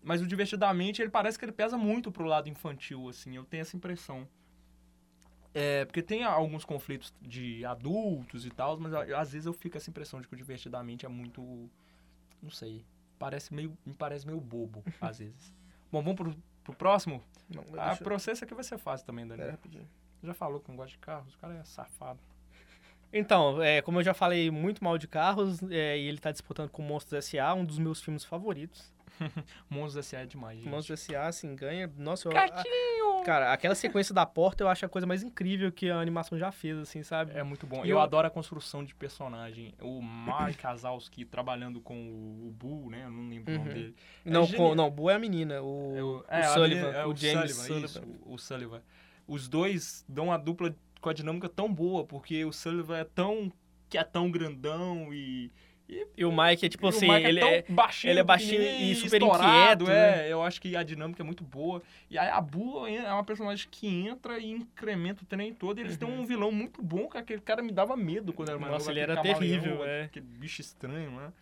Mas 0.04 0.22
o 0.22 0.28
Divertidamente, 0.28 1.02
ele 1.02 1.10
parece 1.10 1.40
que 1.40 1.46
ele 1.46 1.52
pesa 1.52 1.78
muito 1.78 2.12
pro 2.12 2.26
lado 2.26 2.50
infantil, 2.50 3.08
assim. 3.10 3.36
Eu 3.36 3.46
tenho 3.46 3.62
essa 3.62 3.76
impressão. 3.76 4.28
É, 5.54 5.86
porque 5.86 6.02
tem 6.02 6.24
alguns 6.24 6.66
conflitos 6.66 7.14
de 7.22 7.64
adultos 7.64 8.46
e 8.46 8.50
tal, 8.50 8.78
mas 8.80 8.94
a- 8.94 9.20
às 9.20 9.32
vezes 9.32 9.46
eu 9.46 9.54
fico 9.54 9.78
essa 9.78 9.90
impressão 9.90 10.20
de 10.20 10.28
que 10.28 10.34
o 10.34 10.38
Divertidamente 10.38 11.06
é 11.06 11.10
muito... 11.10 11.70
Não 12.42 12.50
sei. 12.50 12.84
Parece 13.20 13.54
meio, 13.54 13.78
me 13.86 13.94
parece 13.94 14.26
meio 14.26 14.42
bobo, 14.42 14.84
às 15.00 15.20
vezes. 15.20 15.54
Bom, 15.92 16.02
vamos 16.02 16.16
pro, 16.16 16.36
pro 16.64 16.74
próximo? 16.76 17.24
Não, 17.50 17.64
Ah, 17.78 17.88
deixa 17.90 18.02
eu- 18.02 18.04
pra 18.04 18.18
você 18.20 18.32
aqui 18.32 18.54
vai 18.54 18.64
ser 18.64 18.78
fácil 18.80 19.06
também, 19.06 19.28
Daniel. 19.28 19.52
rapidinho. 19.52 19.88
Já 20.24 20.34
falou 20.34 20.60
que 20.60 20.70
não 20.70 20.76
gosta 20.76 20.92
de 20.92 20.98
carros, 20.98 21.34
o 21.36 21.38
cara 21.38 21.54
é 21.56 21.64
safado. 21.64 22.20
Então, 23.12 23.62
é, 23.62 23.82
como 23.82 24.00
eu 24.00 24.04
já 24.04 24.14
falei 24.14 24.50
muito 24.50 24.84
mal 24.84 24.98
de 24.98 25.08
carros, 25.08 25.62
é, 25.70 25.98
e 26.00 26.08
ele 26.08 26.18
tá 26.18 26.32
disputando 26.32 26.70
com 26.72 26.82
Monstros 26.82 27.14
S.A., 27.26 27.54
um 27.54 27.64
dos 27.64 27.78
meus 27.78 28.02
filmes 28.02 28.26
favoritos. 28.26 28.92
Monstros 29.70 30.06
S.A. 30.08 30.22
é 30.22 30.26
demais, 30.26 30.58
gente. 30.60 30.70
Monstros 30.70 31.00
S.A., 31.02 31.28
assim, 31.28 31.56
ganha. 31.56 31.92
Nossa, 31.98 32.28
eu, 32.28 32.32
Gatinho! 32.34 33.24
cara, 33.26 33.54
aquela 33.54 33.76
sequência 33.76 34.14
da 34.14 34.26
porta 34.26 34.64
eu 34.64 34.68
acho 34.68 34.86
a 34.86 34.90
coisa 34.90 35.08
mais 35.08 35.24
incrível 35.24 35.72
que 35.72 35.90
a 35.90 35.98
animação 36.00 36.38
já 36.38 36.52
fez, 36.52 36.78
assim, 36.78 37.04
sabe? 37.04 37.32
É 37.38 37.44
muito 37.44 37.66
bom. 37.66 37.78
E 37.86 37.90
Eu 37.90 37.98
eu- 37.98 38.00
adoro 38.02 38.28
a 38.28 38.30
construção 38.30 38.84
de 38.84 38.94
personagem. 38.94 39.74
O 39.82 40.02
Mike 40.02 40.58
Kazowski 40.62 41.24
trabalhando 41.26 41.80
com 41.80 41.96
o, 41.96 42.48
o 42.48 42.52
Bull, 42.52 42.90
né? 42.90 43.06
Eu 43.06 43.12
não 43.12 43.30
lembro 43.30 43.54
o 43.54 43.58
nome 43.58 43.70
Uhum. 43.70 43.74
dele. 43.76 43.96
não, 44.26 44.46
genial. 44.46 44.70
com, 44.70 44.76
não, 44.76 44.90
Boa 44.92 45.14
é 45.14 45.16
a 45.16 45.20
menina, 45.20 45.62
o, 45.62 45.96
É 45.98 46.04
o, 46.04 46.08
o 46.20 46.26
é, 46.28 46.40
a 46.42 46.54
Sullivan, 46.54 46.82
menina- 46.82 46.98
é 47.00 47.06
o, 47.06 47.16
James 47.16 47.56
Sullivan, 47.56 47.64
Sullivan. 47.64 47.86
isso, 47.86 48.20
o 48.26 48.38
Sullivan. 48.38 48.82
Os 49.28 49.48
dois 49.48 50.06
dão 50.10 50.26
uma 50.26 50.38
dupla 50.38 50.76
com 51.00 51.10
a 51.10 51.14
dinâmica 51.14 51.48
tão 51.48 51.74
boa, 51.74 52.04
porque 52.06 52.44
o 52.44 52.52
Sullivan 52.52 52.98
é 52.98 53.04
tão... 53.06 53.52
que 53.90 53.98
é 53.98 54.04
tão 54.04 54.30
grandão 54.30 55.14
e... 55.14 55.50
E, 55.88 56.08
E 56.18 56.26
o 56.26 56.32
Mike 56.32 56.66
é 56.66 56.70
tipo 56.70 56.88
assim, 56.88 57.10
Mike 57.10 57.28
ele 57.28 57.40
é 57.42 57.58
é. 57.58 57.66
baixinho, 57.68 58.12
ele 58.12 58.20
é 58.20 58.24
baixinho 58.24 58.62
e 58.62 58.96
super 58.96 59.22
inquieto, 59.22 59.90
É, 59.90 60.16
né? 60.16 60.32
eu 60.32 60.42
acho 60.42 60.62
que 60.62 60.76
a 60.76 60.84
dinâmica 60.84 61.22
é 61.22 61.26
muito 61.26 61.44
boa. 61.44 61.82
E 62.10 62.18
aí 62.18 62.30
a 62.30 62.40
Bua 62.40 62.90
é 62.90 63.12
uma 63.12 63.24
personagem 63.24 63.68
que 63.70 63.88
entra 63.88 64.40
e 64.40 64.52
incrementa 64.52 65.24
o 65.24 65.26
trem 65.26 65.54
todo. 65.54 65.78
E 65.78 65.82
eles 65.82 65.98
têm 65.98 66.08
um 66.08 66.26
vilão 66.26 66.52
muito 66.52 66.82
bom, 66.82 67.08
que 67.10 67.18
aquele 67.18 67.42
cara 67.42 67.62
me 67.62 67.72
dava 67.72 67.96
medo 67.98 68.32
quando 68.32 68.50
era 68.50 68.58
mais 68.58 68.72
Uhum. 68.72 68.78
Nossa, 68.78 68.92
ele 68.92 69.00
era 69.02 69.22
terrível, 69.22 69.84
é. 69.84 70.04
Aquele 70.04 70.26
bicho 70.26 70.62
estranho, 70.62 71.12
né? 71.12 71.34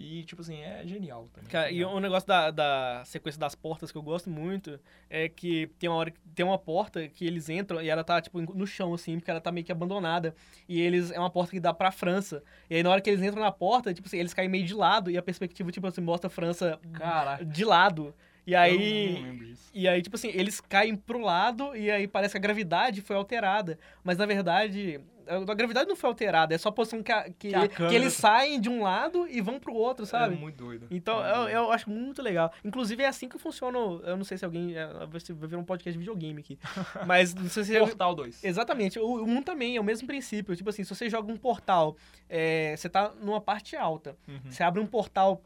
E, 0.00 0.22
tipo 0.22 0.40
assim, 0.42 0.60
é 0.60 0.82
genial 0.86 1.28
também. 1.34 1.50
Cara, 1.50 1.70
e 1.72 1.84
um 1.84 1.98
negócio 1.98 2.28
da, 2.28 2.52
da 2.52 3.02
sequência 3.04 3.40
das 3.40 3.56
portas 3.56 3.90
que 3.90 3.98
eu 3.98 4.02
gosto 4.02 4.30
muito 4.30 4.78
é 5.10 5.28
que 5.28 5.66
tem 5.78 5.88
uma 5.88 5.96
hora 5.98 6.10
que- 6.12 6.20
tem 6.36 6.46
uma 6.46 6.56
porta 6.58 7.08
que 7.08 7.26
eles 7.26 7.48
entram 7.48 7.82
e 7.82 7.88
ela 7.88 8.04
tá, 8.04 8.20
tipo, 8.20 8.40
no 8.40 8.64
chão, 8.66 8.94
assim, 8.94 9.18
porque 9.18 9.28
ela 9.30 9.40
tá 9.40 9.50
meio 9.50 9.66
que 9.66 9.72
abandonada. 9.72 10.34
E 10.68 10.80
eles. 10.80 11.10
É 11.10 11.18
uma 11.18 11.30
porta 11.30 11.50
que 11.50 11.58
dá 11.58 11.74
pra 11.74 11.90
França. 11.90 12.44
E 12.70 12.76
aí, 12.76 12.82
na 12.82 12.90
hora 12.90 13.00
que 13.00 13.10
eles 13.10 13.22
entram 13.22 13.42
na 13.42 13.50
porta, 13.50 13.92
tipo 13.92 14.06
assim, 14.06 14.18
eles 14.18 14.32
caem 14.32 14.48
meio 14.48 14.64
de 14.64 14.74
lado 14.74 15.10
e 15.10 15.18
a 15.18 15.22
perspectiva, 15.22 15.72
tipo 15.72 15.86
assim, 15.86 16.00
mostra 16.00 16.28
a 16.28 16.30
França 16.30 16.78
Caraca, 16.92 17.44
de 17.44 17.64
lado. 17.64 18.14
E 18.50 18.54
aí. 18.54 19.22
não. 19.22 19.48
E 19.74 19.86
aí, 19.86 20.02
tipo 20.02 20.16
assim, 20.16 20.28
eles 20.34 20.60
caem 20.60 20.96
pro 20.96 21.20
lado 21.20 21.76
e 21.76 21.90
aí 21.90 22.08
parece 22.08 22.32
que 22.32 22.38
a 22.38 22.40
gravidade 22.40 23.00
foi 23.02 23.14
alterada. 23.14 23.78
Mas 24.02 24.16
na 24.16 24.26
verdade, 24.26 24.98
a 25.28 25.54
gravidade 25.54 25.86
não 25.88 25.94
foi 25.94 26.08
alterada, 26.08 26.52
é 26.54 26.58
só 26.58 26.70
a 26.70 26.72
posição 26.72 27.00
que, 27.02 27.12
a- 27.12 27.24
que, 27.24 27.50
Que 27.50 27.54
a 27.54 27.68
que 27.68 27.94
eles 27.94 28.14
saem 28.14 28.60
de 28.60 28.68
um 28.68 28.82
lado 28.82 29.28
e 29.28 29.40
vão 29.42 29.60
pro 29.60 29.74
outro, 29.74 30.04
sabe? 30.06 30.34
É 30.34 30.38
muito 30.38 30.56
doido. 30.56 30.86
Então, 30.90 31.24
É 31.24 31.32
eu, 31.32 31.48
eu 31.64 31.70
acho 31.70 31.88
muito 31.90 32.22
legal. 32.22 32.50
Inclusive, 32.64 33.02
é 33.02 33.06
assim 33.06 33.28
que 33.28 33.38
funciona. 33.38 33.78
Eu 33.78 34.16
não 34.16 34.24
sei 34.24 34.38
se 34.38 34.44
alguém. 34.44 34.74
é, 34.76 34.86
Vai 35.06 35.48
ver 35.48 35.56
um 35.56 35.62
podcast 35.64 35.92
de 35.92 35.98
videogame 35.98 36.40
aqui. 36.40 36.58
Mas 37.06 37.34
não 37.34 37.48
sei 37.48 37.62
se. 37.64 37.78
Portal 37.78 38.14
2. 38.16 38.42
Exatamente. 38.42 38.98
O 38.98 39.22
1 39.22 39.42
também 39.42 39.76
é 39.76 39.80
o 39.80 39.84
mesmo 39.84 40.08
princípio. 40.08 40.56
Tipo 40.56 40.70
assim, 40.70 40.82
se 40.82 40.92
você 40.92 41.08
joga 41.10 41.30
um 41.30 41.36
portal, 41.36 41.94
é, 42.28 42.74
você 42.76 42.88
tá 42.88 43.12
numa 43.22 43.40
parte 43.40 43.76
alta. 43.76 44.16
Uhum. 44.26 44.40
Você 44.50 44.62
abre 44.62 44.80
um 44.80 44.86
portal 44.86 45.42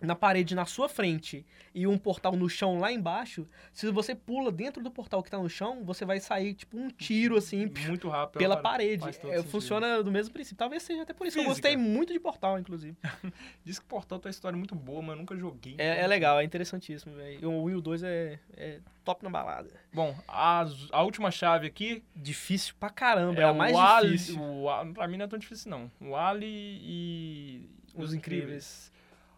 na 0.00 0.14
parede 0.14 0.54
na 0.54 0.64
sua 0.64 0.88
frente 0.88 1.44
e 1.74 1.86
um 1.86 1.98
portal 1.98 2.36
no 2.36 2.48
chão 2.48 2.78
lá 2.78 2.92
embaixo, 2.92 3.46
se 3.72 3.90
você 3.90 4.14
pula 4.14 4.50
dentro 4.52 4.82
do 4.82 4.90
portal 4.90 5.22
que 5.22 5.30
tá 5.30 5.38
no 5.38 5.48
chão, 5.48 5.84
você 5.84 6.04
vai 6.04 6.20
sair 6.20 6.54
tipo 6.54 6.78
um 6.78 6.88
tiro 6.88 7.36
assim 7.36 7.70
Muito 7.86 8.08
rápido. 8.08 8.38
pela 8.38 8.56
parede. 8.56 9.04
É, 9.24 9.42
funciona 9.42 10.02
do 10.02 10.10
mesmo 10.10 10.32
princípio. 10.32 10.56
Talvez 10.58 10.82
seja 10.82 11.02
até 11.02 11.12
por 11.12 11.26
isso 11.26 11.34
que 11.36 11.40
eu 11.40 11.48
Física. 11.48 11.68
gostei 11.68 11.76
muito 11.76 12.12
de 12.12 12.20
portal, 12.20 12.58
inclusive. 12.58 12.96
Diz 13.64 13.78
que 13.78 13.84
Portal 13.86 14.18
tem 14.18 14.28
uma 14.28 14.30
história 14.30 14.56
muito 14.56 14.74
boa, 14.74 15.00
mas 15.02 15.10
eu 15.12 15.16
nunca 15.16 15.36
joguei. 15.36 15.74
É, 15.78 16.00
é 16.00 16.06
legal, 16.06 16.38
é 16.40 16.44
interessantíssimo, 16.44 17.14
velho. 17.14 17.48
O 17.50 17.64
1 17.68 17.76
o 17.76 17.80
2 17.80 18.02
é, 18.02 18.38
é 18.56 18.80
top 19.04 19.22
na 19.24 19.30
balada. 19.30 19.70
Bom, 19.92 20.16
a, 20.28 20.64
a 20.92 21.02
última 21.02 21.30
chave 21.30 21.66
aqui 21.66 22.02
Difícil 22.14 22.74
pra 22.78 22.90
caramba, 22.90 23.40
é, 23.40 23.42
é 23.42 23.44
a 23.46 23.52
o 23.52 23.56
mais 23.56 23.74
Ali. 23.76 24.12
difícil. 24.12 24.40
O, 24.40 24.68
A- 24.68 24.84
pra 24.86 25.08
mim 25.08 25.16
não 25.16 25.24
é 25.24 25.28
tão 25.28 25.38
difícil, 25.38 25.70
não. 25.70 25.90
O 26.00 26.14
Ali 26.16 26.46
e. 26.82 27.70
Os 27.94 28.12
Incríveis. 28.14 28.92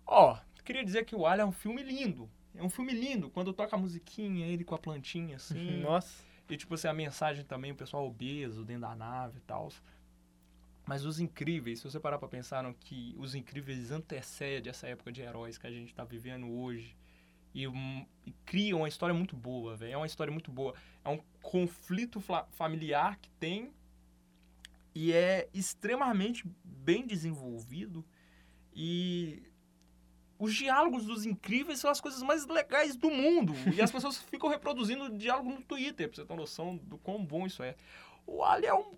Ó, 0.06 0.36
queria 0.62 0.84
dizer 0.84 1.04
que 1.04 1.14
o 1.14 1.26
Ali 1.26 1.40
é 1.40 1.44
um 1.44 1.52
filme 1.52 1.82
lindo. 1.82 2.30
É 2.54 2.62
um 2.62 2.70
filme 2.70 2.92
lindo. 2.92 3.30
Quando 3.30 3.52
toca 3.52 3.76
a 3.76 3.78
musiquinha, 3.78 4.46
ele 4.46 4.64
com 4.64 4.74
a 4.74 4.78
plantinha 4.78 5.36
assim. 5.36 5.80
Nossa. 5.82 6.22
E 6.48 6.56
tipo 6.56 6.74
assim, 6.74 6.88
a 6.88 6.92
mensagem 6.92 7.44
também, 7.44 7.70
o 7.70 7.76
pessoal 7.76 8.06
obeso 8.06 8.64
dentro 8.64 8.82
da 8.82 8.94
nave 8.94 9.38
e 9.38 9.42
tal. 9.42 9.70
Mas 10.84 11.04
os 11.04 11.20
incríveis, 11.20 11.78
se 11.78 11.84
você 11.84 12.00
parar 12.00 12.18
pra 12.18 12.26
pensar 12.26 12.64
que 12.74 13.14
os 13.16 13.34
incríveis 13.34 13.92
antecede 13.92 14.68
essa 14.68 14.88
época 14.88 15.12
de 15.12 15.20
heróis 15.20 15.56
que 15.56 15.66
a 15.66 15.70
gente 15.70 15.94
tá 15.94 16.04
vivendo 16.04 16.50
hoje. 16.50 16.96
E, 17.54 17.66
um, 17.66 18.06
e 18.24 18.32
cria 18.44 18.76
uma 18.76 18.88
história 18.88 19.14
muito 19.14 19.36
boa, 19.36 19.76
velho. 19.76 19.92
É 19.92 19.96
uma 19.96 20.06
história 20.06 20.32
muito 20.32 20.50
boa. 20.50 20.74
É 21.04 21.08
um 21.08 21.20
conflito 21.42 22.22
familiar 22.50 23.16
que 23.18 23.30
tem 23.32 23.72
e 24.94 25.12
é 25.12 25.48
extremamente 25.54 26.44
bem 26.64 27.06
desenvolvido. 27.06 28.04
E 28.72 29.49
os 30.40 30.54
diálogos 30.54 31.04
dos 31.04 31.26
incríveis 31.26 31.78
são 31.78 31.90
as 31.90 32.00
coisas 32.00 32.22
mais 32.22 32.46
legais 32.46 32.96
do 32.96 33.10
mundo. 33.10 33.52
E 33.76 33.82
as 33.82 33.90
pessoas 33.92 34.16
ficam 34.16 34.48
reproduzindo 34.48 35.04
o 35.04 35.10
diálogo 35.10 35.50
no 35.50 35.60
Twitter, 35.60 36.08
pra 36.08 36.16
você 36.16 36.24
ter 36.24 36.32
uma 36.32 36.40
noção 36.40 36.76
do 36.76 36.96
quão 36.96 37.22
bom 37.22 37.46
isso 37.46 37.62
é. 37.62 37.76
O 38.26 38.42
Ali 38.42 38.66
é 38.66 38.74
um. 38.74 38.94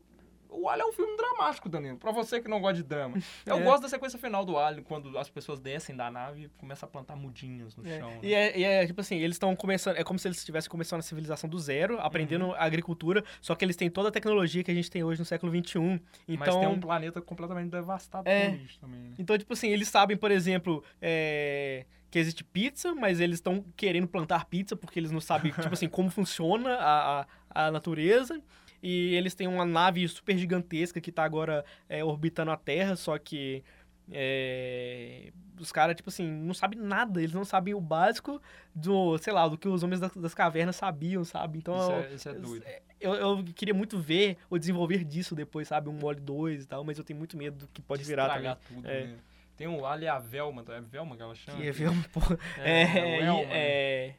O 0.54 0.68
Ali 0.68 0.82
é 0.82 0.84
um 0.86 0.92
filme 0.92 1.16
dramático, 1.16 1.68
Danilo. 1.68 1.96
Pra 1.96 2.12
você 2.12 2.40
que 2.40 2.48
não 2.48 2.60
gosta 2.60 2.74
de 2.76 2.82
drama. 2.82 3.16
Eu 3.46 3.56
É. 3.56 3.62
gosto 3.62 3.82
da 3.82 3.88
sequência 3.88 4.18
final 4.18 4.44
do 4.44 4.58
Ali, 4.58 4.82
quando 4.82 5.16
as 5.18 5.28
pessoas 5.28 5.58
descem 5.58 5.96
da 5.96 6.10
nave 6.10 6.44
e 6.44 6.48
começam 6.58 6.86
a 6.86 6.90
plantar 6.92 7.16
mudinhas 7.16 7.74
no 7.76 7.86
É. 7.86 7.98
chão. 7.98 8.10
né? 8.10 8.18
E, 8.22 8.34
é, 8.34 8.58
e 8.58 8.64
é 8.64 8.86
tipo 8.86 9.00
assim, 9.00 9.16
eles 9.16 9.34
estão 9.36 9.54
começando. 9.56 9.96
É 9.96 10.04
como 10.04 10.18
se 10.18 10.28
eles 10.28 10.38
estivessem 10.38 10.70
começando 10.70 11.00
a 11.00 11.02
civilização 11.02 11.48
do 11.48 11.58
zero, 11.58 11.98
aprendendo 12.00 12.46
Uhum. 12.46 12.52
a 12.54 12.64
agricultura, 12.64 13.24
só 13.40 13.54
que 13.54 13.64
eles 13.64 13.76
têm 13.76 13.90
toda 13.90 14.08
a 14.10 14.12
tecnologia 14.12 14.62
que 14.62 14.70
a 14.70 14.74
gente 14.74 14.90
tem 14.90 15.02
hoje 15.02 15.18
no 15.20 15.24
século 15.24 15.50
XXI. 15.52 15.78
Mas 15.80 16.00
Então. 16.28 16.60
tem 16.60 16.68
um 16.68 16.78
planeta 16.80 17.20
completamente 17.20 17.70
devastado 17.70 18.28
É. 18.28 18.50
por 18.50 18.58
isso 18.60 18.78
também, 18.80 19.00
né? 19.00 19.14
Então, 19.18 19.36
tipo 19.38 19.52
assim, 19.52 19.68
eles 19.70 19.88
sabem, 19.88 20.16
por 20.16 20.30
exemplo, 20.30 20.84
é, 21.00 21.84
que 22.10 22.18
existe 22.18 22.44
pizza, 22.44 22.94
mas 22.94 23.20
eles 23.20 23.36
estão 23.38 23.64
querendo 23.76 24.06
plantar 24.06 24.44
pizza 24.44 24.76
porque 24.76 24.98
eles 25.00 25.10
não 25.10 25.20
sabem, 25.20 25.50
tipo 25.50 25.72
assim, 25.72 25.88
como 25.88 26.10
funciona 26.10 26.74
a, 26.74 27.20
a, 27.22 27.26
a 27.66 27.70
natureza. 27.70 28.40
E 28.82 29.14
eles 29.14 29.34
têm 29.34 29.46
uma 29.46 29.64
nave 29.64 30.06
super 30.08 30.36
gigantesca 30.36 31.00
que 31.00 31.12
tá 31.12 31.22
agora 31.24 31.64
é, 31.88 32.02
orbitando 32.04 32.50
a 32.50 32.56
Terra, 32.56 32.96
só 32.96 33.16
que 33.18 33.62
é, 34.10 35.30
os 35.60 35.70
caras, 35.70 35.94
tipo 35.94 36.08
assim, 36.10 36.28
não 36.28 36.54
sabem 36.54 36.78
nada, 36.80 37.20
eles 37.20 37.32
não 37.34 37.44
sabem 37.44 37.74
o 37.74 37.80
básico 37.80 38.40
do, 38.74 39.16
sei 39.18 39.32
lá, 39.32 39.46
do 39.46 39.56
que 39.56 39.68
os 39.68 39.82
homens 39.82 40.00
das, 40.00 40.12
das 40.16 40.34
cavernas 40.34 40.76
sabiam, 40.76 41.24
sabe? 41.24 41.58
Então, 41.58 41.76
Isso 41.76 41.92
é, 41.92 42.14
isso 42.14 42.28
é 42.28 42.34
doido. 42.34 42.64
eu, 43.00 43.14
eu 43.14 43.44
queria 43.54 43.74
muito 43.74 43.98
ver 44.00 44.36
o 44.50 44.58
desenvolver 44.58 45.04
disso 45.04 45.34
depois, 45.34 45.68
sabe? 45.68 45.88
Um 45.88 45.92
Mole 45.92 46.20
2 46.20 46.64
e 46.64 46.66
tal, 46.66 46.82
mas 46.82 46.98
eu 46.98 47.04
tenho 47.04 47.18
muito 47.18 47.36
medo 47.36 47.58
do 47.58 47.68
que 47.68 47.80
pode 47.80 48.02
De 48.02 48.08
virar 48.08 48.28
também. 48.34 48.56
tudo, 48.68 48.88
É. 48.88 49.04
né? 49.06 49.16
Tem 49.56 49.68
o 49.68 49.84
Ali 49.86 50.08
a 50.08 50.18
Velma, 50.18 50.64
é 50.68 50.80
Velma 50.80 51.14
que 51.14 51.22
ela 51.22 51.34
chama? 51.34 51.58
Que 51.60 51.70
ver 51.70 51.88
um 51.90 52.02
pouco. 52.04 52.36
É, 52.58 52.82
É, 52.82 53.20
o 53.20 53.22
Elma, 53.22 53.42
né? 53.44 53.48
é, 53.52 54.14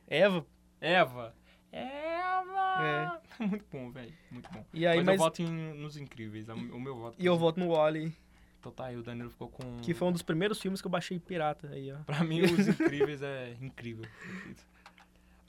Eva. 0.79 1.33
Eva. 1.73 2.83
Eva! 2.83 3.21
Muito 3.39 3.65
bom, 3.71 3.91
velho. 3.91 4.13
Muito 4.31 4.49
bom. 4.51 4.63
E 4.73 4.85
aí, 4.85 4.97
mas, 4.97 5.05
mas. 5.05 5.15
eu 5.15 5.19
voto 5.19 5.41
em, 5.41 5.73
nos 5.73 5.97
incríveis. 5.97 6.47
O 6.49 6.79
meu 6.79 6.95
voto. 6.95 7.15
E 7.19 7.25
eu 7.25 7.37
voto 7.37 7.59
no 7.59 7.69
Wally, 7.71 8.15
Então 8.59 8.71
tá 8.71 8.85
aí, 8.85 8.95
o 8.95 9.03
Danilo 9.03 9.29
ficou 9.29 9.49
com. 9.49 9.77
que 9.81 9.93
foi 9.93 10.07
um 10.07 10.11
dos 10.11 10.21
primeiros 10.21 10.61
filmes 10.61 10.79
que 10.81 10.87
eu 10.87 10.91
baixei 10.91 11.19
pirata 11.19 11.67
aí, 11.69 11.91
ó. 11.91 11.97
Pra 12.03 12.23
mim, 12.23 12.41
os 12.41 12.67
incríveis 12.67 13.21
é 13.21 13.57
incrível. 13.61 14.05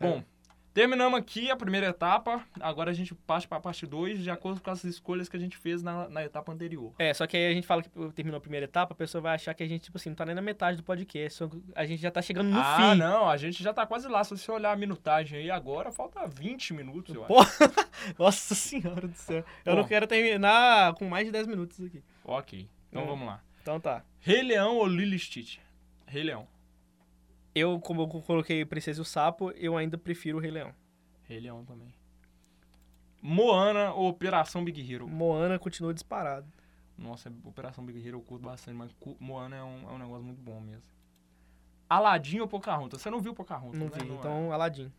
É. 0.00 0.08
Bom, 0.10 0.24
terminamos 0.74 1.18
aqui 1.18 1.50
a 1.50 1.56
primeira 1.56 1.86
etapa. 1.86 2.44
Agora 2.60 2.90
a 2.90 2.94
gente 2.94 3.14
passa 3.14 3.46
pra 3.46 3.60
parte 3.60 3.86
2, 3.86 4.22
de 4.22 4.30
acordo 4.30 4.60
com 4.60 4.70
as 4.70 4.82
escolhas 4.84 5.28
que 5.28 5.36
a 5.36 5.40
gente 5.40 5.56
fez 5.56 5.82
na, 5.82 6.08
na 6.08 6.24
etapa 6.24 6.52
anterior. 6.52 6.92
É, 6.98 7.14
só 7.14 7.26
que 7.26 7.36
aí 7.36 7.46
a 7.46 7.54
gente 7.54 7.66
fala 7.66 7.82
que 7.82 7.88
terminou 8.12 8.38
a 8.38 8.40
primeira 8.40 8.64
etapa, 8.64 8.92
a 8.92 8.96
pessoa 8.96 9.22
vai 9.22 9.36
achar 9.36 9.54
que 9.54 9.62
a 9.62 9.68
gente, 9.68 9.84
tipo 9.84 9.96
assim, 9.96 10.10
não 10.10 10.16
tá 10.16 10.26
nem 10.26 10.34
na 10.34 10.42
metade 10.42 10.76
do 10.76 10.82
podcast. 10.82 11.44
A 11.74 11.86
gente 11.86 12.02
já 12.02 12.10
tá 12.10 12.20
chegando 12.20 12.50
no 12.50 12.58
ah, 12.60 12.76
fim. 12.76 12.98
não, 12.98 13.28
a 13.30 13.36
gente 13.36 13.62
já 13.62 13.72
tá 13.72 13.86
quase 13.86 14.08
lá. 14.08 14.22
Se 14.24 14.36
você 14.36 14.50
olhar 14.50 14.72
a 14.72 14.76
minutagem 14.76 15.38
aí 15.38 15.50
agora, 15.50 15.92
falta 15.92 16.26
20 16.26 16.74
minutos, 16.74 17.14
eu 17.14 17.24
acho. 17.24 17.34
Nossa 18.18 18.54
senhora 18.54 19.06
do 19.06 19.16
céu. 19.16 19.44
Eu 19.64 19.74
Bom. 19.74 19.80
não 19.82 19.88
quero 19.88 20.06
terminar 20.08 20.92
com 20.94 21.08
mais 21.08 21.24
de 21.24 21.30
10 21.32 21.46
minutos 21.46 21.80
aqui. 21.80 22.02
Ok, 22.24 22.68
então 22.90 23.04
Hum. 23.04 23.06
vamos 23.06 23.26
lá. 23.26 23.40
Então 23.62 23.78
tá. 23.78 24.02
Rei 24.20 24.42
Leão 24.42 24.76
ou 24.76 24.86
Lilo 24.86 25.14
e 25.14 25.18
Stitch? 25.18 25.58
Rei 26.06 26.22
Leão. 26.24 26.46
Eu, 27.54 27.78
como 27.80 28.02
eu 28.02 28.08
coloquei 28.22 28.64
Princesa 28.64 29.00
e 29.00 29.02
o 29.02 29.04
Sapo, 29.04 29.50
eu 29.52 29.76
ainda 29.76 29.96
prefiro 29.96 30.38
o 30.38 30.40
Rei 30.40 30.50
Leão. 30.50 30.74
Rei 31.24 31.40
Leão 31.40 31.64
também. 31.64 31.92
Moana 33.22 33.92
ou 33.94 34.08
Operação 34.08 34.64
Big 34.64 34.92
Hero? 34.92 35.08
Moana 35.08 35.58
continua 35.58 35.94
disparado. 35.94 36.46
Nossa, 36.96 37.32
Operação 37.44 37.84
Big 37.84 37.98
Hero 38.06 38.18
eu 38.18 38.22
curto 38.22 38.44
bastante, 38.44 38.76
mas 38.76 38.94
Moana 39.18 39.56
é 39.56 39.62
um, 39.62 39.88
é 39.88 39.92
um 39.92 39.98
negócio 39.98 40.24
muito 40.24 40.40
bom 40.42 40.60
mesmo. 40.60 40.82
Aladdin 41.88 42.40
ou 42.40 42.48
Pocahontas? 42.48 43.00
Você 43.00 43.10
não 43.10 43.20
viu 43.20 43.34
Pocahontas, 43.34 43.78
Não 43.78 43.86
né? 43.86 43.92
vi, 44.02 44.10
é. 44.10 44.14
então 44.14 44.52
Aladdin. 44.52 44.92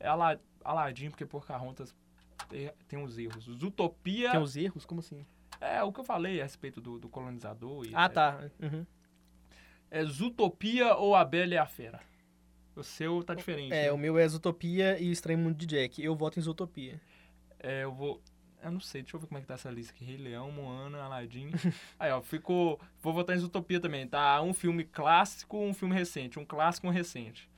É 0.00 0.08
Ala- 0.08 0.40
Aladdin, 0.64 1.10
porque 1.10 1.26
Pocahontas 1.26 1.94
tem, 2.48 2.70
tem 2.88 2.98
uns 2.98 3.18
erros. 3.18 3.44
Zootopia 3.44 4.30
Tem 4.30 4.40
os 4.40 4.56
erros? 4.56 4.84
Como 4.86 5.00
assim? 5.00 5.24
é 5.60 5.82
o 5.82 5.90
que 5.92 6.00
eu 6.00 6.04
falei 6.04 6.40
a 6.40 6.44
respeito 6.44 6.80
do, 6.80 6.98
do 6.98 7.08
colonizador. 7.08 7.86
E, 7.86 7.94
Ah, 7.94 8.08
tá. 8.08 8.50
Uhum. 8.60 8.86
É 9.90 10.04
Zootopia 10.04 10.94
ou 10.94 11.14
A 11.14 11.24
Bela 11.24 11.54
e 11.54 11.58
a 11.58 11.66
Fera? 11.66 12.00
O 12.74 12.82
seu 12.82 13.22
tá 13.22 13.34
diferente. 13.34 13.72
É, 13.72 13.84
né? 13.84 13.92
o 13.92 13.96
meu 13.96 14.18
é 14.18 14.28
Zootopia 14.28 14.98
e 14.98 15.10
Estranho 15.10 15.38
Mundo 15.38 15.56
de 15.56 15.66
Jack. 15.66 16.02
Eu 16.02 16.14
voto 16.14 16.38
em 16.38 16.42
Zootopia. 16.42 17.00
É, 17.58 17.84
eu 17.84 17.92
vou. 17.92 18.20
Eu 18.62 18.70
não 18.70 18.80
sei, 18.80 19.02
deixa 19.02 19.16
eu 19.16 19.20
ver 19.20 19.26
como 19.26 19.38
é 19.38 19.40
que 19.40 19.46
tá 19.46 19.54
essa 19.54 19.70
lista 19.70 19.92
aqui. 19.92 20.04
Rei 20.04 20.16
Leão, 20.16 20.50
Moana, 20.50 21.02
Aladdin. 21.02 21.50
Aí, 21.98 22.10
ó, 22.10 22.20
ficou. 22.20 22.78
Vou 23.00 23.12
votar 23.12 23.34
em 23.34 23.38
Zootopia 23.38 23.80
também, 23.80 24.06
tá? 24.06 24.42
Um 24.42 24.52
filme 24.52 24.84
clássico, 24.84 25.58
um 25.58 25.72
filme 25.72 25.94
recente. 25.94 26.38
Um 26.38 26.44
clássico, 26.44 26.86
um 26.86 26.90
recente. 26.90 27.48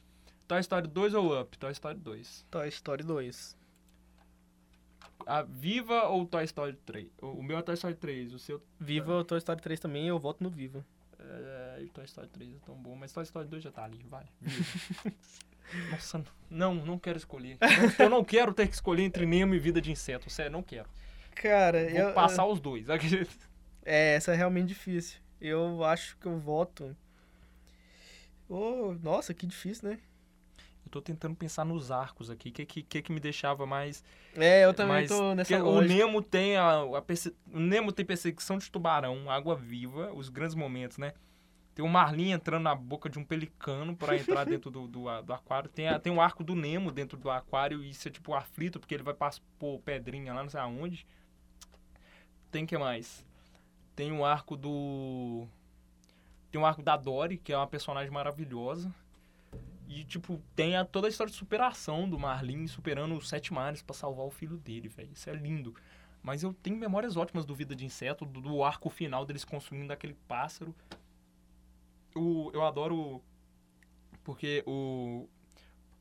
Toy 0.47 0.61
Story 0.61 0.87
2 0.87 1.15
ou 1.15 1.41
Up? 1.41 1.59
Toy 1.59 1.73
Story 1.73 1.99
2. 1.99 2.47
Toy 2.51 2.69
Story 2.69 3.03
2. 3.03 3.59
A 5.27 5.43
Viva 5.43 6.05
ou 6.05 6.25
Toy 6.25 6.45
Story 6.45 6.75
3? 6.87 7.09
O 7.21 7.27
o 7.27 7.43
meu 7.43 7.59
é 7.59 7.63
Toy 7.63 7.75
Story 7.75 7.95
3, 7.95 8.33
o 8.33 8.39
seu 8.39 8.63
Viva, 8.81 9.25
Toy 9.25 9.37
Story 9.39 9.61
3 9.61 9.81
também, 9.81 10.09
eu 10.09 10.19
voto 10.19 10.43
no 10.43 10.49
Viva. 10.49 10.87
É. 11.31 11.87
Toy 11.93 12.05
Story 12.05 12.29
3 12.29 12.55
é 12.55 12.59
tão 12.65 12.75
bom, 12.77 12.95
mas 12.97 13.13
Toy 13.13 13.23
Story 13.25 13.49
2 13.49 13.63
já 13.63 13.71
tá 13.73 13.85
ali, 13.85 14.03
vai. 14.09 14.27
Nossa, 15.91 16.25
não, 16.51 16.75
não 16.75 16.99
quero 16.99 17.19
escolher. 17.19 17.59
Eu- 17.61 18.05
Eu 18.07 18.11
não 18.11 18.25
quero 18.25 18.55
ter 18.55 18.67
que 18.67 18.75
escolher 18.75 19.03
entre 19.03 19.27
Nemo 19.27 19.55
e 19.55 19.59
Vida 19.59 19.81
de 19.81 19.91
Inseto, 19.93 20.31
sério, 20.31 20.53
não 20.53 20.63
quero. 20.63 20.89
Cara, 21.35 21.79
Vou 22.05 22.13
passar 22.15 22.47
os 22.47 22.59
dois. 22.61 22.87
É, 23.85 24.15
essa 24.17 24.33
é 24.33 24.37
realmente 24.37 24.69
difícil. 24.69 25.19
Eu 25.41 25.83
acho 25.85 26.17
que 26.19 26.27
eu 26.27 26.39
voto. 26.39 26.95
Oh, 28.49 28.95
nossa, 29.03 29.33
que 29.33 29.47
difícil, 29.47 29.89
né? 29.91 29.99
Eu 30.89 30.91
tô 30.91 31.03
tentando 31.03 31.37
pensar 31.37 31.67
nos 31.67 31.91
arcos 31.91 32.31
aqui. 32.31 32.49
O 32.49 32.53
que, 32.53 32.65
que, 32.83 33.03
que, 33.03 33.13
me 33.13 33.21
deixava 33.21 33.67
mais. 33.67 34.03
É, 34.35 34.65
eu 34.65 34.73
também 34.73 34.93
mais- 34.97 35.09
tô 35.09 35.35
nessa 35.35 35.63
o. 35.63 35.83
Nemo 35.83 36.23
tem 36.23 36.57
a, 36.57 36.81
a 36.97 37.03
perse- 37.03 37.35
o 37.53 37.61
Nemo 37.61 37.93
tem 37.93 38.07
perseguição 38.07 38.57
de 38.57 38.71
tubarão, 38.71 39.31
água 39.31 39.55
viva, 39.55 40.11
os 40.15 40.31
grandes 40.31 40.55
momentos, 40.55 40.97
né? 40.97 41.13
Tem 41.75 41.85
o 41.85 41.89
Marlin 41.89 42.31
entrando 42.31 42.63
na 42.63 42.75
boca 42.75 43.09
de 43.11 43.19
um 43.19 43.25
pelicano 43.25 43.95
pra 43.95 44.17
entrar 44.17 44.45
dentro 44.49 44.71
do, 44.71 44.89
do, 44.89 45.23
do 45.23 45.33
aquário. 45.35 45.69
Tem, 45.69 45.89
a- 45.89 45.99
tem 45.99 46.11
o 46.11 46.23
arco 46.23 46.43
do 46.43 46.55
Nemo 46.55 46.91
dentro 46.91 47.19
do 47.19 47.31
aquário 47.31 47.83
e 47.85 47.91
isso 47.91 48.09
é 48.09 48.11
tipo 48.11 48.33
aflito, 48.33 48.81
porque 48.81 48.95
ele 48.95 49.03
vai 49.03 49.13
pas- 49.15 49.43
pôr 49.59 49.79
pedrinha 49.81 50.33
lá, 50.33 50.43
não 50.43 50.49
sei 50.49 50.59
aonde. 50.61 51.07
Tem 52.51 52.65
que 52.65 52.79
mais? 52.79 53.23
Tem 53.95 54.11
o 54.11 54.25
arco 54.25 54.57
do. 54.57 55.47
Tem 56.51 56.59
o 56.59 56.65
arco 56.65 56.83
da 56.83 56.97
Dory, 56.97 57.37
que 57.37 57.53
é 57.53 57.57
uma 57.59 57.67
personagem 57.67 58.11
maravilhosa. 58.11 58.91
E, 59.89 60.05
tipo, 60.05 60.39
tem 60.55 60.77
a- 60.77 60.85
toda 60.85 61.07
a 61.07 61.11
história 61.11 61.31
de 61.31 61.37
superação 61.39 62.09
do 62.09 62.19
Marlin 62.19 62.67
superando 62.67 63.17
os 63.17 63.27
sete 63.29 63.53
mares 63.55 63.81
pra 63.81 63.95
salvar 63.95 64.27
o 64.27 64.31
filho 64.31 64.59
dele, 64.59 64.87
velho. 64.87 65.11
Isso 65.13 65.31
é 65.31 65.33
lindo. 65.35 65.75
Mas 66.23 66.43
eu 66.43 66.53
tenho 66.53 66.77
memórias 66.77 67.17
ótimas 67.17 67.47
do 67.47 67.55
Vida 67.55 67.75
de 67.75 67.87
Inseto, 67.87 68.27
do, 68.27 68.41
do 68.41 68.63
arco 68.63 68.91
final 68.91 69.25
deles 69.25 69.45
construindo 69.45 69.91
aquele 69.91 70.15
pássaro. 70.29 70.75
O, 72.15 72.51
eu 72.53 72.65
adoro. 72.67 73.23
Porque 74.25 74.63
o. 74.67 75.27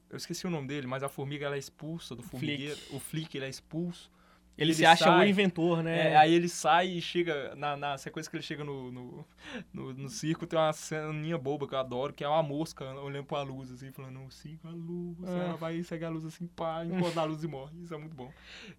Eu 0.10 0.18
esqueci 0.18 0.46
o 0.48 0.50
nome 0.50 0.68
dele, 0.68 0.88
mas 0.88 1.04
a 1.04 1.10
formiga 1.10 1.46
ela 1.46 1.56
é 1.56 1.60
expulsa 1.60 2.16
do 2.16 2.24
formigueiro. 2.24 2.80
O 2.92 3.00
Flick 3.00 3.36
ele 3.38 3.46
é 3.46 3.50
expulso. 3.50 4.10
Ele, 4.58 4.72
ele 4.72 4.74
se 4.74 4.86
acha 4.86 5.06
sai. 5.06 5.28
o 5.28 5.30
inventor, 5.30 5.84
né? 5.84 6.14
É, 6.14 6.18
aí 6.18 6.34
ele 6.34 6.50
sai 6.50 6.88
e 6.88 7.02
chega. 7.02 7.54
Na, 7.56 7.78
na 7.78 7.98
sequência 7.98 8.30
que 8.30 8.38
ele 8.38 8.44
chega 8.44 8.64
no, 8.64 8.92
no, 8.92 9.26
no, 9.72 9.94
no 9.94 10.10
circo, 10.10 10.48
tem 10.48 10.58
uma 10.58 10.74
ceninha 10.74 11.38
boba 11.38 11.68
que 11.68 11.76
eu 11.76 11.80
adoro, 11.80 12.12
que 12.12 12.24
é 12.24 12.28
uma 12.28 12.42
mosca 12.42 12.84
olhando 13.00 13.26
pra 13.26 13.44
luz, 13.44 13.72
assim, 13.72 13.92
falando, 13.92 14.20
siga 14.32 14.68
a 14.68 14.72
luz. 14.72 15.18
Ah. 15.28 15.32
Ela 15.32 15.56
vai 15.58 15.84
seguir 15.84 16.06
a 16.06 16.10
luz 16.10 16.26
assim, 16.26 16.48
pá, 16.48 16.84
enquanto 16.84 17.18
a 17.20 17.24
luz 17.24 17.44
e 17.44 17.48
morre. 17.48 17.78
Isso 17.84 17.94
é 17.94 17.98
muito 17.98 18.16
bom. 18.16 18.32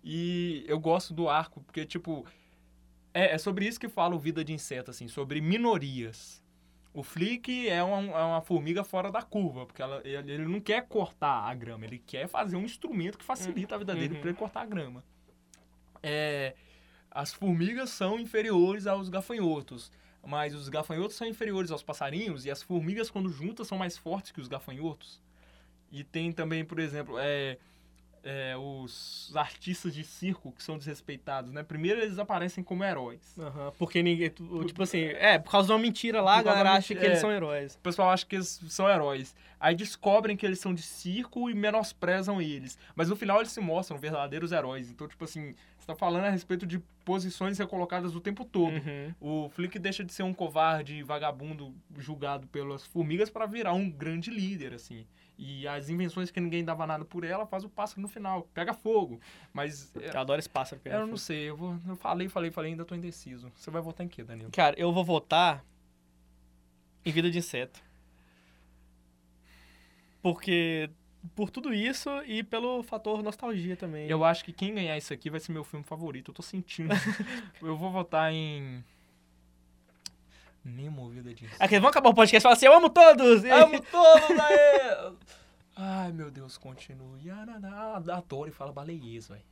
E 0.02 0.64
eu 0.66 0.80
gosto 0.80 1.14
do 1.14 1.28
arco, 1.28 1.60
porque, 1.60 1.84
tipo. 1.86 2.26
É, 3.14 3.34
é 3.34 3.38
sobre 3.38 3.66
isso 3.66 3.80
que 3.80 3.88
fala 3.88 4.14
o 4.14 4.18
Vida 4.18 4.44
de 4.44 4.52
Inseto, 4.52 4.90
assim, 4.90 5.08
sobre 5.08 5.40
minorias. 5.40 6.42
O 6.92 7.02
Flick 7.02 7.68
é 7.68 7.82
uma, 7.82 7.98
é 8.18 8.24
uma 8.24 8.40
formiga 8.40 8.82
fora 8.82 9.10
da 9.12 9.22
curva, 9.22 9.64
porque 9.66 9.80
ela, 9.80 10.00
ele, 10.04 10.32
ele 10.32 10.46
não 10.48 10.60
quer 10.60 10.86
cortar 10.88 11.48
a 11.48 11.54
grama, 11.54 11.84
ele 11.84 11.98
quer 11.98 12.26
fazer 12.28 12.56
um 12.56 12.64
instrumento 12.64 13.16
que 13.18 13.24
facilita 13.24 13.74
a 13.76 13.78
vida 13.78 13.94
dele 13.94 14.14
Uhum. 14.14 14.20
pra 14.20 14.30
ele 14.30 14.38
cortar 14.38 14.62
a 14.62 14.66
grama. 14.66 15.04
É, 16.02 16.54
as 17.10 17.32
formigas 17.32 17.90
são 17.90 18.18
inferiores 18.18 18.86
aos 18.86 19.08
gafanhotos, 19.08 19.90
mas 20.24 20.54
os 20.54 20.68
gafanhotos 20.68 21.16
são 21.16 21.26
inferiores 21.26 21.70
aos 21.70 21.82
passarinhos 21.82 22.44
e 22.44 22.50
as 22.50 22.62
formigas, 22.62 23.10
quando 23.10 23.30
juntas, 23.30 23.66
são 23.66 23.78
mais 23.78 23.96
fortes 23.96 24.30
que 24.30 24.40
os 24.40 24.48
gafanhotos. 24.48 25.20
E 25.90 26.04
tem 26.04 26.32
também, 26.32 26.64
por 26.64 26.78
exemplo, 26.78 27.16
é, 27.18 27.58
é, 28.22 28.56
os 28.56 29.32
artistas 29.34 29.94
de 29.94 30.04
circo 30.04 30.52
que 30.52 30.62
são 30.62 30.76
desrespeitados, 30.78 31.52
né? 31.52 31.62
Primeiro 31.62 32.00
eles 32.00 32.18
aparecem 32.18 32.62
como 32.62 32.84
heróis. 32.84 33.36
Aham, 33.38 33.72
porque 33.78 34.02
ninguém. 34.02 34.30
Tipo 34.30 34.82
assim, 34.82 35.02
é, 35.02 35.38
por 35.38 35.50
causa 35.50 35.66
de 35.68 35.72
uma 35.72 35.78
mentira 35.78 36.20
lá, 36.20 36.38
a 36.38 36.42
galera 36.42 36.72
acha 36.72 36.88
que 36.88 36.94
mentira, 36.94 37.06
eles 37.06 37.18
é. 37.18 37.20
são 37.20 37.32
heróis. 37.32 37.74
O 37.74 37.78
pessoal 37.78 38.10
acha 38.10 38.26
que 38.26 38.36
eles 38.36 38.60
são 38.68 38.88
heróis. 38.88 39.34
Aí 39.60 39.74
descobrem 39.74 40.36
que 40.36 40.46
eles 40.46 40.60
são 40.60 40.72
de 40.72 40.82
circo 40.82 41.50
e 41.50 41.54
menosprezam 41.54 42.40
eles. 42.40 42.78
Mas 42.94 43.08
no 43.08 43.16
final 43.16 43.38
eles 43.38 43.50
se 43.50 43.60
mostram 43.60 43.98
verdadeiros 43.98 44.52
heróis. 44.52 44.90
Então, 44.90 45.08
tipo 45.08 45.24
assim, 45.24 45.54
você 45.78 45.86
tá 45.86 45.96
falando 45.96 46.24
a 46.24 46.30
respeito 46.30 46.66
de 46.66 46.78
posições 47.04 47.58
recolocadas 47.58 48.14
o 48.14 48.20
tempo 48.20 48.44
todo. 48.44 48.74
Uhum. 48.74 49.14
O 49.20 49.48
Flick 49.48 49.78
deixa 49.78 50.04
de 50.04 50.12
ser 50.12 50.22
um 50.22 50.32
covarde 50.32 51.02
vagabundo 51.02 51.74
julgado 51.96 52.46
pelas 52.46 52.84
formigas 52.86 53.30
para 53.30 53.46
virar 53.46 53.72
um 53.72 53.90
grande 53.90 54.30
líder, 54.30 54.74
assim. 54.74 55.06
E 55.38 55.68
as 55.68 55.88
invenções 55.88 56.32
que 56.32 56.40
ninguém 56.40 56.64
dava 56.64 56.84
nada 56.84 57.04
por 57.04 57.22
ela, 57.22 57.46
faz 57.46 57.62
o 57.62 57.68
pássaro 57.68 58.00
no 58.00 58.08
final. 58.08 58.42
Pega 58.52 58.74
fogo. 58.74 59.20
Mas 59.52 59.94
é, 59.96 60.10
Eu 60.12 60.20
adoro 60.20 60.40
esse 60.40 60.48
pássaro. 60.48 60.80
eu 60.84 61.06
não 61.06 61.16
sei, 61.16 61.48
eu, 61.48 61.56
vou, 61.56 61.78
eu 61.86 61.94
falei, 61.94 62.28
falei, 62.28 62.50
falei, 62.50 62.72
ainda 62.72 62.84
tô 62.84 62.94
indeciso. 62.94 63.50
Você 63.54 63.70
vai 63.70 63.80
votar 63.80 64.04
em 64.04 64.08
quê, 64.08 64.24
Danilo? 64.24 64.50
Cara, 64.50 64.74
eu 64.76 64.92
vou 64.92 65.04
votar 65.04 65.64
em 67.04 67.12
Vida 67.12 67.30
de 67.30 67.38
Inseto. 67.38 67.80
Porque. 70.20 70.90
Por 71.34 71.50
tudo 71.50 71.74
isso 71.74 72.08
e 72.26 72.44
pelo 72.44 72.82
fator 72.82 73.22
nostalgia 73.22 73.76
também. 73.76 74.08
Eu 74.08 74.24
acho 74.24 74.44
que 74.44 74.52
quem 74.52 74.74
ganhar 74.74 74.96
isso 74.96 75.12
aqui 75.12 75.28
vai 75.28 75.40
ser 75.40 75.52
meu 75.52 75.64
filme 75.64 75.84
favorito. 75.84 76.30
Eu 76.30 76.34
tô 76.34 76.42
sentindo. 76.42 76.94
eu 77.60 77.76
vou 77.76 77.90
votar 77.90 78.32
em. 78.32 78.82
Nemo 80.68 81.08
Vida 81.08 81.32
de 81.34 81.44
Inseto. 81.44 81.62
Aqui, 81.62 81.74
vamos 81.76 81.90
acabar 81.90 82.10
o 82.10 82.14
podcast 82.14 82.36
e 82.38 82.42
falar 82.42 82.54
assim: 82.54 82.66
eu 82.66 82.74
amo 82.74 82.88
todos! 82.90 83.44
E- 83.44 83.50
Amo 83.50 83.80
todos 83.90 84.30
aí! 84.40 85.12
Ai, 85.76 86.12
meu 86.12 86.30
Deus, 86.30 86.58
continue. 86.58 87.30
Ah, 87.30 88.00
Adoro 88.16 88.48
e 88.48 88.52
fala 88.52 88.72
baleiês, 88.72 89.28
velho. 89.28 89.42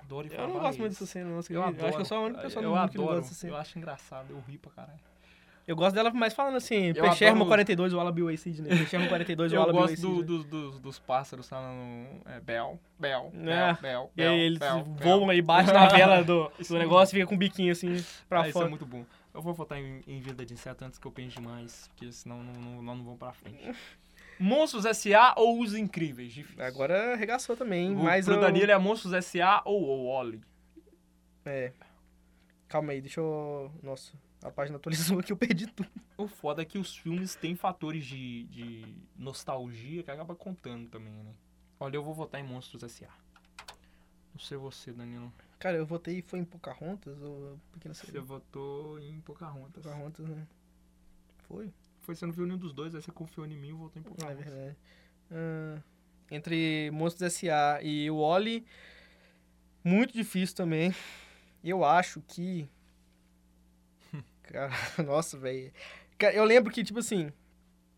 Adoro 0.00 0.26
e 0.26 0.30
fala 0.30 0.48
Eu 0.48 0.54
não 0.54 0.60
gosto 0.60 0.78
muito 0.78 0.92
dessa 0.92 1.06
cena, 1.06 1.30
não. 1.30 1.40
Eu 1.50 1.62
adoro. 1.62 1.86
acho 1.86 1.96
que 1.96 2.02
eu 2.02 2.06
sou 2.06 2.18
a 2.18 2.20
única 2.20 2.40
pessoa 2.42 2.62
eu 2.64 2.70
no 2.70 2.76
mundo 2.76 2.88
que 2.90 2.96
não 2.98 3.04
adoro. 3.04 3.16
gosta 3.20 3.28
dessa 3.30 3.40
cena. 3.40 3.52
Eu 3.52 3.56
acho 3.56 3.78
engraçado, 3.78 4.26
eu 4.30 4.40
ri 4.46 4.58
pra 4.58 4.70
caralho. 4.70 5.00
Eu 5.66 5.74
gosto 5.74 5.94
dela 5.94 6.10
mais 6.12 6.34
falando 6.34 6.56
assim: 6.56 6.88
Eu 6.94 7.02
Peixermo 7.02 7.36
adoro- 7.36 7.48
42, 7.48 7.94
o 7.94 7.96
Wallaby 7.96 8.22
Way 8.22 8.36
Sidney. 8.36 8.68
Peixermo 8.76 9.08
42, 9.08 9.50
o 9.50 9.54
Eu 9.54 9.60
Wallaby 9.62 9.78
Way 9.78 9.88
gosto 9.88 10.02
do, 10.02 10.08
Sidney. 10.08 10.24
do- 10.26 10.44
dos, 10.44 10.78
dos 10.78 10.98
pássaros 10.98 11.48
falando 11.48 12.20
é, 12.26 12.38
Bel, 12.40 12.78
Bel, 12.98 13.30
Bel, 13.34 13.50
É. 13.50 13.72
Bel, 13.80 14.10
E 14.14 14.22
aí 14.22 14.28
Bel, 14.28 14.34
eles 14.36 14.58
Bel, 14.58 14.84
voam 14.84 15.20
Bel. 15.20 15.30
aí, 15.30 15.40
bate 15.42 15.72
na 15.72 15.86
vela 15.88 16.22
do, 16.22 16.52
do 16.68 16.78
negócio 16.78 17.14
e 17.16 17.20
fica 17.20 17.26
com 17.26 17.34
o 17.34 17.38
biquinho 17.38 17.72
assim 17.72 17.96
pra 18.28 18.42
Ah, 18.42 18.44
isso 18.48 18.52
fora. 18.52 18.66
é 18.66 18.68
muito 18.68 18.84
bom. 18.84 19.04
Eu 19.34 19.42
vou 19.42 19.52
votar 19.52 19.78
em, 19.78 20.00
em 20.06 20.20
Vida 20.20 20.46
de 20.46 20.54
Inseto 20.54 20.84
antes 20.84 20.98
que 20.98 21.06
eu 21.06 21.10
pense 21.12 21.34
demais, 21.34 21.88
porque 21.88 22.10
senão 22.12 22.42
não, 22.42 22.52
não, 22.52 22.82
nós 22.82 22.96
não 22.98 23.04
vamos 23.04 23.18
pra 23.18 23.32
frente. 23.32 23.76
Monstros 24.38 24.84
S.A. 24.84 25.34
ou 25.36 25.60
Os 25.60 25.74
Incríveis? 25.74 26.32
Difícil. 26.32 26.62
Agora 26.64 27.12
arregaçou 27.14 27.56
também, 27.56 27.94
O- 27.94 27.98
mas 28.04 28.24
pro 28.26 28.34
eu... 28.34 28.40
Danilo 28.40 28.70
é 28.70 28.78
Monstros 28.78 29.12
S.A. 29.12 29.60
ou 29.64 29.82
o 29.82 30.06
Oli? 30.06 30.40
É. 31.44 31.72
Calma 32.68 32.92
aí, 32.92 33.00
deixa 33.00 33.20
eu... 33.20 33.70
Nossa, 33.82 34.12
a 34.42 34.50
página 34.50 34.76
atualizou 34.76 35.18
aqui, 35.20 35.32
eu 35.32 35.36
perdi 35.36 35.66
tudo. 35.66 35.88
O 36.16 36.26
foda 36.28 36.62
é 36.62 36.64
que 36.64 36.78
os 36.78 36.96
filmes 36.96 37.34
têm 37.34 37.54
fatores 37.56 38.04
de, 38.06 38.44
de 38.44 38.96
nostalgia 39.16 40.02
que 40.02 40.10
acaba 40.10 40.34
contando 40.34 40.88
também, 40.88 41.12
né? 41.12 41.34
Olha, 41.78 41.96
eu 41.96 42.02
vou 42.04 42.14
votar 42.14 42.40
em 42.40 42.44
Monstros 42.44 42.82
S.A. 42.84 43.10
Não 44.32 44.40
sei 44.40 44.56
você, 44.56 44.92
Danilo. 44.92 45.32
Cara, 45.64 45.78
eu 45.78 45.86
votei, 45.86 46.20
foi 46.20 46.40
em 46.40 46.44
Pocahontas 46.44 47.22
ou 47.22 47.58
Pequena 47.72 47.94
Você 47.94 48.04
Sereia? 48.04 48.22
votou 48.22 48.98
em 48.98 49.18
Pocahontas. 49.22 49.82
Pocahontas, 49.82 50.28
né? 50.28 50.46
Foi? 51.48 51.72
Foi, 52.02 52.14
você 52.14 52.26
não 52.26 52.34
viu 52.34 52.44
nenhum 52.44 52.58
dos 52.58 52.74
dois, 52.74 52.94
aí 52.94 53.00
você 53.00 53.10
confiou 53.10 53.46
em 53.46 53.56
mim 53.56 53.68
e 53.68 53.72
votou 53.72 53.98
em 53.98 54.04
Ah, 54.04 54.08
é 54.08 54.10
Pocahontas. 54.10 54.44
verdade. 54.44 54.76
Ah, 55.30 55.82
entre 56.30 56.90
Monstros 56.90 57.22
S.A. 57.22 57.82
e 57.82 58.10
o 58.10 58.20
Wally, 58.20 58.66
muito 59.82 60.12
difícil 60.12 60.54
também. 60.54 60.94
Eu 61.64 61.82
acho 61.82 62.20
que... 62.28 62.68
Cara, 64.42 64.70
nossa, 65.02 65.38
velho. 65.38 65.72
Eu 66.34 66.44
lembro 66.44 66.70
que, 66.70 66.84
tipo 66.84 66.98
assim... 66.98 67.32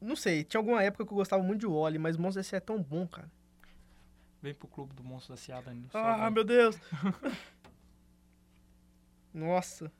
Não 0.00 0.14
sei, 0.14 0.44
tinha 0.44 0.60
alguma 0.60 0.84
época 0.84 1.04
que 1.04 1.12
eu 1.12 1.16
gostava 1.16 1.42
muito 1.42 1.62
de 1.62 1.66
Wally, 1.66 1.98
mas 1.98 2.16
Monstros 2.16 2.46
S.A. 2.46 2.58
é 2.58 2.60
tão 2.60 2.80
bom, 2.80 3.08
cara. 3.08 3.28
Vem 4.40 4.54
pro 4.54 4.68
clube 4.68 4.94
do 4.94 5.02
Monstros 5.02 5.40
S.A., 5.40 5.60
Danilo. 5.60 5.88
só 5.90 5.98
Ah, 5.98 6.30
meu 6.30 6.44
Deus. 6.44 6.76
Nossa. 9.36 9.92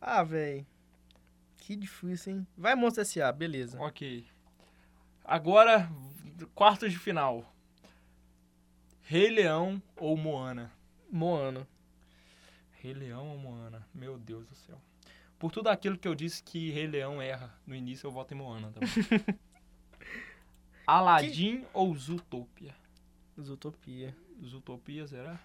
Ah, 0.00 0.24
velho. 0.24 0.66
Que 1.58 1.76
difícil, 1.76 2.32
hein? 2.32 2.46
Vai 2.56 2.74
Monstro 2.74 3.02
S.A., 3.02 3.30
beleza. 3.30 3.80
Ok. 3.80 4.26
Agora, 5.24 5.88
quartos 6.56 6.90
de 6.90 6.98
final. 6.98 7.54
Rei 9.02 9.30
Leão 9.30 9.80
ou 9.96 10.16
Moana? 10.16 10.72
Moana. 11.08 11.68
Rei 12.72 12.92
Leão 12.92 13.28
ou 13.28 13.38
Moana? 13.38 13.86
Meu 13.94 14.18
Deus 14.18 14.44
do 14.48 14.56
céu. 14.56 14.80
Por 15.38 15.52
tudo 15.52 15.68
aquilo 15.68 15.96
que 15.96 16.08
eu 16.08 16.14
disse 16.16 16.42
que 16.42 16.72
Rei 16.72 16.88
Leão 16.88 17.22
erra 17.22 17.54
no 17.64 17.76
início, 17.76 18.08
eu 18.08 18.10
voto 18.10 18.34
em 18.34 18.36
Moana 18.36 18.72
também. 18.72 18.88
Aladdin 20.84 21.64
ou 21.72 21.94
Zootopia? 21.94 22.74
Zootopia. 23.40 24.16
Zootopia, 24.44 25.06
será? 25.06 25.38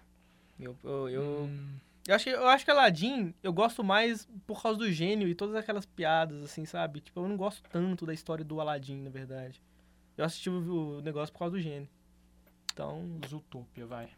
Eu, 0.58 0.76
eu, 0.82 1.08
eu, 1.08 1.44
Hum, 1.44 1.78
eu, 2.06 2.14
acho, 2.14 2.24
que- 2.24 2.30
eu 2.30 2.46
acho 2.48 2.64
que 2.64 2.70
Aladdin 2.70 3.34
eu 3.42 3.52
gosto 3.52 3.82
mais 3.84 4.28
por 4.46 4.62
causa 4.62 4.78
do 4.78 4.90
gênio 4.92 5.26
e 5.28 5.34
todas 5.34 5.54
aquelas 5.54 5.86
piadas, 5.86 6.42
assim, 6.42 6.64
sabe? 6.64 7.00
Tipo, 7.00 7.20
eu 7.20 7.28
não 7.28 7.36
gosto 7.36 7.62
tanto 7.70 8.04
da 8.06 8.12
história 8.14 8.44
do 8.44 8.60
Aladdin, 8.60 9.02
na 9.02 9.10
verdade. 9.10 9.60
Eu 10.16 10.24
assisti 10.24 10.48
o, 10.50 10.98
o 10.98 11.00
negócio 11.00 11.32
por 11.32 11.40
causa 11.40 11.56
do 11.56 11.60
gênio. 11.60 11.88
Então, 12.72 13.18
Zootopia, 13.28 13.86
vai. 13.86 14.10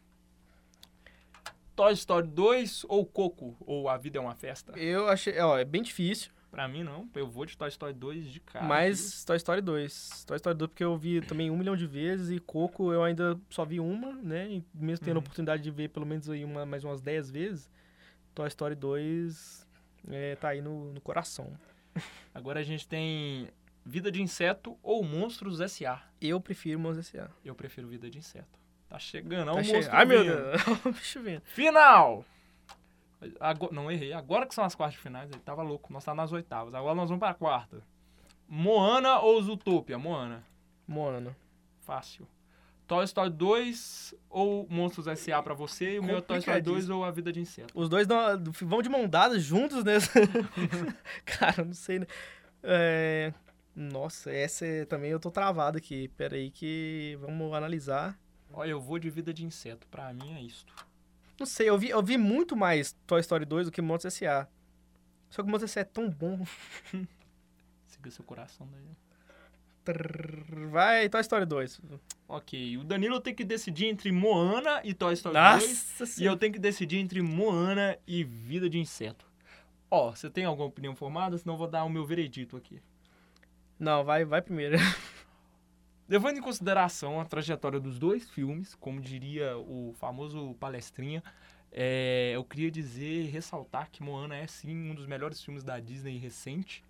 Toy 1.74 1.92
Story 1.92 2.26
2 2.28 2.84
ou 2.88 3.04
Coco? 3.04 3.54
Ou 3.60 3.88
A 3.88 3.96
Vida 3.98 4.18
é 4.18 4.20
uma 4.20 4.34
Festa? 4.34 4.72
eu 4.78 5.08
achei. 5.08 5.38
Ó, 5.40 5.58
é 5.58 5.64
bem 5.64 5.82
difícil. 5.82 6.30
Pra 6.56 6.66
mim, 6.66 6.82
não. 6.82 7.06
Eu 7.14 7.26
vou 7.28 7.44
de 7.44 7.54
Toy 7.54 7.68
Story 7.68 7.92
2 7.92 8.32
de 8.32 8.40
cara. 8.40 8.64
Mas 8.64 9.22
Toy 9.26 9.36
Story 9.36 9.60
2. 9.60 10.24
Toy 10.26 10.36
Story 10.36 10.56
2 10.56 10.70
porque 10.70 10.82
eu 10.82 10.96
vi 10.96 11.20
também 11.20 11.50
um 11.50 11.56
milhão 11.58 11.76
de 11.76 11.86
vezes 11.86 12.30
e 12.34 12.40
Coco 12.40 12.90
eu 12.94 13.04
ainda 13.04 13.38
só 13.50 13.62
vi 13.62 13.78
uma, 13.78 14.12
né? 14.14 14.48
E 14.50 14.64
mesmo 14.72 15.04
tendo 15.04 15.16
a 15.16 15.18
Uhum. 15.18 15.24
oportunidade 15.24 15.62
de 15.62 15.70
ver 15.70 15.90
pelo 15.90 16.06
menos 16.06 16.30
aí 16.30 16.42
uma, 16.46 16.64
mais 16.64 16.82
umas 16.82 17.02
10 17.02 17.30
vezes, 17.30 17.70
Toy 18.34 18.48
Story 18.48 18.74
2 18.74 19.66
é, 20.08 20.34
tá 20.36 20.48
aí 20.48 20.62
no, 20.62 20.94
no 20.94 21.00
coração. 21.02 21.52
Agora 22.34 22.60
a 22.60 22.62
gente 22.62 22.88
tem 22.88 23.48
Vida 23.84 24.10
de 24.10 24.22
Inseto 24.22 24.78
ou 24.82 25.04
Monstros 25.04 25.60
S.A. 25.60 26.02
Eu 26.22 26.40
prefiro 26.40 26.80
Monstros 26.80 27.08
S.A. 27.14 27.28
Eu 27.44 27.54
prefiro 27.54 27.86
Vida 27.86 28.08
de 28.08 28.16
Inseto. 28.16 28.58
Tá 28.88 28.98
chegando, 28.98 29.46
Tá 29.48 29.52
olha 29.52 29.60
o 29.60 29.64
che- 29.64 29.72
monstro 29.74 29.94
Ai, 29.94 30.04
meu. 30.06 30.24
Deus. 30.24 31.42
Final! 31.44 32.24
Agora, 33.40 33.72
não 33.72 33.90
errei. 33.90 34.12
Agora 34.12 34.46
que 34.46 34.54
são 34.54 34.64
as 34.64 34.74
quartas 34.74 34.98
finais, 35.00 35.30
ele 35.30 35.40
tava 35.40 35.62
louco. 35.62 35.92
Nós 35.92 36.04
tá 36.04 36.14
nas 36.14 36.32
oitavas. 36.32 36.74
Agora 36.74 36.94
nós 36.94 37.08
vamos 37.08 37.20
pra 37.20 37.34
quarta. 37.34 37.82
Moana 38.48 39.18
ou 39.20 39.42
Zootopia? 39.42 39.98
Moana. 39.98 40.44
Mano. 40.86 41.34
Fácil. 41.80 42.26
Toy 42.86 43.04
Story 43.04 43.30
2 43.30 44.14
ou 44.30 44.66
Monstros 44.70 45.08
S.A. 45.08 45.42
pra 45.42 45.54
você? 45.54 45.94
E 45.94 45.98
o 45.98 46.04
meu 46.04 46.18
é 46.18 46.20
Toy 46.20 46.38
Story 46.38 46.60
2 46.62 46.88
ou 46.90 47.04
A 47.04 47.10
Vida 47.10 47.32
de 47.32 47.40
Inseto? 47.40 47.72
Os 47.76 47.88
dois 47.88 48.06
dão- 48.06 48.40
vão 48.62 48.80
de 48.80 48.88
mão 48.88 49.08
dada 49.08 49.38
juntos 49.40 49.82
nessa. 49.82 50.12
Cara, 51.26 51.64
não 51.64 51.74
sei. 51.74 51.98
né? 52.00 52.06
É, 52.62 53.32
Nossa, 53.74 54.30
essa 54.30 54.64
é... 54.64 54.84
também 54.84 55.10
eu 55.10 55.18
tô 55.18 55.30
travado 55.32 55.76
aqui. 55.78 56.06
Pera 56.16 56.36
aí 56.36 56.50
que 56.50 57.18
vamos 57.20 57.52
analisar. 57.54 58.16
Olha, 58.52 58.70
eu 58.70 58.80
vou 58.80 58.98
de 59.00 59.10
Vida 59.10 59.34
de 59.34 59.44
Inseto. 59.44 59.86
Pra 59.88 60.12
mim 60.12 60.32
é 60.34 60.40
isto. 60.40 60.72
Não 61.38 61.46
sei, 61.46 61.68
eu 61.68 61.78
vi, 61.78 61.88
eu 61.90 62.02
vi 62.02 62.16
muito 62.16 62.56
mais 62.56 62.92
Toy 63.06 63.20
Story 63.20 63.44
2 63.44 63.66
do 63.66 63.72
que 63.72 63.82
Monstros 63.82 64.14
S.A. 64.14 64.48
Só 65.30 65.42
que 65.42 65.48
Monstros 65.50 65.70
S.A. 65.72 65.80
é 65.80 65.84
tão 65.84 66.08
bom. 66.10 66.44
Siga 67.86 68.10
seu 68.10 68.24
coração 68.24 68.68
daí. 68.72 68.82
Vai, 70.70 71.08
Toy 71.08 71.20
Story 71.20 71.46
2. 71.46 71.80
Ok, 72.26 72.76
o 72.78 72.84
Danilo 72.84 73.20
tem 73.20 73.34
que 73.34 73.44
decidir 73.44 73.86
entre 73.86 74.10
Moana 74.10 74.80
e 74.82 74.92
Toy 74.94 75.12
Story 75.14 75.34
2. 75.36 75.44
Nossa 75.44 76.04
E 76.04 76.06
senhora. 76.06 76.34
eu 76.34 76.38
tenho 76.38 76.52
que 76.52 76.58
decidir 76.58 76.98
entre 76.98 77.22
Moana 77.22 77.96
e 78.06 78.24
Vida 78.24 78.68
de 78.68 78.78
Inseto. 78.78 79.24
Ó, 79.90 80.10
você 80.10 80.28
tem 80.28 80.44
alguma 80.44 80.66
opinião 80.68 80.96
formada? 80.96 81.38
Senão 81.38 81.54
eu 81.54 81.58
vou 81.58 81.68
dar 81.68 81.84
o 81.84 81.88
meu 81.90 82.04
veredito 82.04 82.56
aqui. 82.56 82.82
Não, 83.78 84.04
vai, 84.04 84.24
vai 84.24 84.42
primeiro. 84.42 84.76
Levando 86.08 86.38
em 86.38 86.42
consideração 86.42 87.20
a 87.20 87.24
trajetória 87.24 87.80
dos 87.80 87.98
dois 87.98 88.30
filmes, 88.30 88.74
como 88.76 89.00
diria 89.00 89.56
o 89.58 89.92
famoso 89.98 90.54
palestrinha, 90.60 91.22
é, 91.72 92.32
eu 92.34 92.44
queria 92.44 92.70
dizer, 92.70 93.28
ressaltar 93.28 93.90
que 93.90 94.02
Moana 94.02 94.36
é 94.36 94.46
sim 94.46 94.90
um 94.90 94.94
dos 94.94 95.06
melhores 95.06 95.42
filmes 95.42 95.64
da 95.64 95.80
Disney 95.80 96.16
recente, 96.16 96.84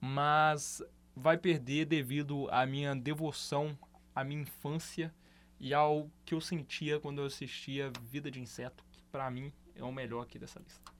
mas 0.00 0.82
vai 1.16 1.38
perder 1.38 1.86
devido 1.86 2.48
à 2.50 2.66
minha 2.66 2.94
devoção 2.94 3.76
à 4.14 4.22
minha 4.22 4.42
infância 4.42 5.12
e 5.58 5.74
ao 5.74 6.08
que 6.24 6.34
eu 6.34 6.40
sentia 6.40 7.00
quando 7.00 7.20
eu 7.20 7.26
assistia 7.26 7.90
Vida 8.02 8.30
de 8.30 8.40
Inseto, 8.40 8.84
que 8.92 9.02
pra 9.10 9.30
mim 9.30 9.52
é 9.74 9.82
o 9.82 9.92
melhor 9.92 10.22
aqui 10.22 10.38
dessa 10.38 10.60
lista. 10.60 10.93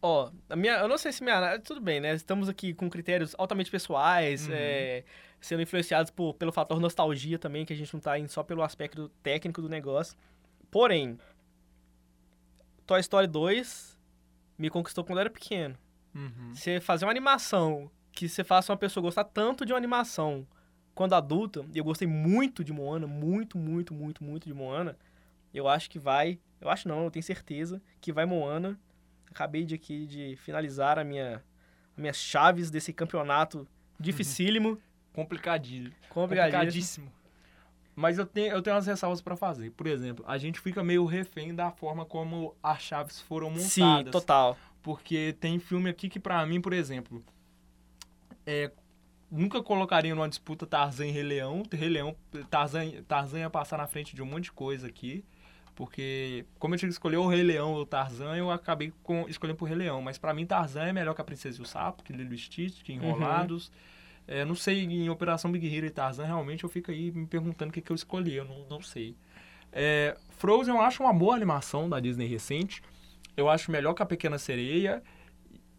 Ó, 0.00 0.30
a 0.48 0.54
minha, 0.56 0.74
eu 0.74 0.88
não 0.88 0.96
sei 0.98 1.10
se 1.12 1.22
minha 1.24 1.36
análise. 1.36 1.62
Tudo 1.64 1.80
bem, 1.80 2.00
né? 2.00 2.14
Estamos 2.14 2.48
aqui 2.48 2.72
com 2.72 2.88
critérios 2.88 3.34
altamente 3.36 3.70
pessoais, 3.70 4.46
Uhum. 4.46 4.54
é, 4.54 5.04
sendo 5.40 5.62
influenciados 5.62 6.10
por, 6.10 6.34
pelo 6.34 6.52
fator 6.52 6.78
nostalgia 6.80 7.38
também, 7.38 7.64
que 7.64 7.72
a 7.72 7.76
gente 7.76 7.92
não 7.92 8.00
tá 8.00 8.18
indo 8.18 8.28
só 8.28 8.42
pelo 8.42 8.62
aspecto 8.62 9.08
técnico 9.22 9.60
do 9.60 9.68
negócio. 9.68 10.16
Porém, 10.70 11.18
Toy 12.86 13.00
Story 13.00 13.26
2 13.26 13.98
me 14.56 14.70
conquistou 14.70 15.04
quando 15.04 15.18
eu 15.18 15.22
era 15.22 15.30
pequeno. 15.30 15.76
Uhum. 16.14 16.54
Você 16.54 16.80
fazer 16.80 17.04
uma 17.04 17.10
animação 17.10 17.90
que 18.12 18.28
você 18.28 18.42
faça 18.42 18.72
uma 18.72 18.78
pessoa 18.78 19.02
gostar 19.02 19.24
tanto 19.24 19.64
de 19.64 19.72
uma 19.72 19.78
animação 19.78 20.46
quando 20.94 21.14
adulta, 21.14 21.64
e 21.72 21.78
eu 21.78 21.84
gostei 21.84 22.08
muito 22.08 22.64
de 22.64 22.72
Moana, 22.72 23.06
muito, 23.06 23.56
muito, 23.56 23.94
muito, 23.94 24.24
muito 24.24 24.48
de 24.48 24.54
Moana, 24.54 24.96
eu 25.54 25.68
acho 25.68 25.88
que 25.88 25.98
vai. 25.98 26.38
Eu 26.60 26.68
acho 26.68 26.88
não, 26.88 27.04
eu 27.04 27.10
tenho 27.10 27.22
certeza 27.22 27.80
que 28.00 28.12
vai 28.12 28.26
Moana. 28.26 28.78
Acabei 29.30 29.64
de 29.64 29.74
aqui 29.74 30.06
de 30.06 30.36
finalizar 30.36 30.98
a 30.98 31.04
minha, 31.04 31.36
as 31.92 31.98
minhas 31.98 32.16
chaves 32.16 32.70
desse 32.70 32.92
campeonato 32.92 33.66
dificílimo, 33.98 34.78
Complicadinho. 35.12 35.92
complicadíssimo. 36.08 36.10
complicadíssimo. 36.10 37.12
Mas 37.96 38.16
eu 38.16 38.24
tenho, 38.24 38.52
eu 38.52 38.62
tenho 38.62 38.76
umas 38.76 38.86
ressalvas 38.86 39.20
pra 39.20 39.36
fazer. 39.36 39.70
Por 39.72 39.88
exemplo, 39.88 40.24
a 40.28 40.38
gente 40.38 40.60
fica 40.60 40.84
meio 40.84 41.04
refém 41.04 41.52
da 41.52 41.72
forma 41.72 42.04
como 42.04 42.54
as 42.62 42.80
chaves 42.80 43.20
foram 43.20 43.50
montadas. 43.50 43.72
Sim, 43.72 44.04
total. 44.12 44.56
Porque 44.80 45.34
tem 45.40 45.58
filme 45.58 45.90
aqui 45.90 46.08
que, 46.08 46.20
pra 46.20 46.46
mim, 46.46 46.60
por 46.60 46.72
exemplo, 46.72 47.24
é, 48.46 48.70
nunca 49.28 49.60
colocaria 49.60 50.14
numa 50.14 50.28
disputa 50.28 50.64
Tarzan 50.64 51.06
e 51.08 51.10
Rei 51.10 51.24
Leão. 51.24 51.64
Rei 51.72 51.88
Leão, 51.88 52.14
Tarzan, 52.48 53.02
Tarzan 53.08 53.40
ia 53.40 53.50
passar 53.50 53.76
na 53.78 53.88
frente 53.88 54.14
de 54.14 54.22
um 54.22 54.26
monte 54.26 54.44
de 54.44 54.52
coisa 54.52 54.86
aqui. 54.86 55.24
Porque, 55.78 56.44
como 56.58 56.74
eu 56.74 56.78
tinha 56.80 56.88
que 56.88 56.92
escolher 56.94 57.18
o 57.18 57.28
Rei 57.28 57.40
Leão 57.40 57.72
ou 57.72 57.82
o 57.82 57.86
Tarzan, 57.86 58.34
eu 58.34 58.50
acabei 58.50 58.92
com, 59.00 59.28
escolhendo 59.28 59.56
por 59.56 59.66
Rei 59.66 59.76
Leão. 59.76 60.02
Mas 60.02 60.18
pra 60.18 60.34
mim, 60.34 60.44
Tarzan 60.44 60.82
é 60.82 60.92
melhor 60.92 61.14
que 61.14 61.20
a 61.20 61.24
Princesa 61.24 61.60
e 61.60 61.62
o 61.62 61.64
Sapo, 61.64 62.02
que 62.02 62.12
Lilo 62.12 62.34
e 62.34 62.36
Stitch, 62.36 62.82
que 62.82 62.92
Enrolados. 62.92 63.70
É, 64.26 64.44
não 64.44 64.56
sei, 64.56 64.82
em 64.82 65.08
Operação 65.08 65.52
Big 65.52 65.72
Hero 65.72 65.86
e 65.86 65.90
Tarzan, 65.90 66.26
realmente 66.26 66.64
eu 66.64 66.68
fico 66.68 66.90
aí 66.90 67.12
me 67.12 67.28
perguntando 67.28 67.70
o 67.70 67.72
que, 67.72 67.80
que 67.80 67.92
eu 67.92 67.94
escolhi, 67.94 68.34
eu 68.34 68.44
não, 68.44 68.66
não 68.68 68.82
sei. 68.82 69.14
É, 69.70 70.16
Frozen 70.30 70.74
eu 70.74 70.80
acho 70.80 71.00
uma 71.00 71.12
boa 71.12 71.36
animação 71.36 71.88
da 71.88 72.00
Disney 72.00 72.26
recente. 72.26 72.82
Eu 73.36 73.48
acho 73.48 73.70
melhor 73.70 73.94
que 73.94 74.02
a 74.02 74.06
Pequena 74.06 74.36
Sereia. 74.36 75.00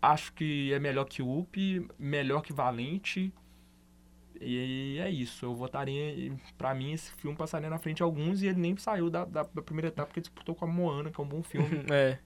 Acho 0.01 0.31
que 0.31 0.71
é 0.71 0.79
melhor 0.79 1.03
que 1.03 1.21
Up, 1.21 1.87
melhor 1.99 2.41
que 2.41 2.53
Valente. 2.53 3.33
E 4.41 4.97
é 4.99 5.09
isso. 5.09 5.45
Eu 5.45 5.53
votaria. 5.53 6.31
Pra 6.57 6.73
mim, 6.73 6.93
esse 6.93 7.11
filme 7.13 7.35
passaria 7.35 7.69
na 7.69 7.77
frente 7.77 7.97
de 7.97 8.03
alguns 8.03 8.41
e 8.41 8.47
ele 8.47 8.59
nem 8.59 8.77
saiu 8.77 9.09
da, 9.09 9.25
da, 9.25 9.43
da 9.43 9.61
primeira 9.61 9.89
etapa 9.89 10.07
porque 10.07 10.21
disputou 10.21 10.55
com 10.55 10.65
a 10.65 10.67
Moana, 10.67 11.11
que 11.11 11.19
é 11.19 11.23
um 11.23 11.27
bom 11.27 11.43
filme. 11.43 11.83
É. 11.91 12.17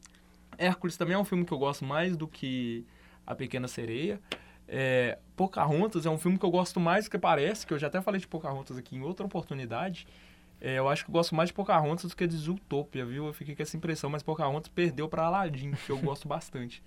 Hércules 0.57 0.97
também 0.97 1.15
é 1.15 1.17
um 1.17 1.25
filme 1.25 1.45
que 1.45 1.51
eu 1.51 1.57
gosto 1.57 1.83
mais 1.83 2.15
do 2.15 2.27
que 2.27 2.85
A 3.25 3.33
Pequena 3.33 3.67
Sereia. 3.67 4.21
É, 4.67 5.17
Pocahontas 5.35 6.05
é 6.05 6.09
um 6.09 6.17
filme 6.17 6.37
que 6.37 6.45
eu 6.45 6.51
gosto 6.51 6.79
mais 6.79 7.05
do 7.05 7.11
que 7.11 7.17
parece, 7.17 7.65
que 7.65 7.73
eu 7.73 7.79
já 7.79 7.87
até 7.87 8.01
falei 8.01 8.19
de 8.19 8.27
Pocahontas 8.27 8.77
aqui 8.77 8.95
em 8.95 9.01
outra 9.01 9.25
oportunidade. 9.25 10.05
É, 10.61 10.77
eu 10.77 10.87
acho 10.87 11.03
que 11.03 11.09
eu 11.09 11.13
gosto 11.13 11.35
mais 11.35 11.49
de 11.49 11.53
Pocahontas 11.53 12.09
do 12.09 12.15
que 12.15 12.25
de 12.27 12.37
Zootopia, 12.37 13.05
viu? 13.05 13.25
Eu 13.27 13.33
fiquei 13.33 13.55
com 13.55 13.63
essa 13.63 13.75
impressão, 13.75 14.09
mas 14.09 14.21
Pocahontas 14.23 14.69
perdeu 14.69 15.09
para 15.09 15.25
Aladdin, 15.25 15.71
que 15.71 15.91
eu 15.91 15.97
gosto 15.97 16.27
bastante. 16.27 16.83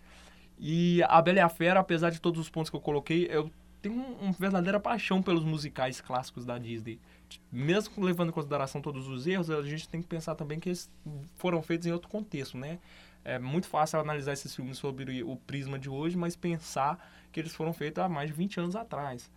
E 0.59 1.03
A 1.09 1.21
Bela 1.21 1.39
e 1.39 1.41
a 1.41 1.49
Fera, 1.49 1.81
apesar 1.81 2.11
de 2.11 2.21
todos 2.21 2.41
os 2.41 2.49
pontos 2.49 2.71
que 2.71 2.77
eu 2.77 2.81
coloquei, 2.81 3.29
eu 3.31 3.51
tenho 3.89 4.01
um, 4.01 4.27
uma 4.27 4.33
verdadeira 4.33 4.81
paixão 4.81 5.23
pelos 5.23 5.45
musicais 5.45 6.01
clássicos 6.01 6.45
da 6.45 6.59
Disney. 6.59 6.99
Mesmo 7.51 8.05
levando 8.05 8.29
em 8.29 8.33
consideração 8.33 8.81
todos 8.81 9.09
os 9.09 9.27
erros, 9.27 9.51
a 9.51 9.63
gente 9.63 9.89
tem 9.89 10.01
que 10.01 10.09
pensar 10.09 10.35
também 10.35 10.61
que 10.61 10.69
eles 10.69 10.91
foram 11.37 11.63
feitos 11.63 11.87
em 11.87 11.93
outro 11.93 12.09
contexto, 12.09 12.57
né? 12.57 12.79
É 13.25 13.39
muito 13.39 13.67
fácil 13.67 13.99
analisar 13.99 14.33
esses 14.33 14.55
filmes 14.55 14.79
sobre 14.79 15.23
o 15.23 15.37
prisma 15.37 15.79
de 15.79 15.91
hoje, 15.91 16.17
mas 16.17 16.37
pensar 16.37 17.13
que 17.33 17.41
eles 17.41 17.55
foram 17.55 17.73
feitos 17.73 18.03
há 18.03 18.09
mais 18.09 18.31
de 18.31 18.37
20 18.37 18.61
anos 18.61 18.77
atrás. 18.77 19.31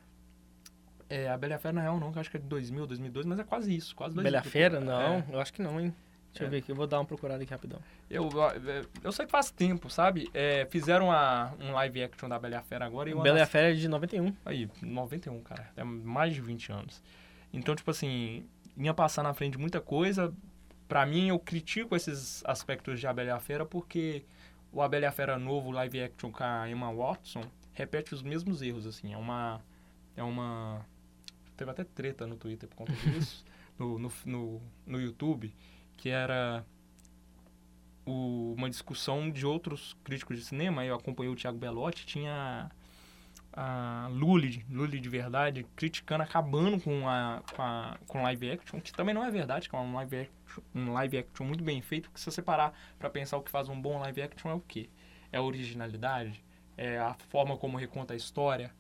É, 1.09 1.27
a 1.27 1.35
Bela 1.35 1.57
Fera, 1.57 1.73
na 1.73 1.81
real, 1.81 1.99
não, 1.99 2.11
que 2.11 2.19
acho 2.19 2.29
que 2.29 2.37
é 2.37 2.39
de 2.39 2.45
2000, 2.45 2.85
2002, 2.85 3.25
mas 3.25 3.39
é 3.39 3.43
quase 3.43 3.75
isso, 3.75 3.95
quase 3.95 4.13
dois 4.13 4.23
Bela 4.23 4.43
Fera? 4.43 4.79
depois. 4.79 4.99
Não, 4.99 5.01
É, 5.01 5.25
eu 5.31 5.39
acho 5.41 5.51
que 5.51 5.61
não, 5.63 5.81
hein? 5.81 5.93
Deixa 6.31 6.43
eu 6.43 6.47
É. 6.47 6.49
ver 6.49 6.57
aqui, 6.57 6.71
eu 6.71 6.75
vou 6.75 6.85
dar 6.87 6.99
uma 6.99 7.05
procurada 7.05 7.41
aqui 7.41 7.51
rapidão. 7.51 7.79
eu, 8.09 8.29
eu, 8.29 8.85
eu 9.03 9.11
sei 9.11 9.25
que 9.25 9.31
faz 9.31 9.49
tempo, 9.51 9.89
sabe? 9.89 10.29
É, 10.33 10.65
fizeram 10.69 11.11
a, 11.11 11.53
um 11.59 11.71
live 11.73 12.03
action 12.03 12.29
da 12.29 12.37
Bela 12.39 12.55
e 12.55 12.57
a 12.57 12.61
Fera 12.61 12.85
agora 12.85 13.09
e 13.09 13.13
Bela 13.15 13.27
e 13.27 13.31
a 13.31 13.33
das- 13.43 13.49
Fera 13.49 13.71
é 13.71 13.73
de 13.73 13.87
91. 13.87 14.33
Aí, 14.45 14.69
91, 14.81 15.41
cara. 15.41 15.71
É 15.75 15.83
mais 15.83 16.33
de 16.33 16.41
20 16.41 16.71
anos. 16.71 17.01
Então, 17.51 17.75
tipo 17.75 17.89
assim, 17.89 18.45
ia 18.77 18.93
passar 18.93 19.23
na 19.23 19.33
frente 19.33 19.53
de 19.53 19.57
muita 19.57 19.81
coisa. 19.81 20.31
Pra 20.87 21.05
mim, 21.05 21.29
eu 21.29 21.39
critico 21.39 21.95
esses 21.95 22.43
aspectos 22.45 22.99
de 22.99 23.07
A 23.07 23.13
Bela 23.13 23.29
e 23.29 23.31
a 23.31 23.39
Fera 23.39 23.65
porque 23.65 24.23
o 24.71 24.81
A 24.83 24.87
Bela 24.87 25.05
e 25.05 25.07
a 25.07 25.11
Fera 25.11 25.37
novo, 25.39 25.71
live 25.71 26.01
action 26.03 26.31
com 26.31 26.43
a 26.43 26.69
Emma 26.69 26.93
Watson, 26.93 27.41
repete 27.73 28.13
os 28.13 28.21
mesmos 28.21 28.61
erros, 28.61 28.85
assim. 28.85 29.13
É 29.13 29.17
uma... 29.17 29.61
É 30.15 30.21
uma... 30.23 30.85
Teve 31.57 31.71
até 31.71 31.83
treta 31.83 32.25
no 32.27 32.35
Twitter 32.37 32.69
por 32.69 32.75
conta 32.77 32.93
disso, 32.93 33.43
no, 33.79 33.97
no, 33.99 34.11
no, 34.25 34.61
no 34.85 35.01
YouTube, 35.01 35.53
que 35.99 36.09
era 36.09 36.65
o- 38.05 38.53
uma 38.57 38.69
discussão 38.69 39.29
de 39.29 39.45
outros 39.45 39.95
críticos 40.03 40.37
de 40.37 40.43
cinema. 40.45 40.85
Eu 40.85 40.95
acompanhei 40.95 41.31
o 41.31 41.35
Thiago 41.35 41.57
Belotti, 41.57 42.05
tinha 42.05 42.69
a 43.53 44.07
Lully, 44.11 44.65
Lully 44.69 44.99
de 44.99 45.09
verdade, 45.09 45.65
criticando, 45.75 46.23
acabando 46.23 46.81
com 46.81 47.07
a, 47.09 47.43
com 47.55 47.61
a 47.61 47.97
com 48.07 48.23
live 48.23 48.51
action, 48.51 48.79
que 48.81 48.93
também 48.93 49.13
não 49.15 49.23
é 49.25 49.31
verdade, 49.31 49.69
que 49.69 49.75
é 49.75 49.79
um 49.79 49.95
live 49.95 50.17
action, 50.17 50.63
um 50.75 50.93
live 50.93 51.17
action 51.19 51.45
muito 51.45 51.63
bem 51.63 51.81
feito, 51.81 52.09
porque 52.09 52.19
se 52.19 52.25
você 52.31 52.41
parar 52.41 52.73
pra 52.99 53.09
pensar 53.09 53.37
o 53.37 53.43
que 53.43 53.51
faz 53.51 53.69
um 53.69 53.81
bom 53.81 53.99
live 53.99 54.21
action 54.21 54.51
é 54.51 54.55
o 54.55 54.61
quê? 54.61 54.89
É 55.31 55.37
a 55.37 55.41
originalidade? 55.43 56.43
É 56.77 56.99
a 56.99 57.15
forma 57.29 57.57
como 57.57 57.77
reconta 57.77 58.13
a 58.13 58.17
história? 58.17 58.71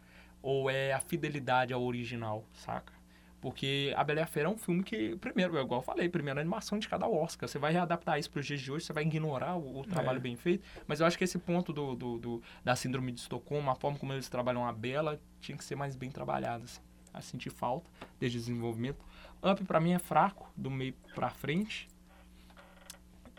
Ou 0.41 0.69
é 0.69 0.93
a 0.93 0.99
fidelidade 1.01 1.73
ao 1.73 1.83
original, 1.83 2.45
saca? 2.53 2.93
Porque 3.41 3.93
A 3.95 4.03
Bela 4.03 4.19
e 4.19 4.23
a 4.23 4.25
Fera 4.27 4.47
é 4.49 4.51
um 4.51 4.57
filme 4.57 4.83
que, 4.83 5.15
primeiro, 5.15 5.57
é 5.57 5.61
igual 5.61 5.79
eu 5.79 5.83
falei, 5.85 6.09
primeiro 6.09 6.39
animação 6.39 6.77
de 6.77 6.89
cada 6.89 7.07
Oscar. 7.07 7.47
Você 7.47 7.57
vai 7.57 7.71
readaptar 7.71 8.19
isso 8.19 8.29
para 8.29 8.41
os 8.41 8.45
dias 8.45 8.59
de 8.59 8.69
hoje, 8.71 8.83
você 8.85 8.91
vai 8.91 9.03
ignorar 9.03 9.55
o, 9.55 9.79
o 9.79 9.83
trabalho 9.85 10.17
É. 10.17 10.19
bem 10.19 10.35
feito. 10.35 10.63
Mas 10.85 10.99
eu 10.99 11.05
acho 11.05 11.17
que 11.17 11.23
esse 11.23 11.37
ponto 11.39 11.71
do, 11.71 11.95
do, 11.95 12.17
do- 12.17 12.43
da 12.65 12.75
síndrome 12.75 13.11
de 13.13 13.21
Estocolmo, 13.21 13.71
a 13.71 13.75
forma 13.75 13.97
como 13.97 14.11
eles 14.11 14.27
trabalham 14.27 14.65
a 14.67 14.73
Bela, 14.73 15.19
tinha 15.39 15.57
que 15.57 15.63
ser 15.63 15.75
mais 15.75 15.95
bem 15.95 16.11
trabalhada. 16.11 16.65
Assim. 16.65 16.81
A 17.13 17.21
sentir 17.21 17.49
falta 17.49 17.89
desde 18.19 18.37
o 18.37 18.41
desenvolvimento. 18.41 18.99
Up, 19.41 19.63
pra 19.63 19.79
mim, 19.79 19.93
é 19.93 19.99
fraco, 19.99 20.51
do 20.55 20.69
meio 20.69 20.93
pra 21.15 21.29
frente. 21.29 21.87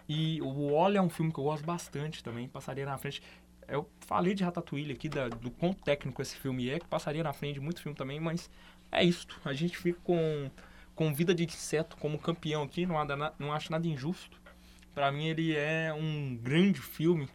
E 0.09 0.41
o 0.43 0.49
Wall 0.49 0.95
é 0.95 1.01
um 1.01 1.09
filme 1.09 1.33
que 1.33 1.39
eu 1.39 1.45
gosto 1.45 1.65
bastante 1.65 2.23
também, 2.25 2.49
passaria 2.49 2.85
na 2.85 2.99
frente. 2.99 3.23
eu 3.69 3.89
falei 4.01 4.35
de 4.35 4.43
Ratatouille 4.43 4.93
aqui, 4.93 5.09
da, 5.09 5.29
do 5.29 5.51
quão 5.51 5.73
técnico 5.73 6.21
esse 6.21 6.35
filme 6.37 6.69
é, 6.69 6.81
que 6.81 6.87
passaria 6.87 7.23
na 7.23 7.33
frente 7.33 7.55
de 7.55 7.61
muito 7.61 7.81
filme 7.81 7.97
também, 7.97 8.19
mas 8.19 8.51
é 8.93 9.05
isso. 9.05 9.27
A 9.45 9.53
gente 9.53 9.77
fica 9.77 9.99
com, 10.03 10.51
com 10.95 11.15
Vida 11.15 11.35
de 11.35 11.45
Inseto 11.45 11.97
como 11.97 12.19
campeão 12.19 12.63
aqui, 12.63 12.87
não, 12.87 12.99
há, 12.99 13.33
não 13.39 13.53
acho 13.53 13.71
nada 13.71 13.87
injusto. 13.87 14.41
Para 14.95 15.13
mim 15.13 15.27
ele 15.27 15.57
é 15.57 15.93
um 15.93 16.37
grande 16.37 16.81
filme 16.81 17.29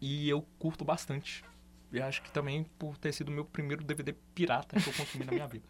e 0.00 0.28
eu 0.28 0.42
curto 0.58 0.84
bastante. 0.84 1.44
E 1.92 2.00
acho 2.00 2.22
que 2.22 2.30
também 2.30 2.64
por 2.78 2.96
ter 2.96 3.12
sido 3.12 3.28
o 3.28 3.32
meu 3.32 3.44
primeiro 3.44 3.84
DVD 3.84 4.14
pirata 4.34 4.80
que 4.80 4.88
eu 4.88 4.94
consumi 4.94 5.24
na 5.24 5.32
minha 5.32 5.46
vida. 5.46 5.64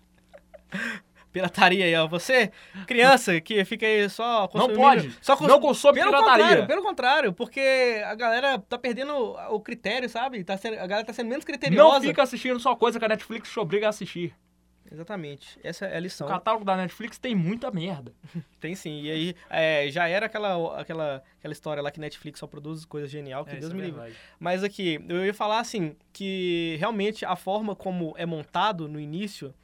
Pirataria 1.32 1.84
aí, 1.84 1.94
ó. 1.94 2.08
Você, 2.08 2.50
criança, 2.86 3.40
que 3.40 3.64
fica 3.64 3.86
aí 3.86 4.08
só 4.08 4.48
consumindo... 4.48 4.74
Não 4.74 4.84
pode! 4.84 5.18
Só 5.22 5.36
cons... 5.36 5.46
Não 5.46 5.60
consome 5.60 6.00
pelo 6.00 6.10
pirataria! 6.10 6.44
Contrário, 6.44 6.66
pelo 6.66 6.82
contrário, 6.82 7.32
porque 7.32 8.02
a 8.04 8.14
galera 8.16 8.58
tá 8.58 8.76
perdendo 8.76 9.14
o 9.14 9.60
critério, 9.60 10.08
sabe? 10.08 10.42
Tá 10.42 10.56
sendo, 10.56 10.74
a 10.74 10.86
galera 10.86 11.04
tá 11.04 11.12
sendo 11.12 11.28
menos 11.28 11.44
criteriosa. 11.44 12.00
Não 12.00 12.02
fica 12.02 12.22
assistindo 12.22 12.58
só 12.58 12.74
coisa 12.74 12.98
que 12.98 13.04
a 13.04 13.08
Netflix 13.08 13.48
te 13.48 13.60
obriga 13.60 13.86
a 13.86 13.90
assistir. 13.90 14.34
Exatamente. 14.93 15.59
Essa 15.62 15.86
é 15.86 15.97
a 15.97 16.01
lição. 16.01 16.26
O 16.26 16.30
catálogo 16.30 16.64
da 16.64 16.76
Netflix 16.76 17.18
tem 17.18 17.34
muita 17.34 17.70
merda. 17.70 18.12
tem 18.61 18.74
sim. 18.74 19.03
E 19.03 19.11
aí, 19.11 19.36
é, 19.49 19.91
já 19.91 20.09
era 20.09 20.26
aquela, 20.26 20.80
aquela, 20.80 21.22
aquela 21.38 21.53
história 21.53 21.82
lá 21.82 21.91
que 21.91 22.01
Netflix 22.01 22.41
só 22.41 22.47
produz 22.47 22.84
coisas 22.84 23.11
genial, 23.11 23.45
que 23.45 23.55
é, 23.55 23.61
Deus 23.61 23.72
me 23.72 23.82
é 23.82 23.84
livre. 23.86 24.14
Mas 24.38 24.64
aqui, 24.64 25.05
eu 25.09 25.24
ia 25.24 25.34
falar 25.34 25.61
assim, 25.61 25.95
que 26.12 26.76
realmente 26.78 27.24
a 27.24 27.36
forma 27.36 27.76
como 27.76 28.14
é 28.16 28.26
montado 28.26 28.88
no 28.88 28.99
início, 28.99 29.55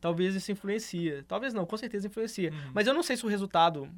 talvez 0.00 0.34
isso 0.34 0.52
influencia. 0.52 1.24
Talvez 1.26 1.54
não, 1.54 1.64
com 1.64 1.76
certeza 1.76 2.06
influencia. 2.06 2.50
Uhum. 2.50 2.70
Mas 2.74 2.86
eu 2.86 2.92
não 2.92 3.02
sei 3.02 3.16
se 3.16 3.24
o 3.24 3.28
resultado 3.28 3.88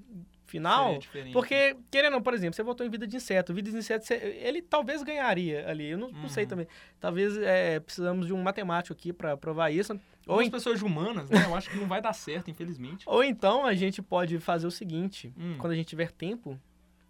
final. 0.46 0.98
Porque, 1.32 1.76
querendo 1.90 2.12
ou 2.12 2.18
não, 2.18 2.22
por 2.22 2.32
exemplo, 2.32 2.54
você 2.54 2.62
votou 2.62 2.86
em 2.86 2.90
Vida 2.90 3.06
de 3.06 3.16
Inseto. 3.16 3.52
Vida 3.52 3.70
de 3.70 3.76
Inseto, 3.76 4.12
ele 4.12 4.62
talvez 4.62 5.02
ganharia 5.02 5.68
ali. 5.68 5.90
Eu 5.90 5.98
não, 5.98 6.08
uhum. 6.08 6.22
não 6.22 6.28
sei 6.28 6.44
uhum. 6.44 6.50
também. 6.50 6.68
Talvez 7.00 7.36
é, 7.38 7.80
precisamos 7.80 8.26
de 8.26 8.32
um 8.32 8.42
matemático 8.42 8.92
aqui 8.92 9.12
para 9.12 9.36
provar 9.36 9.70
isso. 9.70 9.98
Ou 10.26 10.40
as 10.40 10.48
pessoas 10.48 10.82
humanas, 10.82 11.30
né? 11.30 11.44
Eu 11.44 11.54
acho 11.54 11.70
que 11.70 11.76
não 11.76 11.86
vai 11.86 12.02
dar 12.02 12.12
certo, 12.12 12.50
infelizmente. 12.50 13.04
Ou 13.08 13.22
então 13.22 13.64
a 13.64 13.74
gente 13.74 14.02
pode 14.02 14.38
fazer 14.40 14.66
o 14.66 14.70
seguinte: 14.70 15.32
hum. 15.38 15.56
quando 15.58 15.72
a 15.72 15.76
gente 15.76 15.86
tiver 15.86 16.10
tempo, 16.10 16.58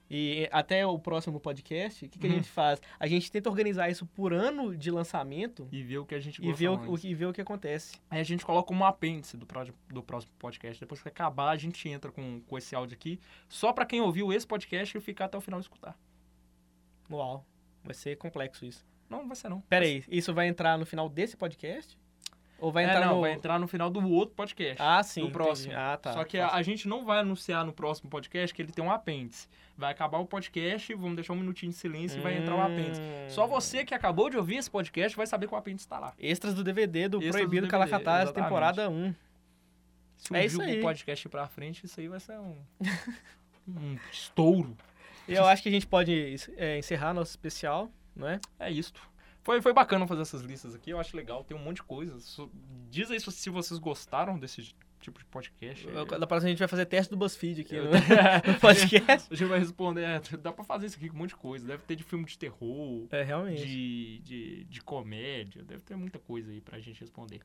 e 0.08 0.48
até 0.52 0.86
o 0.86 0.98
próximo 0.98 1.40
podcast, 1.40 2.04
o 2.04 2.08
que, 2.08 2.18
que 2.18 2.26
a 2.26 2.30
hum. 2.30 2.34
gente 2.34 2.48
faz? 2.48 2.80
A 3.00 3.06
gente 3.06 3.30
tenta 3.30 3.48
organizar 3.48 3.90
isso 3.90 4.06
por 4.06 4.32
ano 4.32 4.76
de 4.76 4.90
lançamento. 4.90 5.66
E 5.72 5.82
ver 5.82 5.98
o 5.98 6.04
que 6.04 6.14
a 6.14 6.20
gente 6.20 6.44
e 6.44 6.52
ver 6.52 6.68
o, 6.68 6.92
o, 6.92 6.98
e 7.02 7.14
ver 7.14 7.26
o 7.26 7.32
que 7.32 7.40
acontece. 7.40 7.98
Aí 8.10 8.20
a 8.20 8.24
gente 8.24 8.44
coloca 8.44 8.72
um 8.72 8.84
apêndice 8.84 9.36
do, 9.36 9.46
do 9.88 10.02
próximo 10.02 10.32
podcast. 10.38 10.78
Depois 10.78 11.02
que 11.02 11.08
acabar, 11.08 11.50
a 11.50 11.56
gente 11.56 11.88
entra 11.88 12.12
com, 12.12 12.40
com 12.46 12.58
esse 12.58 12.74
áudio 12.74 12.94
aqui. 12.94 13.18
Só 13.48 13.72
para 13.72 13.86
quem 13.86 14.00
ouviu 14.00 14.32
esse 14.32 14.46
podcast 14.46 14.96
e 14.96 15.00
ficar 15.00 15.24
até 15.24 15.36
o 15.36 15.40
final 15.40 15.58
escutar. 15.58 15.98
Uau. 17.10 17.44
Vai 17.82 17.94
ser 17.94 18.16
complexo 18.16 18.64
isso. 18.64 18.84
Não, 19.08 19.20
não 19.20 19.28
vai 19.28 19.36
ser 19.36 19.48
não. 19.48 19.60
Pera 19.62 19.84
aí, 19.84 20.04
isso 20.08 20.34
vai 20.34 20.48
entrar 20.48 20.76
no 20.76 20.84
final 20.84 21.08
desse 21.08 21.36
podcast? 21.36 21.96
Ou 22.58 22.72
vai 22.72 22.84
é, 22.84 22.88
entrar 22.88 23.02
é, 23.02 23.04
não, 23.06 23.16
no... 23.16 23.20
vai 23.20 23.32
entrar 23.32 23.58
no 23.58 23.68
final 23.68 23.90
do 23.90 24.06
outro 24.10 24.34
podcast. 24.34 24.76
Ah, 24.80 25.02
sim. 25.02 25.22
No 25.22 25.30
próximo. 25.30 25.74
Ah, 25.76 25.96
tá. 25.96 26.12
Só 26.12 26.24
que 26.24 26.38
a, 26.38 26.54
a, 26.54 26.62
gente 26.62 26.88
não 26.88 27.04
vai 27.04 27.18
anunciar 27.18 27.64
no 27.64 27.72
próximo 27.72 28.08
podcast 28.08 28.54
que 28.54 28.62
ele 28.62 28.72
tem 28.72 28.84
um 28.84 28.90
apêndice. 28.90 29.46
Vai 29.76 29.92
acabar 29.92 30.18
o 30.18 30.26
podcast, 30.26 30.94
vamos 30.94 31.16
deixar 31.16 31.34
um 31.34 31.36
minutinho 31.36 31.70
de 31.70 31.76
silêncio 31.76 32.16
hum... 32.16 32.20
e 32.20 32.22
vai 32.22 32.38
entrar 32.38 32.56
o 32.56 32.60
apêndice. 32.60 33.00
Só 33.28 33.44
hum. 33.44 33.48
você 33.48 33.84
que 33.84 33.94
acabou 33.94 34.30
de 34.30 34.38
ouvir 34.38 34.56
esse 34.56 34.70
podcast 34.70 35.16
vai 35.16 35.26
saber 35.26 35.46
que 35.46 35.54
o 35.54 35.56
apêndice 35.56 35.84
está 35.84 35.98
lá. 35.98 36.14
Extras 36.18 36.54
do 36.54 36.64
DVD 36.64 37.08
do 37.08 37.18
Extras 37.18 37.36
Proibido 37.36 37.68
Calacataz, 37.68 38.32
temporada 38.32 38.88
1. 38.88 39.14
Se 40.16 40.34
é 40.34 40.44
isso 40.46 40.62
aí. 40.62 40.78
o 40.78 40.82
podcast 40.82 41.28
pra 41.28 41.46
frente, 41.46 41.84
isso 41.84 42.00
aí 42.00 42.08
vai 42.08 42.18
ser 42.18 42.38
um, 42.38 42.56
um 43.68 43.98
estouro. 44.10 44.74
Eu 45.28 45.44
acho 45.44 45.62
que 45.62 45.68
a 45.68 45.72
gente 45.72 45.86
pode 45.86 46.36
é, 46.56 46.78
encerrar 46.78 47.12
nosso 47.12 47.30
especial, 47.30 47.90
não 48.14 48.28
é? 48.28 48.40
É 48.58 48.70
isso. 48.70 48.94
Foi, 49.46 49.62
foi 49.62 49.72
bacana 49.72 50.08
fazer 50.08 50.22
essas 50.22 50.42
listas 50.42 50.74
aqui, 50.74 50.90
eu 50.90 50.98
acho 50.98 51.16
legal, 51.16 51.44
tem 51.44 51.56
um 51.56 51.60
monte 51.60 51.76
de 51.76 51.84
coisas. 51.84 52.36
Diz 52.90 53.12
aí 53.12 53.20
se 53.20 53.48
vocês 53.48 53.78
gostaram 53.78 54.36
desse 54.36 54.74
tipo 54.98 55.20
de 55.20 55.24
podcast. 55.26 55.86
Da 55.86 56.26
próxima 56.26 56.48
a 56.48 56.50
gente 56.50 56.58
vai 56.58 56.66
fazer 56.66 56.84
teste 56.86 57.12
do 57.12 57.16
BuzzFeed 57.16 57.60
aqui 57.60 57.76
no, 57.76 57.92
no 58.52 58.58
podcast. 58.58 59.28
a 59.32 59.36
gente 59.36 59.48
vai 59.48 59.60
responder, 59.60 60.02
é, 60.02 60.20
dá 60.36 60.50
pra 60.50 60.64
fazer 60.64 60.86
isso 60.86 60.96
aqui 60.96 61.08
com 61.08 61.14
um 61.14 61.18
monte 61.20 61.28
de 61.28 61.36
coisa. 61.36 61.64
Deve 61.64 61.84
ter 61.84 61.94
de 61.94 62.02
filme 62.02 62.24
de 62.24 62.36
terror. 62.36 63.06
É, 63.12 63.22
realmente. 63.22 63.64
De, 63.64 64.18
de, 64.24 64.64
de 64.64 64.80
comédia, 64.82 65.62
deve 65.62 65.82
ter 65.82 65.94
muita 65.94 66.18
coisa 66.18 66.50
aí 66.50 66.60
pra 66.60 66.80
gente 66.80 66.98
responder. 66.98 67.40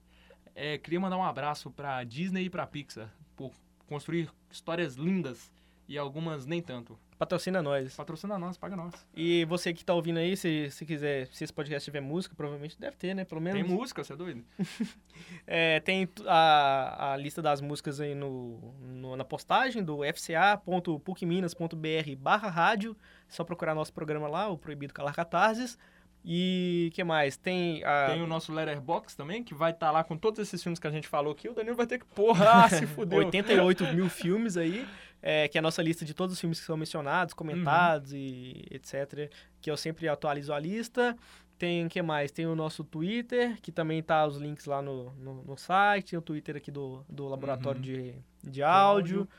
É, 0.55 0.79
queria 0.79 0.99
mandar 0.99 1.17
um 1.17 1.23
abraço 1.23 1.69
pra 1.69 2.03
Disney 2.03 2.45
e 2.45 2.49
pra 2.49 2.65
Pixar 2.65 3.13
por 3.35 3.53
construir 3.85 4.27
histórias 4.49 4.95
lindas 4.95 5.51
e 5.91 5.97
algumas 5.97 6.45
nem 6.45 6.61
tanto. 6.61 6.97
Patrocina 7.17 7.61
nós. 7.61 7.93
Patrocina 7.93 8.39
nós, 8.39 8.57
paga 8.57 8.77
nós. 8.77 8.93
E 9.13 9.43
você 9.43 9.73
que 9.73 9.83
tá 9.83 9.93
ouvindo 9.93 10.19
aí, 10.19 10.37
se, 10.37 10.71
se 10.71 10.85
quiser, 10.85 11.27
se 11.27 11.43
esse 11.43 11.51
podcast 11.51 11.83
tiver 11.83 11.99
música, 11.99 12.33
provavelmente 12.33 12.79
deve 12.79 12.95
ter, 12.95 13.13
né? 13.13 13.25
Pelo 13.25 13.41
menos. 13.41 13.61
Tem 13.61 13.69
música, 13.69 14.01
você 14.01 14.13
é 14.13 14.15
doido? 14.15 14.41
é, 15.45 15.81
tem 15.81 16.07
a, 16.25 17.11
a 17.11 17.17
lista 17.17 17.41
das 17.41 17.59
músicas 17.59 17.99
aí 17.99 18.15
no, 18.15 18.73
no 18.79 19.17
na 19.17 19.25
postagem 19.25 19.83
do 19.83 19.97
fca.pucminas.br 19.97 22.15
barra 22.17 22.49
rádio. 22.49 22.95
É 23.27 23.31
só 23.33 23.43
procurar 23.43 23.75
nosso 23.75 23.91
programa 23.91 24.29
lá, 24.29 24.47
o 24.47 24.57
Proibido 24.57 24.93
Calar 24.93 25.13
Catarses. 25.13 25.77
E 26.23 26.91
que 26.93 27.03
mais? 27.03 27.35
Tem 27.35 27.83
a... 27.83 28.11
Tem 28.11 28.21
o 28.21 28.27
nosso 28.27 28.53
Letterbox 28.53 29.15
também, 29.15 29.43
que 29.43 29.55
vai 29.55 29.71
estar 29.71 29.87
tá 29.87 29.91
lá 29.91 30.03
com 30.03 30.15
todos 30.15 30.39
esses 30.39 30.61
filmes 30.61 30.79
que 30.79 30.87
a 30.87 30.91
gente 30.91 31.07
falou 31.07 31.33
aqui. 31.33 31.49
O 31.49 31.53
Danilo 31.53 31.75
vai 31.75 31.87
ter 31.87 31.99
que, 31.99 32.05
porra, 32.13 32.69
se 32.69 32.85
fudeu. 32.85 33.19
88 33.19 33.83
mil 33.93 34.07
filmes 34.07 34.55
aí, 34.55 34.87
é, 35.21 35.47
que 35.47 35.57
é 35.57 35.59
a 35.59 35.61
nossa 35.61 35.81
lista 35.81 36.03
de 36.03 36.13
todos 36.13 36.33
os 36.33 36.39
filmes 36.39 36.59
que 36.59 36.65
são 36.65 36.75
mencionados, 36.75 37.33
comentados 37.33 38.11
uhum. 38.11 38.17
e 38.17 38.65
etc. 38.71 39.31
Que 39.61 39.69
eu 39.69 39.77
sempre 39.77 40.07
atualizo 40.07 40.53
a 40.53 40.59
lista. 40.59 41.15
Tem 41.57 41.85
o 41.85 41.89
que 41.89 42.01
mais? 42.01 42.31
Tem 42.31 42.47
o 42.47 42.55
nosso 42.55 42.83
Twitter, 42.83 43.59
que 43.61 43.71
também 43.71 44.01
tá 44.01 44.25
os 44.25 44.37
links 44.37 44.65
lá 44.65 44.81
no, 44.81 45.11
no, 45.13 45.43
no 45.43 45.57
site. 45.57 46.11
Tem 46.11 46.19
o 46.19 46.21
Twitter 46.21 46.55
aqui 46.55 46.71
do, 46.71 47.05
do 47.07 47.27
laboratório 47.27 47.77
uhum. 47.77 47.83
de, 47.83 48.15
de 48.43 48.63
áudio. 48.63 49.19
áudio. 49.19 49.29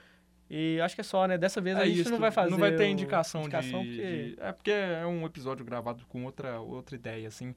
E 0.49 0.79
acho 0.81 0.95
que 0.95 1.01
é 1.01 1.05
só, 1.05 1.27
né? 1.27 1.39
Dessa 1.39 1.61
vez 1.61 1.77
é 1.79 1.81
a 1.81 1.87
gente 1.87 2.01
isso, 2.03 2.11
não 2.11 2.19
vai 2.19 2.31
fazer. 2.31 2.51
Não 2.51 2.59
vai 2.59 2.77
ter 2.77 2.87
indicação, 2.87 3.41
indicação 3.41 3.83
de, 3.83 3.89
porque... 3.89 4.03
de, 4.03 4.37
É 4.39 4.53
porque 4.53 4.71
é 4.71 5.07
um 5.07 5.25
episódio 5.25 5.65
gravado 5.65 6.05
com 6.07 6.25
outra, 6.25 6.61
outra 6.61 6.95
ideia, 6.95 7.27
assim. 7.27 7.55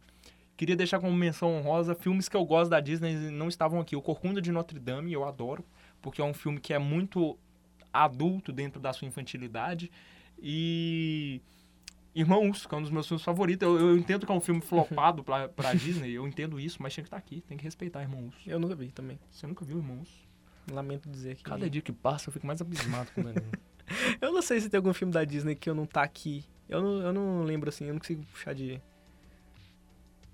Queria 0.58 0.76
deixar 0.76 1.00
como 1.00 1.14
menção 1.14 1.54
honrosa 1.54 1.94
filmes 1.94 2.30
que 2.30 2.38
eu 2.38 2.46
gosto 2.46 2.72
da 2.72 2.80
Disney 2.80 3.12
e 3.12 3.32
não 3.32 3.50
estavam 3.50 3.82
aqui. 3.82 3.96
O 3.96 4.02
Corcunda 4.02 4.42
de 4.42 4.52
Notre 4.52 4.80
Dame, 4.80 5.12
eu 5.12 5.26
adoro, 5.26 5.66
porque 6.02 6.22
é 6.22 6.24
um 6.24 6.34
filme 6.34 6.58
que 6.58 6.74
é 6.74 6.80
muito 6.80 7.38
adulto 8.04 8.52
dentro 8.52 8.80
da 8.80 8.94
sua 8.94 9.08
infantilidade. 9.08 9.92
E. 10.40 11.42
Irmãos, 12.14 12.66
que 12.66 12.74
é 12.74 12.78
um 12.78 12.82
dos 12.82 12.92
meus 12.92 13.08
filmes 13.08 13.26
favoritos. 13.26 13.68
Eu, 13.68 13.78
eu 13.78 13.98
entendo 13.98 14.26
que 14.26 14.32
é 14.32 14.36
um 14.36 14.40
filme 14.40 14.62
flopado 14.64 15.22
pra, 15.22 15.50
pra 15.50 15.74
Disney, 15.74 16.12
eu 16.12 16.26
entendo 16.26 16.58
isso, 16.58 16.82
mas 16.82 16.94
tinha 16.94 17.04
que 17.04 17.08
estar 17.08 17.18
aqui, 17.18 17.42
tem 17.42 17.58
que 17.58 17.64
respeitar 17.64 18.02
Irmãos. 18.02 18.34
Eu 18.48 18.58
nunca 18.58 18.74
vi 18.74 18.90
também. 18.90 19.20
Você 19.30 19.46
nunca 19.46 19.66
viu 19.66 19.78
Irmãos? 19.78 20.26
Lamento 20.72 21.10
dizer 21.10 21.36
que. 21.36 21.44
Cada 21.44 21.70
dia 21.70 21.82
que 21.82 21.92
passa 21.92 22.30
eu 22.30 22.34
fico 22.34 22.48
mais 22.48 22.62
abismado 22.62 23.12
com 23.12 23.22
o 23.22 23.26
eu 24.22 24.34
não 24.34 24.42
sei 24.42 24.60
se 24.60 24.70
tem 24.70 24.78
algum 24.78 24.94
filme 24.94 25.14
da 25.14 25.24
Disney 25.24 25.56
que 25.56 25.70
eu 25.70 25.76
não 25.76 25.86
tá 25.86 26.04
aqui. 26.04 26.44
Eu 26.68 26.82
não, 26.82 27.02
eu 27.02 27.14
não 27.14 27.44
lembro 27.44 27.70
assim, 27.70 27.86
eu 27.86 27.94
não 27.94 28.00
consigo 28.00 28.24
puxar 28.26 28.54
de. 28.54 28.82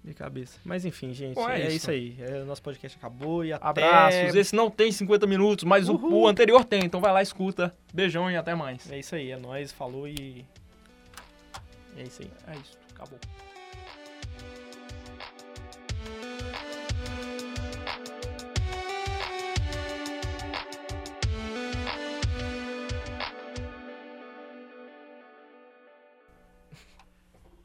De 0.03 0.15
cabeça. 0.15 0.59
Mas 0.65 0.83
enfim, 0.83 1.13
gente, 1.13 1.35
Pô, 1.35 1.47
é, 1.47 1.61
é, 1.61 1.67
isso. 1.67 1.91
aí. 1.91 2.15
É, 2.19 2.43
nosso 2.43 2.61
podcast 2.63 2.97
acabou 2.97 3.45
e 3.45 3.53
até... 3.53 3.67
Abraços. 3.67 4.35
Esse 4.35 4.55
não 4.55 4.69
tem 4.71 4.91
50 4.91 5.27
minutos, 5.27 5.63
mas 5.63 5.89
o, 5.89 5.95
o, 5.95 6.27
anterior 6.27 6.65
tem. 6.65 6.83
Então 6.83 6.99
vai 6.99 7.13
lá, 7.13 7.21
escuta. 7.21 7.75
Beijão 7.93 8.29
e 8.29 8.35
até 8.35 8.55
mais. 8.55 8.91
É 8.91 8.97
isso 8.97 9.13
aí. 9.13 9.29
É 9.29 9.37
nóis. 9.37 9.71
Falou 9.71 10.07
e... 10.07 10.43
É 11.95 12.01
isso 12.01 12.23
aí. 12.23 12.31
É 12.47 12.57
isso. 12.57 12.77
Acabou. 12.95 13.19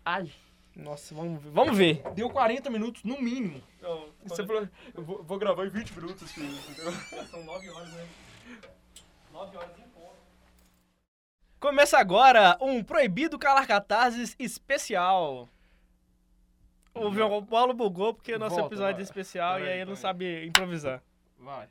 Ai. 0.05 0.30
Nossa, 0.76 1.14
vamos 1.14 1.42
ver. 1.42 1.50
Vamos 1.50 1.76
ver. 1.76 2.02
Deu 2.14 2.28
40 2.28 2.68
minutos 2.68 3.02
no 3.02 3.18
mínimo. 3.20 3.62
Não, 3.80 4.08
Você 4.26 4.46
falou, 4.46 4.68
eu 4.94 5.02
vou, 5.02 5.22
vou, 5.22 5.38
gravar 5.38 5.64
em 5.64 5.70
20 5.70 5.90
minutos 5.92 6.22
esse 6.22 6.40
Já 7.16 7.24
são 7.24 7.42
9 7.44 7.70
horas, 7.70 7.92
né? 7.92 8.06
9 9.32 9.56
horas 9.56 9.78
em 9.78 9.88
ponto. 9.88 10.16
Começa 11.58 11.98
agora 11.98 12.58
um 12.60 12.84
Proibido 12.84 13.38
Calar 13.38 13.66
Catarses 13.66 14.36
especial. 14.38 15.48
O 16.94 17.10
João 17.12 17.44
Paulo 17.44 17.72
bugou 17.72 18.12
porque 18.12 18.34
o 18.34 18.38
nosso 18.38 18.56
Volta, 18.56 18.74
episódio 18.74 18.94
vai. 18.94 19.02
é 19.02 19.04
especial 19.04 19.60
e 19.60 19.68
aí 19.68 19.80
ele 19.80 19.90
não 19.90 19.96
sabe 19.96 20.46
improvisar. 20.46 21.02
Vai. 21.38 21.68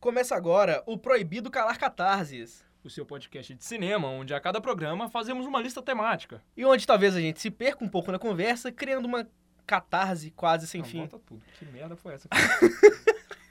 Começa 0.00 0.34
agora 0.34 0.82
o 0.86 0.96
Proibido 0.96 1.50
Calar 1.50 1.78
Catarses 1.78 2.64
o 2.86 2.90
seu 2.90 3.04
podcast 3.06 3.54
de 3.54 3.64
cinema, 3.64 4.08
onde 4.08 4.34
a 4.34 4.40
cada 4.40 4.60
programa 4.60 5.08
fazemos 5.08 5.46
uma 5.46 5.60
lista 5.60 5.82
temática. 5.82 6.42
E 6.56 6.64
onde 6.64 6.86
talvez 6.86 7.14
a 7.16 7.20
gente 7.20 7.40
se 7.40 7.50
perca 7.50 7.84
um 7.84 7.88
pouco 7.88 8.10
na 8.12 8.18
conversa, 8.18 8.70
criando 8.72 9.06
uma 9.06 9.26
catarse 9.66 10.30
quase 10.30 10.66
sem 10.66 10.80
Não, 10.82 10.88
fim. 10.88 10.98
Volta 10.98 11.18
tudo. 11.18 11.42
Que 11.58 11.64
merda 11.66 11.96
foi 11.96 12.14
essa? 12.14 12.28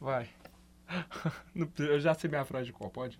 Vai. 0.00 0.28
Eu 1.78 2.00
já 2.00 2.14
sei 2.14 2.28
minha 2.30 2.44
frase 2.44 2.66
de 2.66 2.72
qual, 2.72 2.90
pode? 2.90 3.18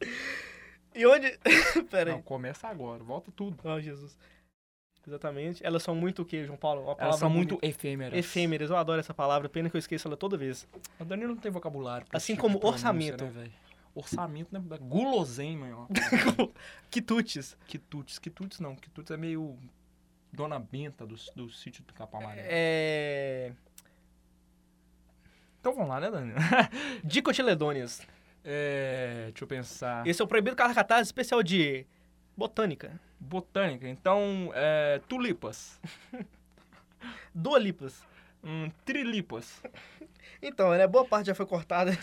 E 0.95 1.07
onde... 1.07 1.39
Pera 1.91 2.11
aí. 2.11 2.17
Não, 2.17 2.23
começa 2.23 2.67
agora. 2.69 3.03
Volta 3.03 3.31
tudo. 3.31 3.59
Oh, 3.63 3.81
Jesus. 3.81 4.17
Exatamente. 5.07 5.65
Elas 5.65 5.83
são 5.83 5.95
muito 5.95 6.23
o 6.23 6.25
quê, 6.25 6.45
João 6.45 6.59
Paulo? 6.59 6.83
Uma 6.83 6.97
Elas 6.99 7.17
são 7.17 7.31
muito 7.31 7.57
bonita. 7.57 7.67
efêmeras. 7.67 8.19
efêmeras. 8.19 8.71
Eu 8.71 8.77
adoro 8.77 9.01
essa 9.01 9.15
palavra, 9.15 9.49
pena 9.49 9.71
que 9.71 9.77
eu 9.77 9.79
esqueço 9.79 10.09
ela 10.09 10.17
toda 10.17 10.37
vez. 10.37 10.67
O 10.99 11.05
Danilo 11.05 11.35
não 11.35 11.41
tem 11.41 11.51
vocabulário. 11.51 12.07
Assim 12.13 12.35
tipo 12.35 12.43
como 12.43 12.61
orçamento. 12.65 13.25
né? 13.25 13.51
Orçamento, 13.95 14.53
né? 14.53 14.61
Guloseima, 14.81 15.69
ó. 15.77 16.49
Quitutes. 16.91 17.57
Quitutes. 17.67 18.19
Quitutes 18.19 18.61
não. 18.61 18.77
Quitutes 18.77 19.11
é 19.11 19.17
meio 19.17 19.59
dona 20.33 20.59
benta 20.59 21.07
do, 21.07 21.17
do 21.35 21.51
sítio 21.51 21.83
do 21.85 21.93
Capão 21.93 22.21
Amarelo. 22.21 22.49
É... 22.51 23.53
Então 25.61 25.75
vamos 25.75 25.89
lá, 25.89 26.01
né, 26.01 26.11
Danilo? 26.11 26.39
Dicotiledôneas. 27.05 28.01
É, 28.43 29.27
deixa 29.27 29.45
eu 29.45 29.49
pensar. 29.49 30.07
Esse 30.07 30.23
é 30.23 30.25
o 30.25 30.29
proibido 30.29 30.57
cartaz 30.57 31.07
especial 31.07 31.43
de 31.43 31.87
botânica. 32.37 32.99
Botânica. 33.19 33.87
Então, 33.87 34.51
é, 34.55 35.01
tulipas. 35.07 35.79
Dolipas. 37.35 38.03
Hum, 38.43 38.71
trilipas. 38.85 39.63
Então, 40.43 40.71
né, 40.71 40.87
boa 40.87 41.05
parte 41.05 41.27
já 41.27 41.35
foi 41.35 41.47
cortada 41.47 41.91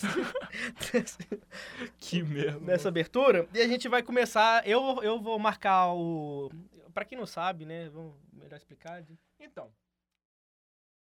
Que 2.00 2.22
merda. 2.24 2.60
nessa 2.60 2.90
abertura. 2.90 3.48
E 3.54 3.62
a 3.62 3.68
gente 3.68 3.88
vai 3.88 4.04
começar. 4.04 4.68
Eu, 4.68 5.02
eu 5.02 5.20
vou 5.20 5.38
marcar 5.40 5.94
o. 5.94 6.52
Pra 6.94 7.06
quem 7.06 7.18
não 7.18 7.26
sabe, 7.26 7.66
né? 7.66 7.90
Vamos 7.90 8.14
melhor 8.34 8.58
explicar. 8.58 9.02
de- 9.02 9.18